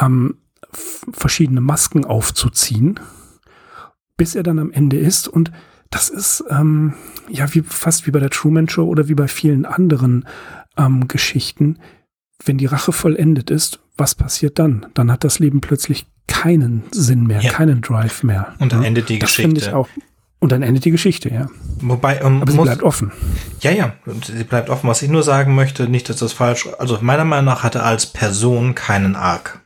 [0.00, 0.36] ähm,
[0.72, 3.00] verschiedene Masken aufzuziehen,
[4.16, 5.52] bis er dann am Ende ist und
[5.90, 6.94] das ist ähm,
[7.28, 10.26] ja wie fast wie bei der Truman Show oder wie bei vielen anderen
[10.78, 11.78] ähm, Geschichten.
[12.44, 14.86] Wenn die Rache vollendet ist, was passiert dann?
[14.94, 17.50] Dann hat das Leben plötzlich keinen Sinn mehr, ja.
[17.50, 18.54] keinen Drive mehr.
[18.58, 19.60] Und dann endet die das Geschichte.
[19.60, 19.88] Ich auch.
[20.38, 21.46] Und dann endet die Geschichte, ja.
[21.80, 23.12] Wobei, um, aber sie muss, bleibt offen.
[23.60, 23.92] Ja, ja,
[24.24, 24.88] sie bleibt offen.
[24.88, 27.84] Was ich nur sagen möchte, nicht, dass das falsch, also meiner Meinung nach hat er
[27.84, 29.60] als Person keinen Arc.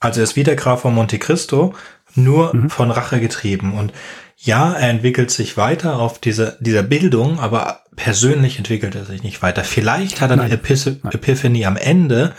[0.00, 1.74] Also er ist wie der Graf von Monte Cristo,
[2.14, 2.70] nur mhm.
[2.70, 3.74] von Rache getrieben.
[3.74, 3.92] Und
[4.38, 9.42] ja, er entwickelt sich weiter auf diese, dieser Bildung, aber persönlich entwickelt er sich nicht
[9.42, 9.64] weiter.
[9.64, 12.32] Vielleicht hat er eine Epiphanie am Ende,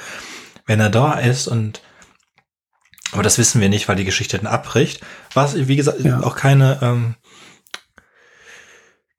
[0.66, 1.82] wenn er da ist und
[3.16, 5.00] aber das wissen wir nicht, weil die Geschichte dann abbricht.
[5.34, 6.22] Was, wie gesagt, ja.
[6.22, 7.16] auch keine, ähm,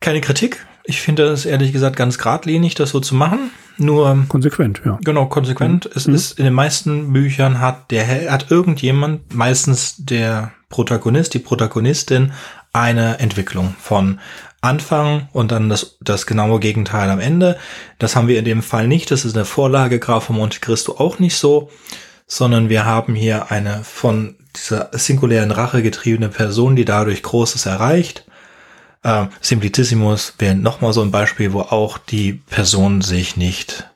[0.01, 0.67] keine Kritik.
[0.85, 3.51] Ich finde es ehrlich gesagt ganz geradlinig, das so zu machen.
[3.79, 4.99] Nur konsequent, ja.
[5.03, 5.87] Genau, konsequent.
[5.87, 5.93] Mhm.
[5.95, 6.15] Es mhm.
[6.15, 12.33] ist in den meisten Büchern hat der hat irgendjemand, meistens der Protagonist, die Protagonistin,
[12.75, 14.21] eine Entwicklung von
[14.61, 17.57] Anfang und dann das, das genaue Gegenteil am Ende.
[17.99, 19.11] Das haben wir in dem Fall nicht.
[19.11, 21.71] Das ist in der Vorlage Graf von Monte Cristo auch nicht so,
[22.27, 28.25] sondern wir haben hier eine von dieser singulären Rache getriebene Person, die dadurch Großes erreicht.
[29.03, 33.89] Äh, Simplicissimus wäre nochmal so ein Beispiel, wo auch die Person sich nicht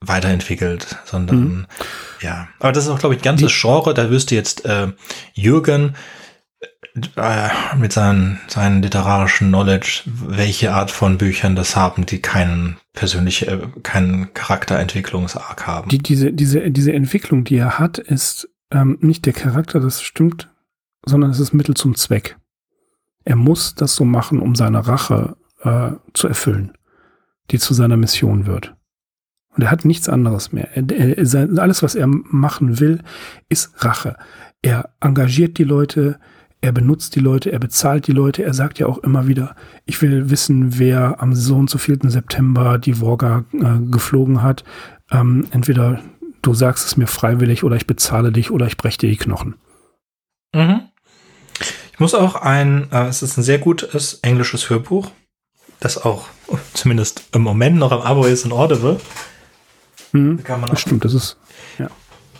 [0.00, 1.66] weiterentwickelt, sondern mhm.
[2.20, 2.48] ja.
[2.58, 3.92] Aber das ist auch, glaube ich, ganzes Genre.
[3.94, 4.88] Da wüsste jetzt äh,
[5.34, 5.96] Jürgen
[7.76, 13.66] mit seinen, seinen literarischen Knowledge, welche Art von Büchern das haben, die keinen persönliche, äh,
[13.82, 15.88] keinen Charakterentwicklungsarg haben.
[15.88, 20.48] Die, diese, diese, diese Entwicklung, die er hat, ist ähm, nicht der Charakter, das stimmt,
[21.04, 22.36] sondern es ist Mittel zum Zweck.
[23.24, 26.72] Er muss das so machen, um seine Rache äh, zu erfüllen,
[27.50, 28.74] die zu seiner Mission wird.
[29.54, 30.68] Und er hat nichts anderes mehr.
[30.76, 33.02] Er, er, alles, was er machen will,
[33.48, 34.16] ist Rache.
[34.62, 36.18] Er engagiert die Leute,
[36.62, 38.42] er benutzt die Leute, er bezahlt die Leute.
[38.42, 39.56] Er sagt ja auch immer wieder,
[39.86, 44.64] ich will wissen, wer am so und so vielten September die Worga äh, geflogen hat.
[45.10, 46.02] Ähm, entweder
[46.42, 49.54] du sagst es mir freiwillig oder ich bezahle dich oder ich breche dir die Knochen.
[50.54, 50.82] Mhm.
[51.92, 55.10] Ich muss auch ein, äh, es ist ein sehr gutes englisches Hörbuch,
[55.80, 56.26] das auch
[56.74, 59.00] zumindest im Moment noch am Abo ist in Audible.
[60.12, 61.36] Mhm, da das stimmt, das ist,
[61.78, 61.88] ja.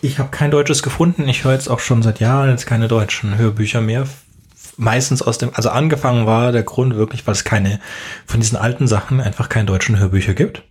[0.02, 1.28] Ich habe kein deutsches gefunden.
[1.28, 4.06] Ich höre jetzt auch schon seit Jahren jetzt keine deutschen Hörbücher mehr.
[4.76, 7.80] meistens aus dem, also angefangen war der Grund wirklich, weil es keine,
[8.24, 10.62] von diesen alten Sachen einfach keine deutschen Hörbücher gibt,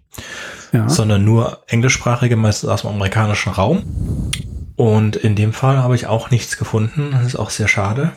[0.72, 0.90] ja.
[0.90, 3.84] sondern nur englischsprachige, meistens aus dem amerikanischen Raum.
[4.76, 7.10] Und in dem Fall habe ich auch nichts gefunden.
[7.12, 8.14] Das ist auch sehr schade.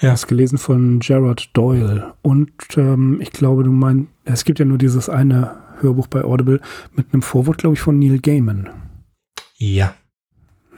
[0.00, 2.14] Ja, ist gelesen von Gerard Doyle.
[2.22, 6.60] Und ähm, ich glaube, du meinst, es gibt ja nur dieses eine Hörbuch bei Audible
[6.94, 8.70] mit einem Vorwort, glaube ich, von Neil Gaiman.
[9.72, 9.94] Ja.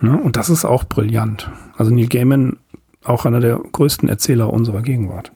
[0.00, 0.16] Ne?
[0.16, 1.50] Und das ist auch brillant.
[1.76, 2.58] Also Neil Gaiman,
[3.04, 5.32] auch einer der größten Erzähler unserer Gegenwart.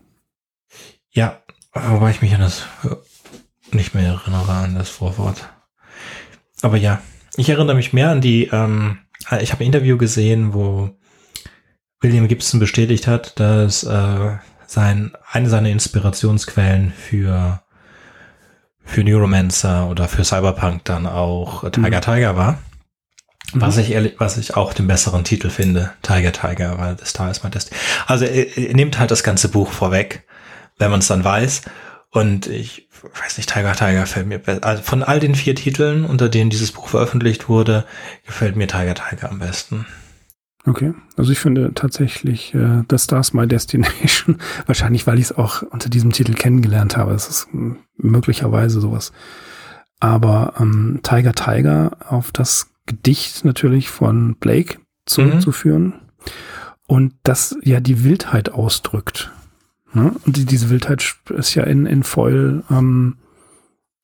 [1.11, 1.41] Ja,
[1.73, 2.67] wobei ich mich an das
[3.73, 5.49] nicht mehr erinnere, an das Vorwort.
[6.63, 7.01] Aber ja,
[7.37, 8.99] ich erinnere mich mehr an die, ähm,
[9.41, 10.91] ich habe ein Interview gesehen, wo
[12.01, 14.37] William Gibson bestätigt hat, dass äh,
[14.67, 17.63] sein, eine seiner Inspirationsquellen für,
[18.85, 22.03] für Neuromancer oder für Cyberpunk dann auch Tiger mhm.
[22.03, 22.59] Tiger war.
[23.53, 23.83] Was mhm.
[23.83, 27.43] ich ehrlich, was ich auch den besseren Titel finde, Tiger Tiger, weil The Star is
[27.43, 27.79] my destiny.
[28.07, 30.25] Also er, er nimmt halt das ganze Buch vorweg,
[30.79, 31.63] wenn man es dann weiß.
[32.11, 34.65] Und ich weiß nicht, Tiger Tiger gefällt mir besser.
[34.65, 37.85] Also von all den vier Titeln, unter denen dieses Buch veröffentlicht wurde,
[38.27, 39.87] gefällt mir Tiger Tiger am besten.
[40.67, 45.63] Okay, also ich finde tatsächlich äh, The Stars My Destination, wahrscheinlich weil ich es auch
[45.63, 47.15] unter diesem Titel kennengelernt habe.
[47.15, 47.49] Es ist
[47.97, 49.13] möglicherweise sowas.
[50.01, 55.93] Aber ähm, Tiger Tiger auf das Gedicht natürlich von Blake zurückzuführen mhm.
[56.87, 59.33] und das ja die Wildheit ausdrückt.
[59.93, 60.15] Ne?
[60.25, 63.17] Und die, diese Wildheit ist ja in, in Foil, ähm,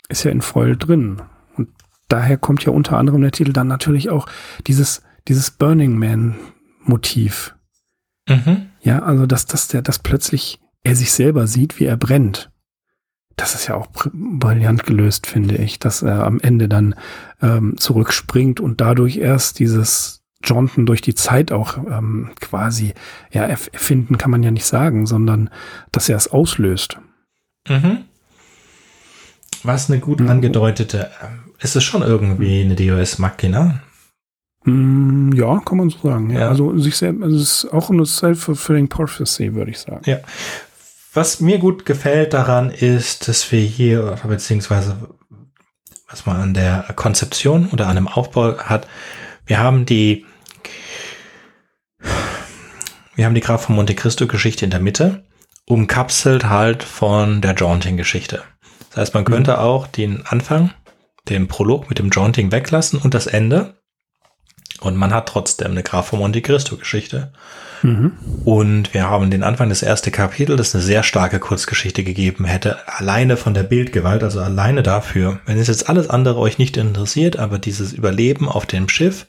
[0.09, 1.23] ist ja in Foil drin.
[1.57, 1.69] Und
[2.09, 4.27] daher kommt ja unter anderem der Titel dann natürlich auch
[4.66, 6.36] dieses, dieses Burning Man
[6.82, 7.55] Motiv.
[8.28, 8.66] Mhm.
[8.81, 12.51] Ja, also dass, dass der, dass plötzlich er sich selber sieht, wie er brennt
[13.36, 16.94] das ist ja auch brillant gelöst, finde ich, dass er am Ende dann
[17.42, 22.94] ähm, zurückspringt und dadurch erst dieses Jaunten durch die Zeit auch ähm, quasi,
[23.32, 25.50] ja, erfinden kann man ja nicht sagen, sondern
[25.92, 26.98] dass er es auslöst.
[27.68, 28.04] Mhm.
[29.62, 33.80] Was eine gut angedeutete, äh, ist es schon irgendwie eine DOS Machina?
[34.64, 36.30] Mm, ja, kann man so sagen.
[36.30, 36.40] Ja.
[36.40, 36.48] ja.
[36.48, 40.02] Also sich selbst, also es ist auch eine self-fulfilling prophecy, würde ich sagen.
[40.04, 40.18] Ja.
[41.16, 44.98] Was mir gut gefällt daran ist, dass wir hier, beziehungsweise
[46.10, 48.86] was man an der Konzeption oder an dem Aufbau hat,
[49.47, 50.26] wir haben die,
[53.14, 55.24] wir haben die Graf von Monte Cristo Geschichte in der Mitte,
[55.64, 58.43] umkapselt halt von der Jaunting Geschichte.
[58.90, 59.28] Das heißt, man mhm.
[59.28, 60.72] könnte auch den Anfang,
[61.30, 63.80] den Prolog mit dem Jaunting weglassen und das Ende.
[64.81, 67.32] Und man hat trotzdem eine Graf von Monte Cristo Geschichte.
[67.82, 68.12] Mhm.
[68.44, 72.78] Und wir haben den Anfang des ersten Kapitels, das eine sehr starke Kurzgeschichte gegeben hätte,
[72.86, 77.39] alleine von der Bildgewalt, also alleine dafür, wenn es jetzt alles andere euch nicht interessiert,
[77.39, 79.27] aber dieses Überleben auf dem Schiff,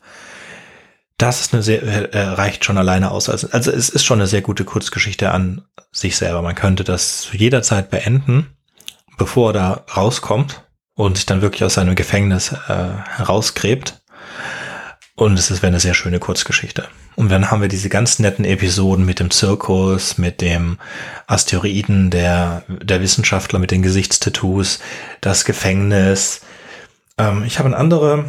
[1.18, 1.82] das ist eine sehr,
[2.14, 3.28] äh, reicht schon alleine aus.
[3.30, 6.42] Also, also es ist schon eine sehr gute Kurzgeschichte an sich selber.
[6.42, 8.48] Man könnte das zu jeder Zeit beenden,
[9.18, 10.64] bevor er da rauskommt
[10.94, 14.02] und sich dann wirklich aus seinem Gefängnis äh, herausgräbt.
[15.18, 16.88] Und es wäre eine sehr schöne Kurzgeschichte.
[17.16, 20.78] Und dann haben wir diese ganz netten Episoden mit dem Zirkus, mit dem
[21.26, 24.78] Asteroiden, der, der Wissenschaftler mit den Gesichtstattoos,
[25.20, 26.42] das Gefängnis.
[27.18, 28.26] Ähm, ich habe eine andere,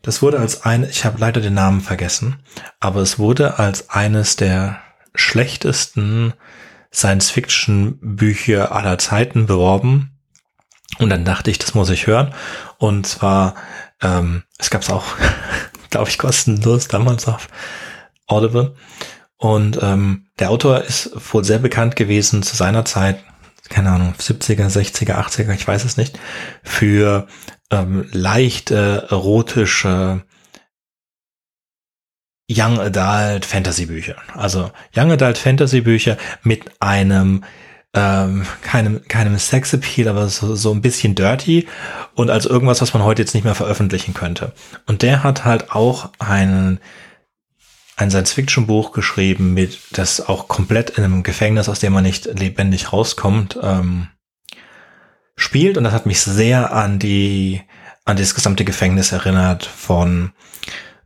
[0.00, 2.36] das wurde als eine, ich habe leider den Namen vergessen,
[2.80, 4.80] aber es wurde als eines der
[5.14, 6.32] schlechtesten
[6.94, 10.18] Science-Fiction-Bücher aller Zeiten beworben.
[10.98, 12.34] Und dann dachte ich, das muss ich hören.
[12.78, 13.54] Und zwar,
[14.00, 15.04] ähm, es gab es auch,
[15.92, 17.48] glaube ich, kostenlos damals auf
[18.26, 18.74] Audible.
[19.36, 23.22] Und ähm, der Autor ist wohl sehr bekannt gewesen zu seiner Zeit,
[23.68, 26.18] keine Ahnung, 70er, 60er, 80er, ich weiß es nicht,
[26.62, 27.26] für
[27.70, 30.22] ähm, leicht äh, erotische
[32.50, 34.16] Young Adult Fantasy Bücher.
[34.34, 37.44] Also Young Adult Fantasy Bücher mit einem
[37.94, 41.66] ähm, keinem, keinem Sexappeal, aber so, so ein bisschen dirty
[42.14, 44.52] und als irgendwas, was man heute jetzt nicht mehr veröffentlichen könnte.
[44.86, 46.80] Und der hat halt auch einen
[47.96, 52.92] ein Science-Fiction-Buch geschrieben, mit das auch komplett in einem Gefängnis, aus dem man nicht lebendig
[52.92, 54.08] rauskommt, ähm,
[55.36, 55.76] spielt.
[55.76, 57.62] Und das hat mich sehr an die
[58.04, 60.32] an das gesamte Gefängnis erinnert von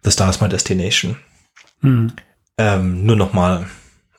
[0.02, 1.16] The Stars My Destination.
[1.80, 2.12] Mhm.
[2.56, 3.66] Ähm, nur noch mal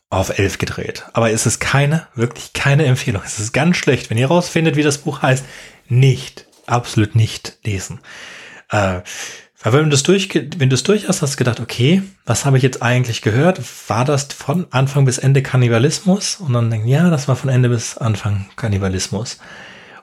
[0.09, 1.05] auf elf gedreht.
[1.13, 3.21] Aber es ist keine, wirklich keine Empfehlung.
[3.25, 4.09] Es ist ganz schlecht.
[4.09, 5.45] Wenn ihr rausfindet, wie das Buch heißt,
[5.89, 7.99] nicht, absolut nicht lesen.
[8.69, 9.01] Äh,
[9.61, 12.45] weil wenn du das durch, wenn du es durch hast, hast du gedacht, okay, was
[12.45, 13.59] habe ich jetzt eigentlich gehört?
[13.89, 16.35] War das von Anfang bis Ende Kannibalismus?
[16.35, 19.39] Und dann denken, ja, das war von Ende bis Anfang Kannibalismus.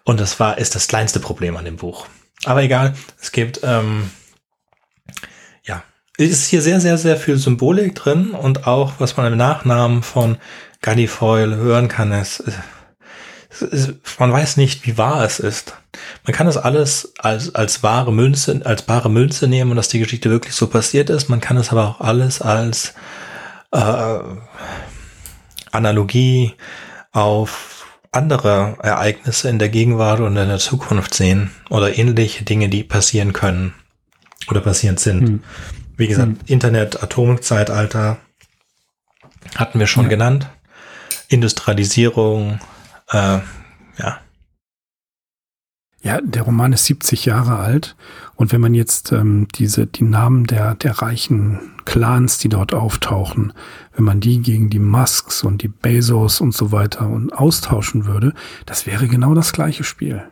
[0.02, 2.06] Und das war, ist das kleinste Problem an dem Buch.
[2.44, 4.10] Aber egal, es gibt, ähm,
[6.16, 10.36] ist hier sehr, sehr, sehr viel Symbolik drin und auch, was man im Nachnamen von
[10.80, 12.44] Gallifreul hören kann, ist,
[13.60, 15.74] ist, man weiß nicht, wie wahr es ist.
[16.24, 19.98] Man kann das alles als, als wahre Münze, als bare Münze nehmen und dass die
[19.98, 21.28] Geschichte wirklich so passiert ist.
[21.28, 22.94] Man kann es aber auch alles als
[23.72, 24.18] äh,
[25.72, 26.54] Analogie
[27.12, 32.84] auf andere Ereignisse in der Gegenwart und in der Zukunft sehen oder ähnliche Dinge, die
[32.84, 33.74] passieren können
[34.48, 35.28] oder passiert sind.
[35.28, 35.42] Hm.
[35.96, 36.38] Wie gesagt, hm.
[36.46, 38.18] Internet, Atomzeitalter
[39.54, 40.10] hatten wir schon ja.
[40.10, 40.48] genannt.
[41.28, 42.60] Industrialisierung,
[43.10, 43.38] äh,
[43.98, 44.20] ja.
[46.02, 47.96] Ja, der Roman ist 70 Jahre alt
[48.36, 53.54] und wenn man jetzt ähm, diese die Namen der der reichen Clans, die dort auftauchen,
[53.94, 58.34] wenn man die gegen die Musks und die Bezos und so weiter und austauschen würde,
[58.66, 60.24] das wäre genau das gleiche Spiel.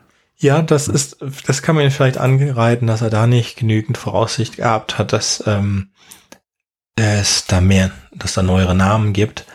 [0.43, 4.99] Ja, das ist, das kann man vielleicht angereiten, dass er da nicht genügend Voraussicht gehabt
[4.99, 5.91] hat, dass ähm,
[6.97, 9.47] es da mehr, dass da neuere Namen gibt.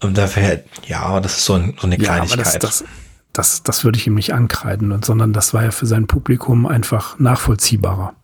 [0.00, 2.38] Und dafür, ja, das ist so, ein, so eine Kleinigkeit.
[2.38, 2.84] Ja, das, das,
[3.32, 7.18] das, das würde ich ihm nicht ankreiden, sondern das war ja für sein Publikum einfach
[7.18, 8.14] nachvollziehbarer.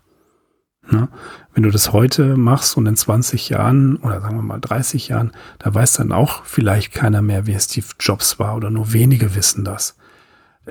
[0.88, 1.08] Ne?
[1.54, 5.32] Wenn du das heute machst und in 20 Jahren oder sagen wir mal 30 Jahren,
[5.58, 9.64] da weiß dann auch vielleicht keiner mehr, wer Steve Jobs war oder nur wenige wissen
[9.64, 9.96] das.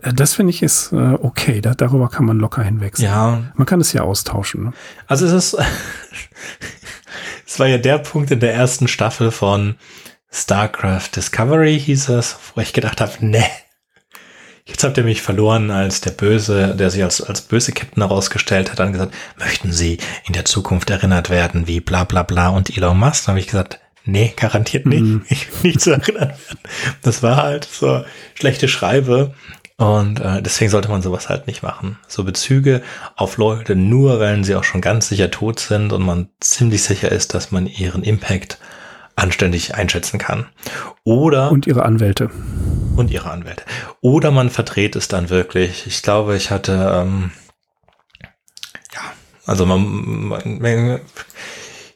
[0.02, 3.08] Äh, das finde ich ist äh, okay, da, darüber kann man locker hinwechseln.
[3.08, 3.44] Ja.
[3.56, 4.66] Man kann es ja austauschen.
[4.66, 4.74] Ne?
[5.08, 5.58] Also es ist,
[7.48, 9.76] es war ja der Punkt in der ersten Staffel von
[10.32, 13.46] StarCraft Discovery hieß es, wo ich gedacht habe, ne,
[14.66, 18.72] jetzt habt ihr mich verloren als der Böse, der sich als, als böse Captain herausgestellt
[18.72, 22.76] hat, dann gesagt, möchten Sie in der Zukunft erinnert werden wie bla bla bla und
[22.76, 23.26] Elon Musk?
[23.26, 25.02] Dann habe ich gesagt, nee, garantiert nicht.
[25.02, 25.26] Mhm.
[25.30, 26.60] Ich will nicht zu erinnern werden.
[27.04, 28.04] Das war halt so
[28.34, 29.34] schlechte Schreibe.
[29.78, 31.98] Und äh, deswegen sollte man sowas halt nicht machen.
[32.08, 32.84] So Bezüge
[33.16, 37.12] auf Leute nur, wenn sie auch schon ganz sicher tot sind und man ziemlich sicher
[37.12, 38.60] ist, dass man ihren Impact
[39.16, 40.48] anständig einschätzen kann.
[41.04, 42.30] Oder und ihre Anwälte.
[42.96, 43.64] Und ihre Anwälte.
[44.02, 45.88] Oder man verdreht es dann wirklich.
[45.88, 47.32] Ich glaube, ich hatte ähm,
[48.94, 49.02] ja,
[49.46, 51.00] also man, man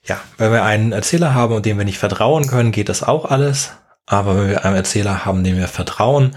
[0.04, 3.26] ja, wenn wir einen Erzähler haben und dem wir nicht vertrauen können, geht das auch
[3.26, 3.74] alles.
[4.06, 6.36] Aber wenn wir einen Erzähler haben, dem wir vertrauen,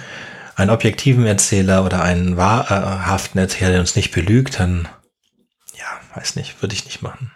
[0.61, 4.89] einen objektiven Erzähler oder einen wahrhaften Erzähler, der uns nicht belügt, dann,
[5.77, 7.33] ja, weiß nicht, würde ich nicht machen.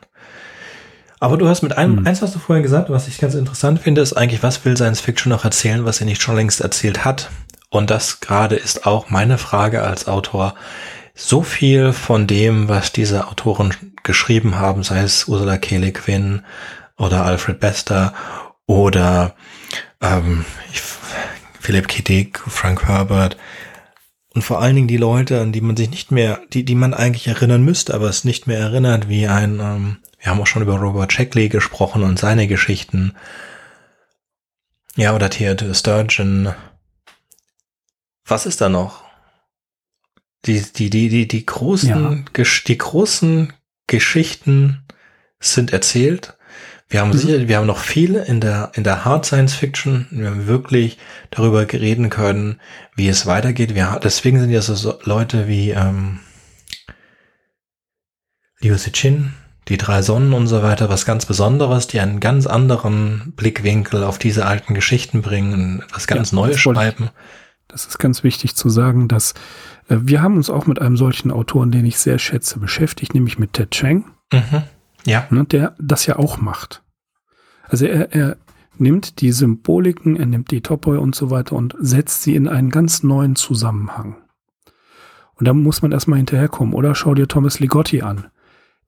[1.21, 2.07] Aber du hast mit einem, hm.
[2.07, 5.01] eins hast du vorhin gesagt, was ich ganz interessant finde, ist eigentlich, was will Science
[5.01, 7.31] Fiction noch erzählen, was er nicht schon längst erzählt hat?
[7.71, 10.55] Und das gerade ist auch meine Frage als Autor.
[11.15, 15.79] So viel von dem, was diese Autoren geschrieben haben, sei es Ursula K.
[15.79, 16.43] Le Guin
[16.99, 18.13] oder Alfred Bester
[18.67, 19.35] oder
[20.01, 20.83] ähm, ich,
[21.65, 22.03] Philipp K.
[22.03, 23.37] Dick, Frank Herbert
[24.35, 26.95] und vor allen Dingen die Leute, an die man sich nicht mehr, die, die man
[26.95, 30.63] eigentlich erinnern müsste, aber es nicht mehr erinnert, wie ein ähm, wir haben auch schon
[30.63, 33.15] über Robert Shackley gesprochen und seine Geschichten.
[34.97, 36.55] Ja, oder Theodore Sturgeon.
[38.25, 39.05] Was ist da noch?
[40.47, 42.45] Die, die, die, die, die großen, ja.
[42.67, 43.53] die großen
[43.87, 44.87] Geschichten
[45.41, 46.34] sind erzählt.
[46.95, 47.19] Wir haben mhm.
[47.19, 50.07] sicher, wir haben noch viele in der, in der Hard Science Fiction.
[50.13, 50.97] Wir haben wirklich
[51.33, 52.61] darüber reden können,
[52.95, 53.75] wie es weitergeht.
[53.75, 56.21] Wir, deswegen sind ja so Leute wie, ähm,
[58.61, 59.33] Liu Chin,
[59.67, 64.21] die drei Sonnen und so weiter was ganz Besonderes, die einen ganz anderen Blickwinkel auf
[64.21, 67.11] diese alten Geschichten bringen, was ganz ja, Neues schreiben.
[67.67, 69.35] Das ist ganz wichtig zu sagen, dass
[69.89, 73.37] äh, wir haben uns auch mit einem solchen Autoren, den ich sehr schätze, beschäftigt, nämlich
[73.37, 74.05] mit Ted Cheng.
[74.33, 74.63] Mhm.
[75.07, 75.27] Ja.
[75.31, 76.84] Ne, der das ja auch macht.
[77.69, 78.37] Also er, er
[78.77, 82.71] nimmt die Symboliken, er nimmt die Topoi und so weiter und setzt sie in einen
[82.71, 84.17] ganz neuen Zusammenhang.
[85.37, 86.75] Und da muss man erstmal hinterherkommen.
[86.75, 88.27] Oder schau dir Thomas Ligotti an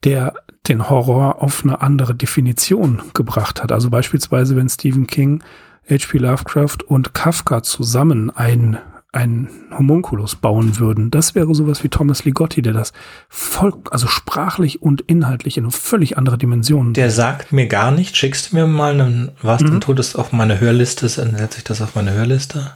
[0.04, 0.34] der
[0.68, 3.72] den Horror auf eine andere Definition gebracht hat.
[3.72, 5.42] Also beispielsweise, wenn Stephen King,
[5.88, 6.18] H.P.
[6.18, 8.78] Lovecraft und Kafka zusammen ein
[9.16, 11.10] ein Homunculus bauen würden.
[11.10, 12.92] Das wäre sowas wie Thomas Ligotti, der das
[13.28, 16.92] voll, also sprachlich und inhaltlich in eine völlig andere Dimension.
[16.92, 18.16] Der sagt mir gar nicht.
[18.16, 19.66] Schickst du mir mal einen, was, mhm.
[19.66, 22.72] dann tut es auf meine Hörliste, dann setze ich das auf meine Hörliste.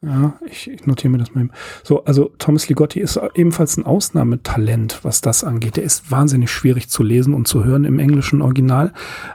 [0.00, 1.48] Ja, ich, ich notiere mir das mal.
[1.82, 5.76] So, also Thomas Ligotti ist ebenfalls ein Ausnahmetalent, was das angeht.
[5.76, 8.92] Der ist wahnsinnig schwierig zu lesen und zu hören im englischen Original,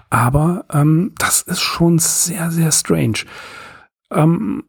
[0.09, 3.25] aber ähm, das ist schon sehr, sehr strange.
[4.09, 4.63] Ähm,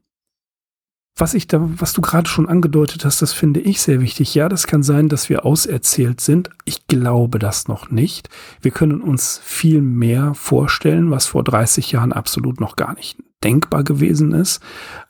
[1.17, 4.35] was ich da, was du gerade schon angedeutet hast, das finde ich sehr wichtig.
[4.35, 6.51] Ja, das kann sein, dass wir auserzählt sind.
[6.65, 8.29] Ich glaube das noch nicht.
[8.61, 13.85] Wir können uns viel mehr vorstellen, was vor 30 Jahren absolut noch gar nicht denkbar
[13.85, 14.61] gewesen ist.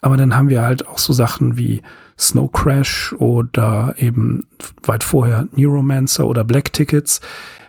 [0.02, 1.80] Aber dann haben wir halt auch so Sachen wie
[2.18, 4.46] Snow Crash oder eben
[4.82, 7.20] weit vorher Neuromancer oder Black Tickets.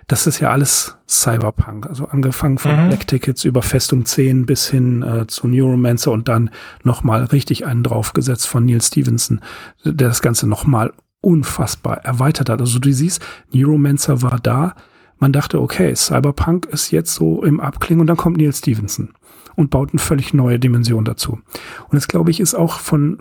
[0.08, 1.88] Das ist ja alles Cyberpunk.
[1.88, 2.90] Also angefangen von mhm.
[2.90, 6.50] Black Tickets über Festung 10 bis hin äh, zu Neuromancer und dann
[6.84, 9.42] nochmal richtig einen draufgesetzt von Neil Stevenson,
[9.84, 12.62] der das Ganze nochmal unfassbar erweitert hat.
[12.62, 14.76] Also du siehst, Neuromancer war da.
[15.18, 19.14] Man dachte, okay, Cyberpunk ist jetzt so im Abklingen und dann kommt Neil Stevenson
[19.56, 21.40] und baut eine völlig neue Dimension dazu.
[21.90, 23.18] Und das, glaube ich, ist auch von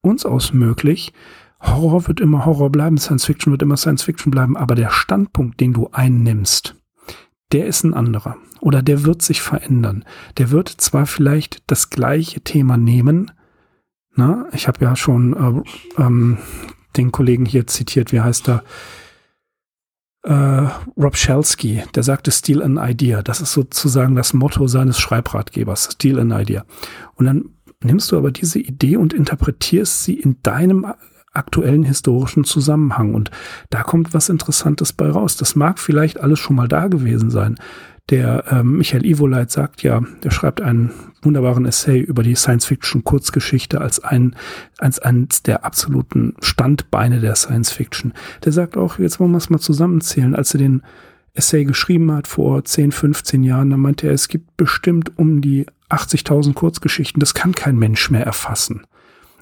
[0.00, 1.12] uns aus möglich,
[1.66, 5.60] Horror wird immer Horror bleiben, Science Fiction wird immer Science Fiction bleiben, aber der Standpunkt,
[5.60, 6.76] den du einnimmst,
[7.52, 8.36] der ist ein anderer.
[8.60, 10.04] Oder der wird sich verändern.
[10.38, 13.30] Der wird zwar vielleicht das gleiche Thema nehmen.
[14.14, 15.64] Na, ich habe ja schon
[15.98, 16.38] äh, ähm,
[16.96, 18.64] den Kollegen hier zitiert, wie heißt er?
[20.22, 23.22] Äh, Rob Shelsky, der sagte Steal an Idea.
[23.22, 26.64] Das ist sozusagen das Motto seines Schreibratgebers, Steal an Idea.
[27.16, 27.50] Und dann
[27.82, 30.86] nimmst du aber diese Idee und interpretierst sie in deinem
[31.34, 33.14] aktuellen historischen Zusammenhang.
[33.14, 33.30] Und
[33.70, 35.36] da kommt was Interessantes bei raus.
[35.36, 37.56] Das mag vielleicht alles schon mal da gewesen sein.
[38.10, 40.90] Der ähm, Michael Ivoleit sagt ja, der schreibt einen
[41.22, 44.36] wunderbaren Essay über die Science-Fiction-Kurzgeschichte als ein,
[44.78, 48.12] als eines der absoluten Standbeine der Science-Fiction.
[48.44, 50.82] Der sagt auch, jetzt wollen wir es mal zusammenzählen, als er den
[51.32, 55.66] Essay geschrieben hat vor 10, 15 Jahren, dann meinte er, es gibt bestimmt um die
[55.88, 58.86] 80.000 Kurzgeschichten, das kann kein Mensch mehr erfassen.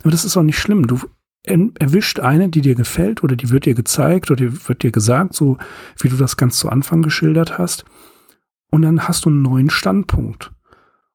[0.00, 0.86] Aber das ist auch nicht schlimm.
[0.86, 1.00] Du
[1.44, 5.34] erwischt eine, die dir gefällt oder die wird dir gezeigt oder die wird dir gesagt,
[5.34, 5.58] so
[5.98, 7.84] wie du das ganz zu Anfang geschildert hast.
[8.70, 10.52] Und dann hast du einen neuen Standpunkt.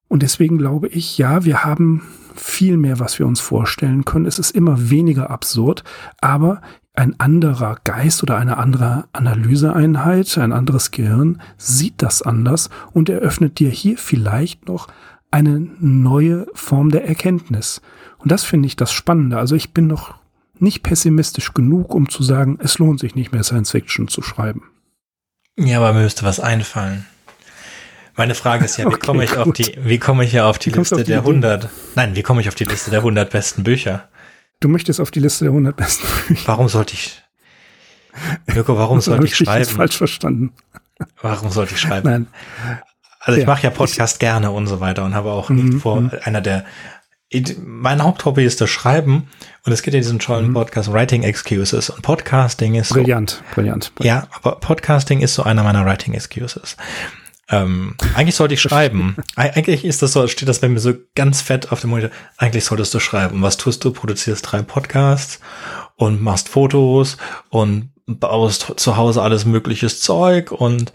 [0.09, 2.03] Und deswegen glaube ich, ja, wir haben
[2.35, 4.25] viel mehr, was wir uns vorstellen können.
[4.25, 5.83] Es ist immer weniger absurd,
[6.21, 6.61] aber
[6.93, 13.59] ein anderer Geist oder eine andere Analyseeinheit, ein anderes Gehirn sieht das anders und eröffnet
[13.59, 14.87] dir hier vielleicht noch
[15.29, 17.81] eine neue Form der Erkenntnis.
[18.17, 19.37] Und das finde ich das Spannende.
[19.37, 20.15] Also ich bin noch
[20.61, 24.63] nicht pessimistisch genug, um zu sagen, es lohnt sich nicht mehr Science Fiction zu schreiben.
[25.57, 27.05] Ja, aber mir müsste was einfallen.
[28.15, 29.39] Meine Frage ist ja, wie okay, komme ich gut.
[29.39, 31.27] auf die, wie komme ich ja auf die wie Liste auf die der Idee?
[31.27, 31.69] 100?
[31.95, 34.07] Nein, wie komme ich auf die Liste der 100 besten Bücher?
[34.59, 36.47] Du möchtest auf die Liste der 100 besten Bücher.
[36.47, 37.21] Warum sollte ich,
[38.47, 39.63] Mirko, warum sollte ich schreiben?
[39.63, 40.53] Ich falsch verstanden.
[41.21, 42.09] Warum sollte ich schreiben?
[42.09, 42.27] Nein.
[43.19, 45.79] Also ich ja, mache ja Podcast ich, gerne und so weiter und habe auch mhm,
[45.79, 46.11] vor, mhm.
[46.23, 46.65] einer der
[47.65, 49.27] mein Haupthobby ist das Schreiben
[49.65, 50.53] und es geht in diesem tollen mhm.
[50.53, 54.23] Podcast Writing Excuses und Podcasting ist brillant, so, brillant, brillant.
[54.23, 56.77] Ja, aber Podcasting ist so einer meiner Writing Excuses.
[57.49, 59.17] Ähm, eigentlich sollte ich schreiben.
[59.35, 62.11] eigentlich ist das so, steht das bei mir so ganz fett auf dem Monitor.
[62.37, 63.41] Eigentlich solltest du schreiben.
[63.41, 63.91] Was tust du?
[63.91, 65.39] Produzierst drei Podcasts
[65.95, 67.17] und machst Fotos
[67.49, 70.93] und baust zu Hause alles mögliches Zeug und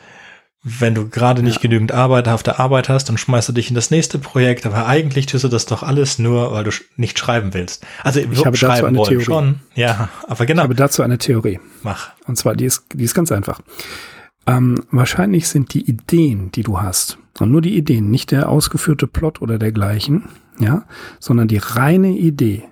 [0.64, 1.62] wenn du gerade nicht ja.
[1.62, 4.86] genügend Arbeit auf der Arbeit hast, dann schmeißt du dich in das nächste Projekt, aber
[4.86, 7.84] eigentlich tust du das doch alles nur, weil du nicht schreiben willst.
[8.04, 9.24] Also ich habe dazu eine Theorie.
[9.24, 10.62] schon, ja, aber genau.
[10.62, 11.58] Ich habe dazu eine Theorie.
[11.82, 12.10] Mach.
[12.26, 13.60] Und zwar, die ist, die ist ganz einfach.
[14.46, 19.08] Ähm, wahrscheinlich sind die Ideen, die du hast, und nur die Ideen, nicht der ausgeführte
[19.08, 20.24] Plot oder dergleichen,
[20.60, 20.84] ja,
[21.18, 22.64] sondern die reine Idee,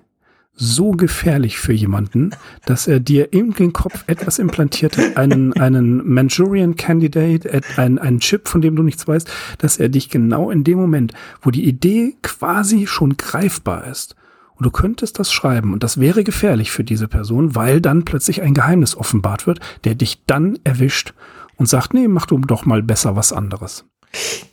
[0.61, 2.31] so gefährlich für jemanden,
[2.67, 8.21] dass er dir in den Kopf etwas implantiert hat, einen, einen Manchurian Candidate, einen, einen
[8.21, 11.67] Chip, von dem du nichts weißt, dass er dich genau in dem Moment, wo die
[11.67, 14.15] Idee quasi schon greifbar ist,
[14.55, 18.43] und du könntest das schreiben und das wäre gefährlich für diese Person, weil dann plötzlich
[18.43, 21.15] ein Geheimnis offenbart wird, der dich dann erwischt
[21.57, 23.87] und sagt, nee, mach du doch mal besser was anderes.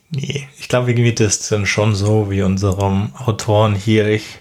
[0.08, 4.08] Nee, ich glaube, irgendwie das ist dann schon so wie unserem Autoren hier.
[4.08, 4.40] Ich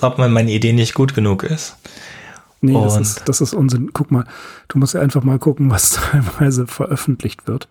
[0.00, 1.76] ob meine Idee nicht gut genug ist.
[2.60, 3.90] Nee, das ist, das ist Unsinn.
[3.92, 4.24] Guck mal,
[4.68, 7.68] du musst ja einfach mal gucken, was teilweise veröffentlicht wird.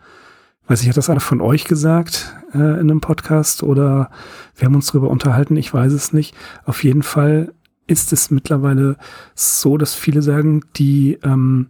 [0.67, 4.09] Weiß ich, hat das einer von euch gesagt äh, in einem Podcast oder
[4.55, 5.57] wir haben uns darüber unterhalten?
[5.57, 6.35] Ich weiß es nicht.
[6.65, 7.53] Auf jeden Fall
[7.87, 8.97] ist es mittlerweile
[9.35, 11.69] so, dass viele sagen, die, ähm,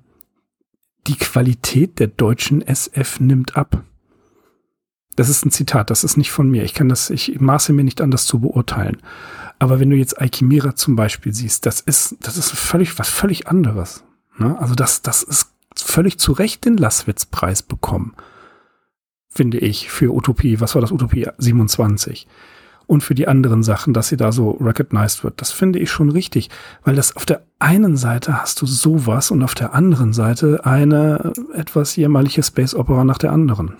[1.07, 3.83] die Qualität der deutschen SF nimmt ab.
[5.15, 6.63] Das ist ein Zitat, das ist nicht von mir.
[6.63, 8.97] Ich kann das, ich maße mir nicht an, das zu beurteilen.
[9.59, 13.47] Aber wenn du jetzt Alchimera zum Beispiel siehst, das ist, das ist völlig, was völlig
[13.47, 14.03] anderes.
[14.37, 14.57] Ne?
[14.59, 18.13] Also das, das ist völlig zu Recht den Laswitz-Preis bekommen.
[19.29, 20.59] Finde ich, für Utopie.
[20.59, 20.91] Was war das?
[20.91, 22.27] Utopie 27.
[22.87, 25.41] Und für die anderen Sachen, dass sie da so recognized wird.
[25.41, 26.49] Das finde ich schon richtig.
[26.83, 31.33] Weil das auf der einen Seite hast du sowas und auf der anderen Seite eine
[31.53, 33.75] etwas jämmerliche Space Opera nach der anderen.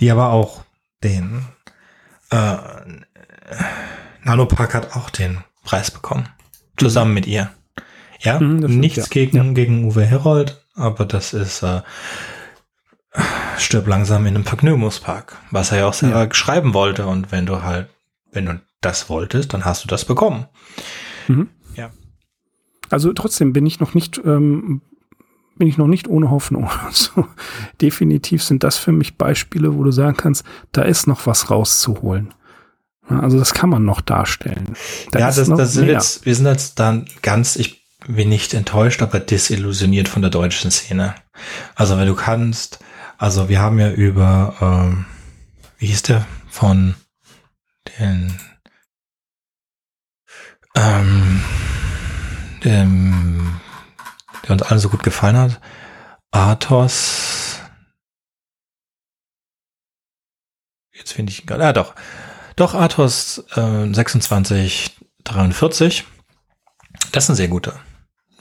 [0.00, 0.64] Die aber auch
[1.02, 1.44] den,
[2.30, 2.56] äh,
[4.22, 6.28] Nanopark hat auch den Preis bekommen.
[6.76, 7.50] Zusammen mit ihr.
[8.20, 9.06] Ja, mhm, nichts ja.
[9.10, 9.52] gegen, ja.
[9.52, 11.82] gegen Uwe Herold, aber das ist äh,
[13.58, 16.34] stirb langsam in einem Vergnügungspark, was er ja auch selber ja.
[16.34, 17.06] schreiben wollte.
[17.06, 17.88] Und wenn du halt,
[18.32, 20.46] wenn du das wolltest, dann hast du das bekommen.
[21.28, 21.48] Mhm.
[21.74, 21.90] Ja.
[22.90, 24.82] Also trotzdem bin ich noch nicht ähm,
[25.58, 26.70] bin ich noch nicht ohne Hoffnung.
[26.86, 27.26] Also,
[27.80, 32.32] definitiv sind das für mich Beispiele, wo du sagen kannst, da ist noch was rauszuholen.
[33.08, 34.74] Also das kann man noch darstellen.
[35.12, 39.02] Da ja, das, das sind jetzt, wir sind jetzt dann ganz, ich bin nicht enttäuscht,
[39.02, 41.14] aber desillusioniert von der deutschen Szene.
[41.74, 42.80] Also wenn du kannst,
[43.16, 45.06] also wir haben ja über, ähm,
[45.78, 46.94] wie hieß der, von
[47.98, 48.38] den,
[50.74, 51.42] ähm,
[52.64, 53.60] dem,
[54.44, 55.60] der uns allen so gut gefallen hat,
[56.30, 57.60] Athos,
[60.92, 61.94] jetzt finde ich ihn gerade, ja doch,
[62.56, 66.04] doch, Athos äh, 2643.
[67.12, 67.80] Das ist ein sehr guter,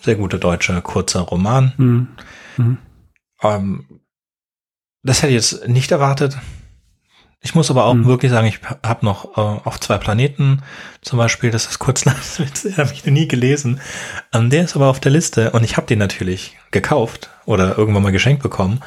[0.02, 1.74] sehr guter deutscher kurzer Roman.
[1.78, 2.07] Mhm.
[2.57, 2.78] Mhm.
[3.44, 4.02] Ähm,
[5.03, 6.38] das hätte ich jetzt nicht erwartet.
[7.41, 8.05] Ich muss aber auch mhm.
[8.05, 10.64] wirklich sagen, ich habe noch äh, auf zwei Planeten
[11.01, 13.80] zum Beispiel, das ist Kurzlasswitz, den habe ich noch nie gelesen.
[14.34, 18.03] Ähm, der ist aber auf der Liste und ich habe den natürlich gekauft oder irgendwann
[18.03, 18.81] mal geschenkt bekommen,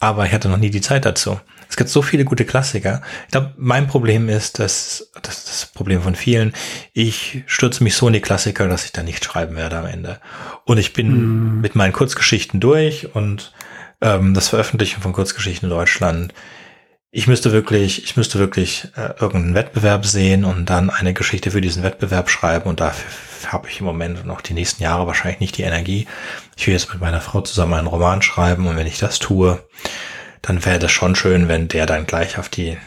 [0.00, 1.38] aber ich hatte noch nie die Zeit dazu.
[1.68, 3.00] Es gibt so viele gute Klassiker.
[3.26, 6.52] Ich glaube, mein Problem ist, dass das ist das Problem von vielen.
[6.94, 10.18] Ich stürze mich so in die Klassiker, dass ich da nicht schreiben werde am Ende.
[10.64, 11.60] Und ich bin mm.
[11.60, 13.52] mit meinen Kurzgeschichten durch und
[14.00, 16.34] ähm, das Veröffentlichen von Kurzgeschichten in Deutschland.
[17.12, 21.60] Ich müsste wirklich, ich müsste wirklich äh, irgendeinen Wettbewerb sehen und dann eine Geschichte für
[21.60, 23.10] diesen Wettbewerb schreiben und dafür
[23.50, 26.06] habe ich im Moment noch die nächsten Jahre wahrscheinlich nicht die Energie.
[26.56, 29.58] Ich will jetzt mit meiner Frau zusammen einen Roman schreiben und wenn ich das tue,
[30.40, 32.78] dann wäre das schon schön, wenn der dann gleich auf die,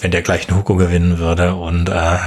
[0.00, 2.18] wenn der gleich einen Hugo gewinnen würde und äh,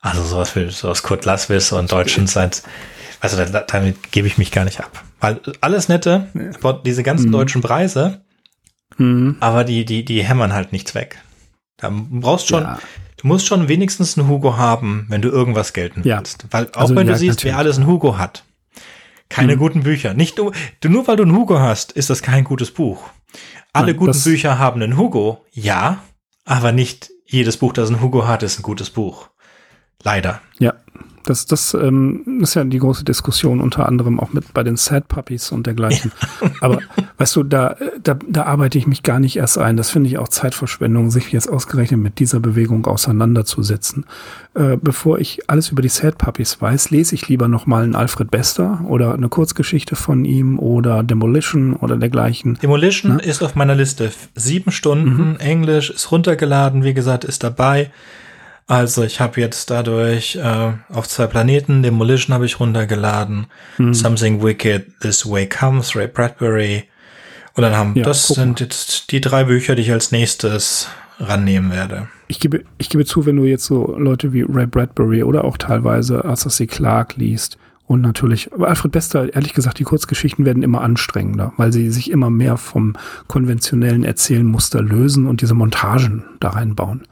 [0.00, 2.62] also sowas wie sowas Kurt Laswis und Deutschen seit,
[3.20, 5.02] also da, damit gebe ich mich gar nicht ab.
[5.20, 6.26] Weil alles nette,
[6.84, 7.32] diese ganzen mhm.
[7.32, 8.23] deutschen Preise,
[8.98, 9.36] mhm.
[9.40, 11.22] aber die, die, die hämmern halt nichts weg.
[11.76, 12.78] Da brauchst schon, ja.
[13.16, 16.18] du musst schon wenigstens einen Hugo haben, wenn du irgendwas gelten ja.
[16.18, 16.46] willst.
[16.50, 17.52] Weil auch also, wenn ja, du siehst, natürlich.
[17.52, 18.44] wer alles einen Hugo hat,
[19.28, 19.58] keine mhm.
[19.58, 20.14] guten Bücher.
[20.14, 23.10] Nicht nur, du, nur weil du einen Hugo hast, ist das kein gutes Buch.
[23.72, 25.98] Alle Nein, guten Bücher haben einen Hugo, ja,
[26.44, 29.30] aber nicht jedes Buch, das einen Hugo hat, ist ein gutes Buch.
[30.02, 30.40] Leider.
[30.58, 30.74] Ja,
[31.24, 35.08] das, das ähm, ist ja die große Diskussion, unter anderem auch mit bei den Sad
[35.08, 36.12] Puppies und dergleichen.
[36.40, 36.50] Ja.
[36.60, 36.78] Aber
[37.18, 39.76] weißt du, da, da, da arbeite ich mich gar nicht erst ein.
[39.76, 44.04] Das finde ich auch Zeitverschwendung, sich jetzt ausgerechnet mit dieser Bewegung auseinanderzusetzen.
[44.54, 48.30] Äh, bevor ich alles über die Sad Puppies weiß, lese ich lieber nochmal einen Alfred
[48.30, 52.58] Bester oder eine Kurzgeschichte von ihm oder Demolition oder dergleichen.
[52.62, 53.22] Demolition Na?
[53.22, 54.12] ist auf meiner Liste.
[54.34, 55.36] Sieben Stunden, mhm.
[55.38, 57.90] Englisch ist runtergeladen, wie gesagt, ist dabei.
[58.66, 63.46] Also ich habe jetzt dadurch äh, auf zwei Planeten, Demolition habe ich runtergeladen,
[63.76, 63.92] hm.
[63.92, 66.84] Something Wicked, This Way Comes, Ray Bradbury.
[67.54, 70.88] Und dann haben, ja, das sind jetzt die drei Bücher, die ich als nächstes
[71.20, 72.08] rannehmen werde.
[72.26, 75.58] Ich gebe, ich gebe zu, wenn du jetzt so Leute wie Ray Bradbury oder auch
[75.58, 76.66] teilweise Arthur C.
[76.66, 81.70] Clarke liest und natürlich, aber Alfred Bester, ehrlich gesagt, die Kurzgeschichten werden immer anstrengender, weil
[81.70, 82.96] sie sich immer mehr vom
[83.28, 87.02] konventionellen Erzählmuster lösen und diese Montagen da reinbauen.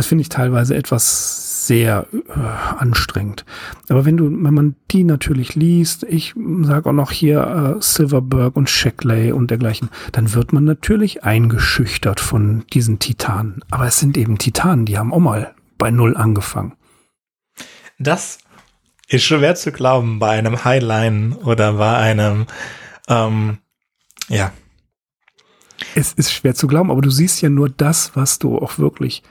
[0.00, 2.40] Das finde ich teilweise etwas sehr äh,
[2.78, 3.44] anstrengend.
[3.90, 6.32] Aber wenn du, wenn man die natürlich liest, ich
[6.62, 12.18] sage auch noch hier äh, Silverberg und Shackley und dergleichen, dann wird man natürlich eingeschüchtert
[12.18, 13.62] von diesen Titanen.
[13.70, 16.72] Aber es sind eben Titanen, die haben auch mal bei Null angefangen.
[17.98, 18.38] Das
[19.06, 22.46] ist schwer zu glauben bei einem Highline oder bei einem,
[23.06, 23.58] ähm,
[24.28, 24.50] ja.
[25.94, 29.22] Es ist schwer zu glauben, aber du siehst ja nur das, was du auch wirklich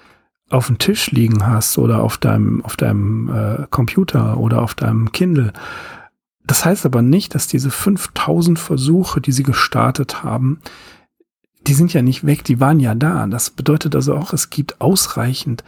[0.50, 5.12] auf dem Tisch liegen hast oder auf deinem, auf deinem äh, Computer oder auf deinem
[5.12, 5.54] Kindle.
[6.46, 10.60] Das heißt aber nicht, dass diese 5000 Versuche, die sie gestartet haben,
[11.68, 13.28] die sind ja nicht weg, die waren ja da.
[13.28, 15.64] Das bedeutet also auch, es gibt ausreichend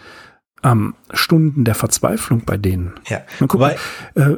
[0.64, 2.94] ähm, Stunden der Verzweiflung bei denen.
[3.08, 3.22] Ja.
[3.40, 3.78] Man guck, Wobei,
[4.16, 4.38] äh,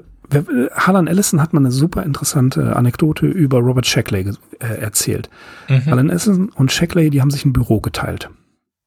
[0.73, 5.29] Harlan Ellison hat mal eine super interessante Anekdote über Robert Shackley äh, erzählt.
[5.69, 5.85] Mhm.
[5.85, 8.29] Harlan Ellison und Shackley, die haben sich ein Büro geteilt.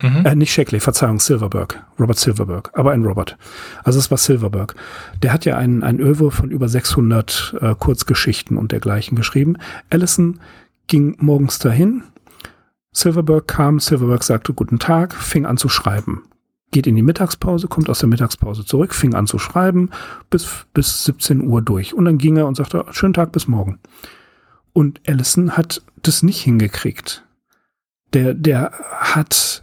[0.03, 0.27] Mhm.
[0.27, 1.83] Äh, nicht Shackley, Verzeihung, Silverberg.
[1.99, 3.39] Robert Silverberg, aber ein Robert.
[3.83, 4.75] Also es war Silverberg.
[5.23, 9.57] Der hat ja ein, ein Öwe von über 600 äh, Kurzgeschichten und dergleichen geschrieben.
[9.89, 10.41] Allison
[10.87, 12.03] ging morgens dahin.
[12.93, 16.25] Silverberg kam, Silverberg sagte Guten Tag, fing an zu schreiben.
[16.73, 19.91] Geht in die Mittagspause, kommt aus der Mittagspause zurück, fing an zu schreiben,
[20.29, 21.95] bis, bis 17 Uhr durch.
[21.95, 23.79] Und dann ging er und sagte, schönen Tag bis morgen.
[24.75, 27.25] Und Allison hat das nicht hingekriegt.
[28.13, 29.63] Der, der hat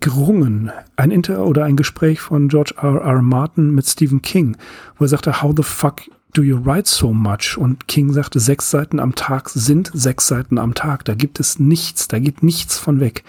[0.00, 0.70] gerungen.
[0.96, 3.00] Ein Inter oder ein Gespräch von George R.
[3.00, 3.22] R.
[3.22, 4.56] Martin mit Stephen King,
[4.96, 6.02] wo er sagte, how the fuck
[6.32, 7.56] do you write so much?
[7.56, 11.04] Und King sagte, sechs Seiten am Tag sind sechs Seiten am Tag.
[11.04, 13.24] Da gibt es nichts, da geht nichts von weg.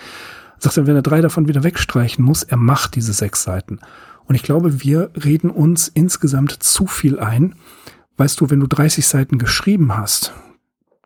[0.60, 3.80] Sagt er, wenn er drei davon wieder wegstreichen muss, er macht diese sechs Seiten.
[4.26, 7.56] Und ich glaube, wir reden uns insgesamt zu viel ein.
[8.18, 10.34] Weißt du, wenn du 30 Seiten geschrieben hast,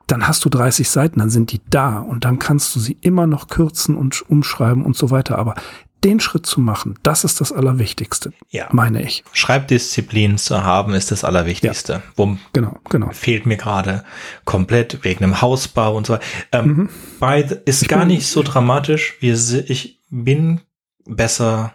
[0.07, 3.27] dann hast du 30 Seiten, dann sind die da und dann kannst du sie immer
[3.27, 5.37] noch kürzen und umschreiben und so weiter.
[5.39, 5.55] Aber
[6.03, 8.67] den Schritt zu machen, das ist das Allerwichtigste, Ja.
[8.71, 9.23] meine ich.
[9.33, 12.03] Schreibdisziplin zu haben ist das Allerwichtigste.
[12.15, 13.09] Wo Genau, genau.
[13.11, 14.03] fehlt mir gerade
[14.43, 16.19] komplett wegen einem Hausbau und so.
[16.51, 19.15] Ähm, bei, ist gar nicht so dramatisch.
[19.19, 19.33] Wir,
[19.67, 20.61] ich bin
[21.05, 21.73] besser.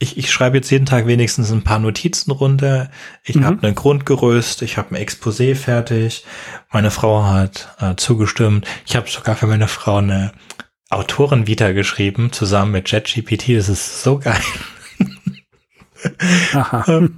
[0.00, 2.88] Ich, ich schreibe jetzt jeden Tag wenigstens ein paar Notizen runter.
[3.24, 3.44] Ich Mhm.
[3.44, 6.24] habe ein Grundgerüst, ich habe ein Exposé fertig.
[6.72, 8.64] Meine Frau hat äh, zugestimmt.
[8.86, 10.32] Ich habe sogar für meine Frau eine
[10.88, 13.56] Autorenvita geschrieben, zusammen mit ChatGPT.
[13.56, 14.40] Das ist so geil.
[16.86, 17.16] Ähm,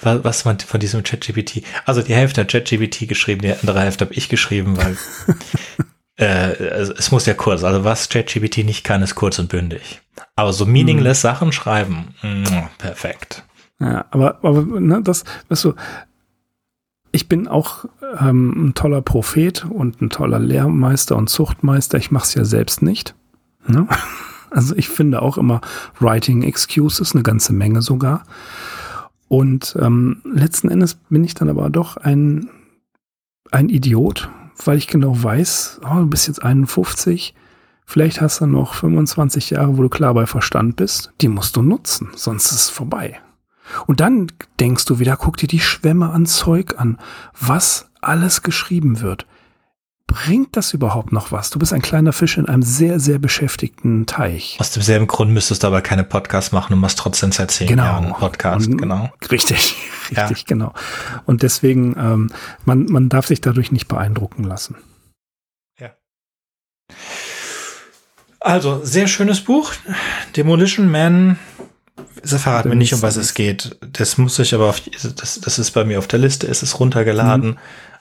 [0.00, 4.04] wa- was man von diesem ChatGPT, also die Hälfte hat ChatGPT geschrieben, die andere Hälfte
[4.04, 4.96] habe ich geschrieben, weil
[6.16, 10.00] äh, es, muss ja kurz, also was ChatGPT nicht kann, ist kurz und bündig.
[10.36, 12.44] Aber so meaningless Sachen schreiben, mm,
[12.78, 13.44] perfekt.
[13.80, 15.74] Ja, aber, aber ne, das, weißt du,
[17.10, 17.84] ich bin auch
[18.20, 21.96] ähm, ein toller Prophet und ein toller Lehrmeister und Zuchtmeister.
[21.96, 23.14] Ich mache es ja selbst nicht.
[23.66, 23.86] Ne?
[24.50, 25.62] Also ich finde auch immer
[25.98, 28.22] Writing Excuses, eine ganze Menge sogar.
[29.26, 32.48] Und ähm, letzten Endes bin ich dann aber doch ein,
[33.50, 34.30] ein Idiot,
[34.64, 37.34] weil ich genau weiß, oh, du bist jetzt 51,
[37.84, 41.12] vielleicht hast du noch 25 Jahre, wo du klar bei Verstand bist.
[41.20, 43.20] Die musst du nutzen, sonst ist es vorbei.
[43.86, 44.26] Und dann
[44.60, 46.98] denkst du wieder, guck dir die Schwämme an Zeug an,
[47.38, 49.26] was alles geschrieben wird.
[50.14, 51.50] Bringt das überhaupt noch was?
[51.50, 54.56] Du bist ein kleiner Fisch in einem sehr, sehr beschäftigten Teich.
[54.60, 57.82] Aus demselben Grund müsstest du aber keine Podcasts machen, du machst trotzdem seit zehn Genau.
[57.84, 59.10] Jahren einen Podcast, Und- genau.
[59.30, 59.76] Richtig,
[60.10, 60.26] Ja.
[60.26, 60.72] richtig, genau.
[61.26, 62.30] Und deswegen, ähm,
[62.64, 64.76] man, man darf sich dadurch nicht beeindrucken lassen.
[68.40, 69.72] Also, sehr schönes Buch.
[70.36, 71.38] Demolition Man.
[72.22, 73.78] Sie verraten mir nicht, um was es geht.
[73.92, 74.82] Das muss ich aber auf,
[75.16, 77.54] das, das ist bei mir auf der Liste, es ist runtergeladen.
[77.54, 77.56] Äh,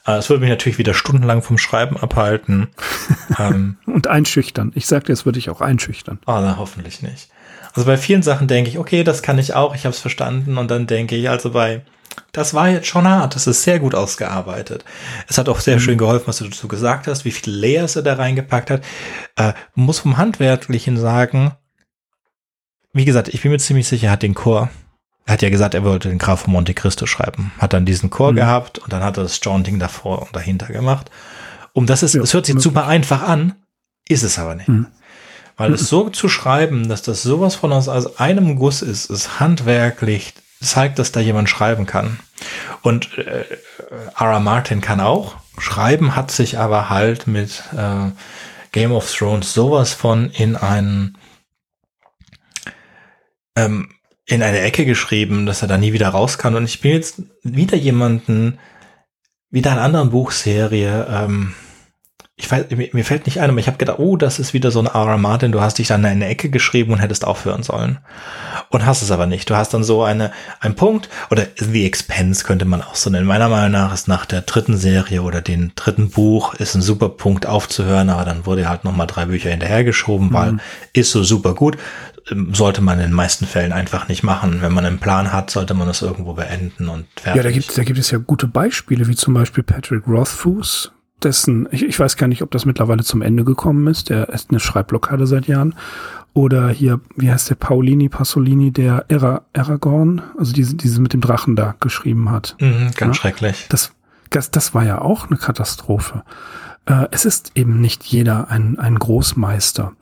[0.06, 2.68] Es würde mich natürlich wieder stundenlang vom Schreiben abhalten.
[3.40, 4.72] ähm, Und einschüchtern.
[4.76, 6.20] Ich sag dir, es würde dich auch einschüchtern.
[6.26, 7.30] oh, na, hoffentlich nicht.
[7.74, 10.58] Also bei vielen Sachen denke ich, okay, das kann ich auch, ich habe es verstanden.
[10.58, 11.82] Und dann denke ich, also bei,
[12.34, 14.84] das war jetzt schon hart, das ist sehr gut ausgearbeitet.
[15.28, 18.04] Es hat auch sehr schön geholfen, was du dazu gesagt hast, wie viele Layers er
[18.04, 18.84] da reingepackt hat.
[19.38, 21.54] Äh, muss vom Handwerklichen sagen,
[22.92, 24.70] wie gesagt, ich bin mir ziemlich sicher, er hat den Chor.
[25.26, 27.52] Er hat ja gesagt, er wollte den Graf von Monte Cristo schreiben.
[27.60, 28.36] Hat dann diesen Chor Mhm.
[28.38, 31.10] gehabt und dann hat er das Jaunting davor und dahinter gemacht.
[31.74, 32.64] Um das ist, es hört sich möglich.
[32.64, 33.56] super einfach an,
[34.08, 34.68] ist es aber nicht.
[34.68, 34.88] Mhm.
[35.56, 39.40] Weil es so zu schreiben, dass das sowas von aus, aus einem Guss ist, ist
[39.40, 42.20] handwerklich, zeigt, dass da jemand schreiben kann.
[42.82, 43.45] Und äh,
[44.18, 44.40] R.R.
[44.40, 45.36] Martin kann auch.
[45.60, 48.10] Schreiben hat sich aber halt mit äh,
[48.72, 51.18] Game of Thrones sowas von in einen
[53.56, 53.90] ähm,
[54.26, 56.56] in eine Ecke geschrieben, dass er da nie wieder raus kann.
[56.56, 58.60] Und ich bin jetzt wieder jemanden,
[59.50, 61.54] wieder einer anderen Buchserie, ähm,
[62.36, 64.72] ich weiß, mir, mir fällt nicht ein, aber ich habe gedacht, oh, das ist wieder
[64.72, 65.18] so ein R.R.
[65.18, 68.00] Martin, du hast dich dann in eine Ecke geschrieben und hättest aufhören sollen.
[68.70, 69.50] Und hast es aber nicht.
[69.52, 73.28] Du hast dann so eine, ein Punkt, oder The Expense könnte man auch so nennen.
[73.28, 77.10] Meiner Meinung nach ist nach der dritten Serie oder dem dritten Buch ist ein super
[77.10, 80.58] Punkt aufzuhören, aber dann wurde halt nochmal drei Bücher hinterhergeschoben, weil
[80.94, 81.78] ist so super gut.
[82.32, 84.62] Ähm, Sollte man in den meisten Fällen einfach nicht machen.
[84.62, 87.36] Wenn man einen Plan hat, sollte man es irgendwo beenden und fertig.
[87.36, 90.91] Ja, da gibt, da gibt es ja gute Beispiele, wie zum Beispiel Patrick Rothfuss,
[91.22, 94.50] dessen, ich, ich weiß gar nicht, ob das mittlerweile zum Ende gekommen ist, der ist
[94.50, 95.76] eine Schreibblockade seit Jahren.
[96.34, 101.22] Oder hier, wie heißt der Paulini Pasolini, der Era, Aragorn, also diese, diese mit dem
[101.22, 102.56] Drachen da geschrieben hat.
[102.60, 103.14] Mhm, ganz Ja.
[103.14, 103.68] schrecklich.
[103.70, 103.91] Das,
[104.32, 106.24] das, das war ja auch eine Katastrophe.
[106.88, 109.94] Äh, es ist eben nicht jeder ein, ein Großmeister.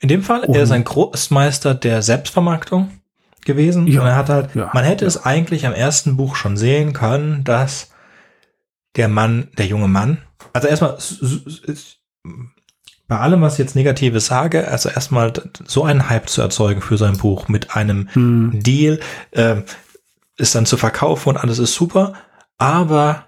[0.00, 2.90] In dem Fall, er ist ein Großmeister der Selbstvermarktung
[3.44, 3.86] gewesen.
[3.86, 5.08] Ja, und er hat halt, ja, man hätte ja.
[5.08, 7.90] es eigentlich am ersten Buch schon sehen können, dass
[8.96, 10.18] der Mann, der junge Mann,
[10.52, 10.98] also erstmal,
[13.08, 15.32] bei allem, was ich jetzt Negatives sage, also erstmal
[15.66, 18.62] so einen Hype zu erzeugen für sein Buch mit einem Hm.
[18.62, 19.00] Deal,
[19.32, 19.64] ähm,
[20.36, 22.14] ist dann zu verkaufen und alles ist super,
[22.58, 23.27] aber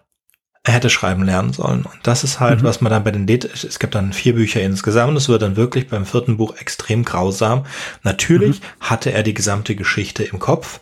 [0.62, 1.82] er hätte schreiben lernen sollen.
[1.82, 2.64] Und das ist halt, Mhm.
[2.66, 5.56] was man dann bei den, Det es gibt dann vier Bücher insgesamt, es wird dann
[5.56, 7.64] wirklich beim vierten Buch extrem grausam.
[8.02, 10.80] Natürlich hatte er die gesamte Geschichte im Kopf.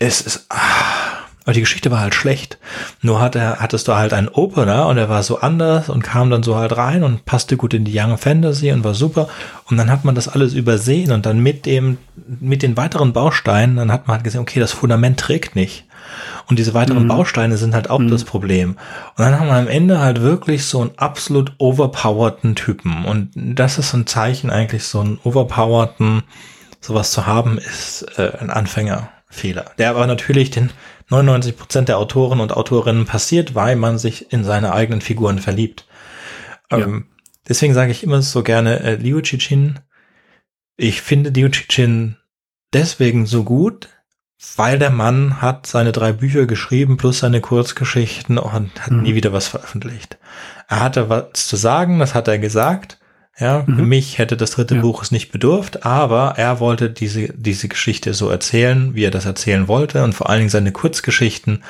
[0.00, 0.56] Es ist, ah,
[1.44, 2.58] aber die Geschichte war halt schlecht.
[3.02, 6.30] Nur hat er, hattest du halt einen Opener und er war so anders und kam
[6.30, 9.28] dann so halt rein und passte gut in die Young Fantasy und war super.
[9.66, 11.98] Und dann hat man das alles übersehen und dann mit dem,
[12.40, 15.84] mit den weiteren Bausteinen, dann hat man halt gesehen, okay, das Fundament trägt nicht.
[16.48, 18.72] Und diese weiteren Bausteine sind halt auch das Problem.
[19.16, 23.04] Und dann haben wir am Ende halt wirklich so einen absolut overpowerten Typen.
[23.04, 26.22] Und das ist so ein Zeichen eigentlich, so einen overpowerten,
[26.80, 29.72] sowas zu haben, ist äh, ein Anfängerfehler.
[29.78, 30.70] Der aber natürlich den
[31.10, 35.86] 99 Prozent der Autoren und Autorinnen passiert, weil man sich in seine eigenen Figuren verliebt.
[36.70, 36.78] Ja.
[36.78, 37.06] Ähm,
[37.48, 39.78] deswegen sage ich immer so gerne äh, Liu Cichin.
[40.76, 42.16] Ich finde Liu Cichin
[42.72, 43.88] deswegen so gut,
[44.56, 49.02] weil der Mann hat seine drei Bücher geschrieben plus seine Kurzgeschichten und hat mhm.
[49.02, 50.18] nie wieder was veröffentlicht.
[50.68, 52.98] Er hatte was zu sagen, das hat er gesagt.
[53.38, 53.76] Ja, mhm.
[53.76, 54.80] für mich hätte das dritte ja.
[54.82, 59.24] Buch es nicht bedurft, aber er wollte diese, diese Geschichte so erzählen, wie er das
[59.24, 61.64] erzählen wollte und vor allen Dingen seine Kurzgeschichten.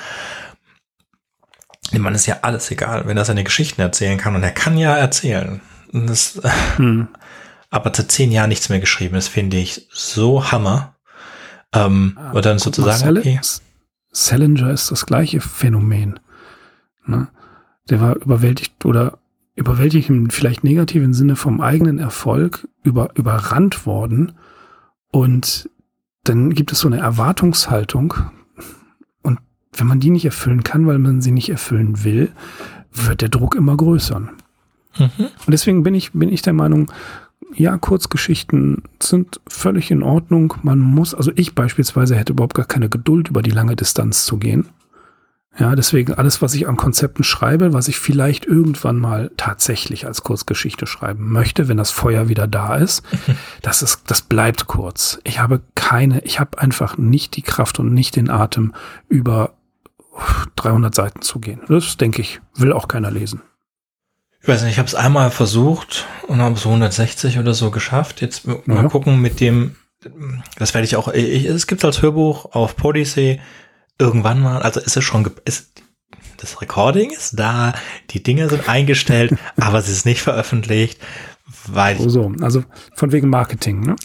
[1.92, 4.76] Dem Mann ist ja alles egal, wenn er seine Geschichten erzählen kann und er kann
[4.76, 5.60] ja erzählen.
[5.92, 6.40] Das,
[6.78, 7.08] mhm.
[7.70, 10.94] Aber zu zehn Jahren nichts mehr geschrieben, das finde ich so Hammer.
[11.74, 13.40] Ähm, ah, und dann sozusagen, okay.
[14.10, 16.20] Salinger ist das gleiche Phänomen.
[17.06, 17.28] Ne?
[17.88, 19.18] Der war überwältigt oder
[19.54, 24.32] überwältigt im vielleicht negativen Sinne vom eigenen Erfolg über, überrannt worden.
[25.10, 25.68] Und
[26.24, 28.14] dann gibt es so eine Erwartungshaltung.
[29.22, 29.40] Und
[29.72, 32.32] wenn man die nicht erfüllen kann, weil man sie nicht erfüllen will,
[32.92, 34.20] wird der Druck immer größer.
[34.20, 34.30] Mhm.
[35.18, 36.90] Und deswegen bin ich, bin ich der Meinung,
[37.54, 40.54] ja, Kurzgeschichten sind völlig in Ordnung.
[40.62, 44.38] Man muss, also ich beispielsweise hätte überhaupt gar keine Geduld, über die lange Distanz zu
[44.38, 44.68] gehen.
[45.58, 50.22] Ja, deswegen alles, was ich an Konzepten schreibe, was ich vielleicht irgendwann mal tatsächlich als
[50.22, 53.02] Kurzgeschichte schreiben möchte, wenn das Feuer wieder da ist,
[53.62, 55.20] das ist, das bleibt kurz.
[55.24, 58.72] Ich habe keine, ich habe einfach nicht die Kraft und nicht den Atem,
[59.08, 59.52] über
[60.56, 61.60] 300 Seiten zu gehen.
[61.68, 63.42] Das denke ich, will auch keiner lesen.
[64.42, 68.20] Ich weiß nicht, ich habe es einmal versucht und habe so 160 oder so geschafft.
[68.20, 68.82] Jetzt mal ja.
[68.88, 69.76] gucken mit dem,
[70.58, 73.40] das werde ich auch, ich, es gibt als Hörbuch auf Podyssey
[74.00, 75.82] irgendwann mal, also ist es schon, ist,
[76.38, 77.72] das Recording ist da,
[78.10, 81.00] die Dinge sind eingestellt, aber es ist nicht veröffentlicht.
[81.66, 82.64] Weil oh so, also
[82.96, 83.96] von wegen Marketing, ne?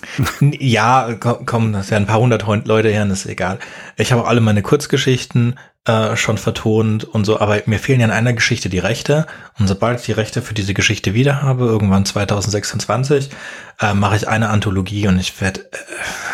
[0.60, 3.58] Ja, komm, das werden ein paar hundert Leute her, das ist egal.
[3.96, 5.58] Ich habe auch alle meine Kurzgeschichten
[5.88, 9.26] äh, schon vertont und so, aber mir fehlen ja in einer Geschichte die Rechte.
[9.58, 13.30] Und sobald ich die Rechte für diese Geschichte wieder habe, irgendwann 2026,
[13.80, 15.78] äh, mache ich eine Anthologie und ich werde, äh,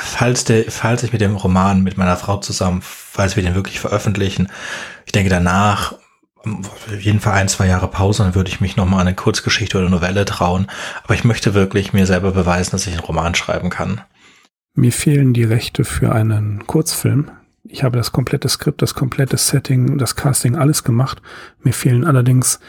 [0.02, 3.80] falls, der, falls ich mit dem Roman mit meiner Frau zusammen, falls wir den wirklich
[3.80, 4.50] veröffentlichen,
[5.06, 5.94] ich denke danach
[6.46, 9.90] auf jeden Fall ein, zwei Jahre Pause, dann würde ich mich nochmal eine Kurzgeschichte oder
[9.90, 10.68] Novelle trauen.
[11.04, 14.02] Aber ich möchte wirklich mir selber beweisen, dass ich einen Roman schreiben kann.
[14.76, 17.32] Mir fehlen die Rechte für einen Kurzfilm.
[17.66, 21.22] Ich habe das komplette Skript, das komplette Setting, das Casting, alles gemacht.
[21.62, 22.60] Mir fehlen allerdings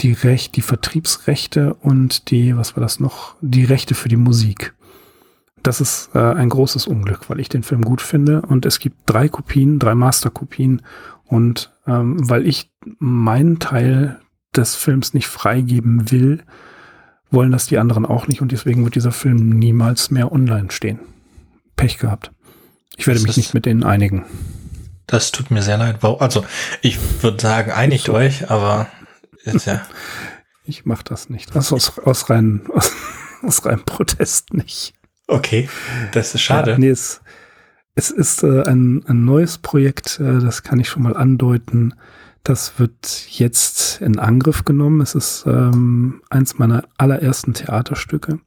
[0.00, 3.36] die Recht, die Vertriebsrechte und die, was war das noch?
[3.42, 4.74] Die Rechte für die Musik.
[5.62, 8.96] Das ist äh, ein großes Unglück, weil ich den Film gut finde und es gibt
[9.06, 10.82] drei Kopien, drei Masterkopien
[11.24, 14.20] und ähm, weil ich meinen Teil
[14.56, 16.42] des Films nicht freigeben will,
[17.30, 21.00] wollen das die anderen auch nicht und deswegen wird dieser Film niemals mehr online stehen.
[21.76, 22.32] Pech gehabt.
[22.98, 24.24] Ich werde das mich nicht mit denen einigen.
[25.06, 26.04] Das tut mir sehr leid.
[26.04, 26.44] Also
[26.82, 28.12] ich würde sagen, einigt so.
[28.12, 28.88] euch, aber
[29.44, 29.86] ist ja.
[30.64, 31.56] Ich mache das nicht.
[31.56, 32.92] Also aus, aus rein aus,
[33.40, 34.92] aus reinem Protest nicht.
[35.26, 35.66] Okay,
[36.12, 36.72] das ist schade.
[36.72, 37.22] Ja, nee, es,
[37.94, 41.94] es ist äh, ein, ein neues Projekt, äh, das kann ich schon mal andeuten.
[42.44, 45.00] Das wird jetzt in Angriff genommen.
[45.00, 48.40] Es ist ähm, eins meiner allerersten Theaterstücke.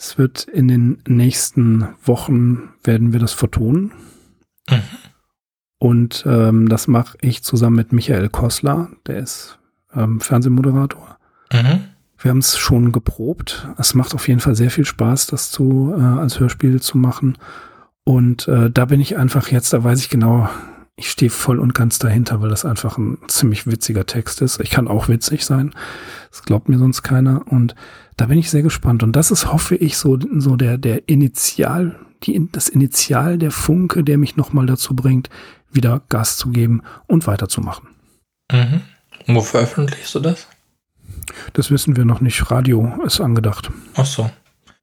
[0.00, 3.92] Es wird in den nächsten Wochen werden wir das vertonen.
[4.70, 4.80] Mhm.
[5.78, 9.58] Und ähm, das mache ich zusammen mit Michael Kossler, der ist
[9.94, 11.18] ähm, Fernsehmoderator.
[11.52, 11.84] Mhm.
[12.18, 13.68] Wir haben es schon geprobt.
[13.76, 17.36] Es macht auf jeden Fall sehr viel Spaß, das zu äh, als Hörspiel zu machen.
[18.02, 20.48] Und äh, da bin ich einfach jetzt, da weiß ich genau,
[21.00, 24.60] ich stehe voll und ganz dahinter, weil das einfach ein ziemlich witziger Text ist.
[24.60, 25.74] Ich kann auch witzig sein.
[26.30, 27.42] Das glaubt mir sonst keiner.
[27.46, 27.74] Und
[28.18, 29.02] da bin ich sehr gespannt.
[29.02, 34.04] Und das ist, hoffe ich, so, so der, der Initial, die, das Initial der Funke,
[34.04, 35.30] der mich nochmal dazu bringt,
[35.72, 37.88] wieder Gas zu geben und weiterzumachen.
[38.52, 38.82] Mhm.
[39.26, 40.48] Wo veröffentlichst du das?
[41.54, 42.50] Das wissen wir noch nicht.
[42.50, 43.70] Radio ist angedacht.
[43.94, 44.30] Ach so.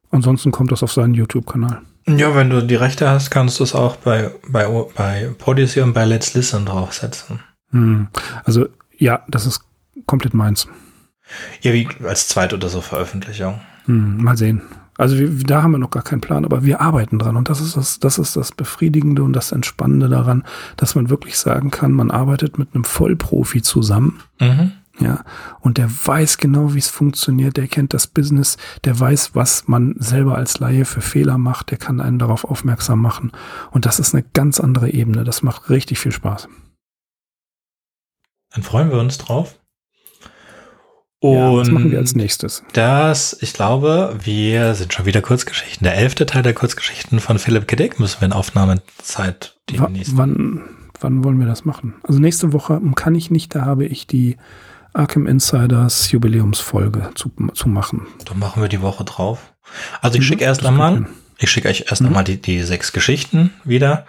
[0.10, 1.84] Ansonsten kommt das auf seinen YouTube-Kanal.
[2.08, 5.94] Ja, wenn du die Rechte hast, kannst du es auch bei, bei, bei Podyssey und
[5.94, 7.42] bei Let's Listen draufsetzen.
[7.72, 8.08] Hm.
[8.46, 8.68] Also,
[8.98, 9.62] ja, das ist
[10.06, 10.68] komplett meins.
[11.62, 13.60] Ja, wie als Zweit- oder so Veröffentlichung.
[13.86, 14.62] Hm, mal sehen.
[14.98, 17.62] Also wir, da haben wir noch gar keinen Plan, aber wir arbeiten dran und das
[17.62, 20.44] ist das, das ist das Befriedigende und das Entspannende daran,
[20.76, 24.22] dass man wirklich sagen kann, man arbeitet mit einem Vollprofi zusammen.
[24.40, 24.72] Mhm.
[25.00, 25.24] Ja,
[25.60, 29.96] und der weiß genau, wie es funktioniert, der kennt das Business, der weiß, was man
[30.00, 33.32] selber als Laie für Fehler macht, der kann einen darauf aufmerksam machen.
[33.72, 35.24] Und das ist eine ganz andere Ebene.
[35.24, 36.48] Das macht richtig viel Spaß.
[38.54, 39.60] Dann freuen wir uns drauf.
[41.20, 42.64] Und ja, was machen wir als nächstes?
[42.74, 45.84] Das, ich glaube, wir sind schon wieder Kurzgeschichten.
[45.84, 50.14] Der elfte Teil der Kurzgeschichten von Philipp Kedick müssen wir in Aufnahmezeit demnächst.
[50.14, 50.62] W wann,
[51.00, 51.96] wann wollen wir das machen?
[52.04, 54.38] Also nächste Woche kann ich nicht, da habe ich die
[54.98, 58.08] Arkham Insiders Jubiläumsfolge zu, zu machen.
[58.26, 59.54] Dann machen wir die Woche drauf.
[60.02, 61.08] Also ich schicke erst einmal,
[61.38, 62.08] ich schicke euch erst mhm.
[62.08, 64.06] einmal die, die sechs Geschichten wieder.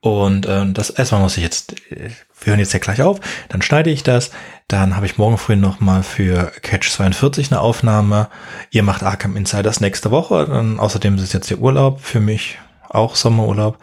[0.00, 2.12] Und äh, das erstmal muss ich jetzt, wir
[2.44, 4.30] hören jetzt ja gleich auf, dann schneide ich das.
[4.68, 8.28] Dann habe ich morgen früh nochmal für Catch 42 eine Aufnahme.
[8.70, 10.46] Ihr macht Arkham Insiders nächste Woche.
[10.46, 12.58] Dann, außerdem ist es jetzt der Urlaub für mich,
[12.88, 13.78] auch Sommerurlaub.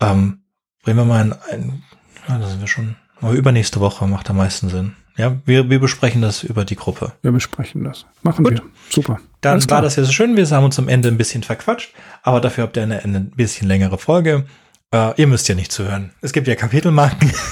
[0.00, 0.42] Ähm,
[0.84, 1.82] bringen wir mal ein, ein
[2.28, 4.94] ja, da sind wir schon, aber übernächste Woche macht am meisten Sinn.
[5.16, 7.12] Ja, wir, wir besprechen das über die Gruppe.
[7.22, 8.04] Wir besprechen das.
[8.22, 8.54] Machen Gut.
[8.54, 8.62] wir.
[8.90, 9.18] Super.
[9.40, 10.36] Dann war das ja so schön.
[10.36, 13.66] Wir haben uns am Ende ein bisschen verquatscht, aber dafür habt ihr eine, eine bisschen
[13.66, 14.44] längere Folge.
[14.92, 16.10] Äh, ihr müsst ja nicht zuhören.
[16.20, 17.32] Es gibt ja Kapitelmarken.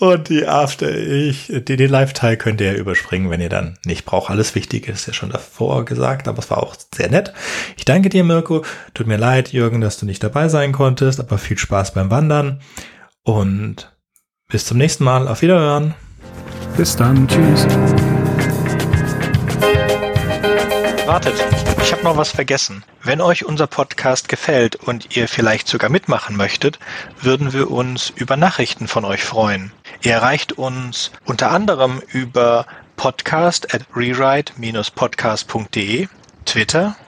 [0.00, 4.04] Und die After, ich, die, den Live-Teil könnt ihr ja überspringen, wenn ihr dann nicht
[4.04, 4.30] braucht.
[4.30, 7.32] Alles Wichtige ist ja schon davor gesagt, aber es war auch sehr nett.
[7.76, 8.64] Ich danke dir, Mirko.
[8.94, 12.60] Tut mir leid, Jürgen, dass du nicht dabei sein konntest, aber viel Spaß beim Wandern.
[13.24, 13.90] Und
[14.50, 15.28] bis zum nächsten Mal.
[15.28, 15.94] Auf Wiederhören.
[16.74, 17.28] Bis dann.
[17.28, 17.66] Tschüss.
[21.06, 21.34] Wartet,
[21.82, 22.82] ich habe noch was vergessen.
[23.02, 26.78] Wenn euch unser Podcast gefällt und ihr vielleicht sogar mitmachen möchtet,
[27.20, 29.70] würden wir uns über Nachrichten von euch freuen.
[30.00, 32.64] Ihr erreicht uns unter anderem über
[32.96, 36.08] podcast at rewrite-podcast.de,
[36.46, 36.96] Twitter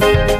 [0.00, 0.37] Thank you.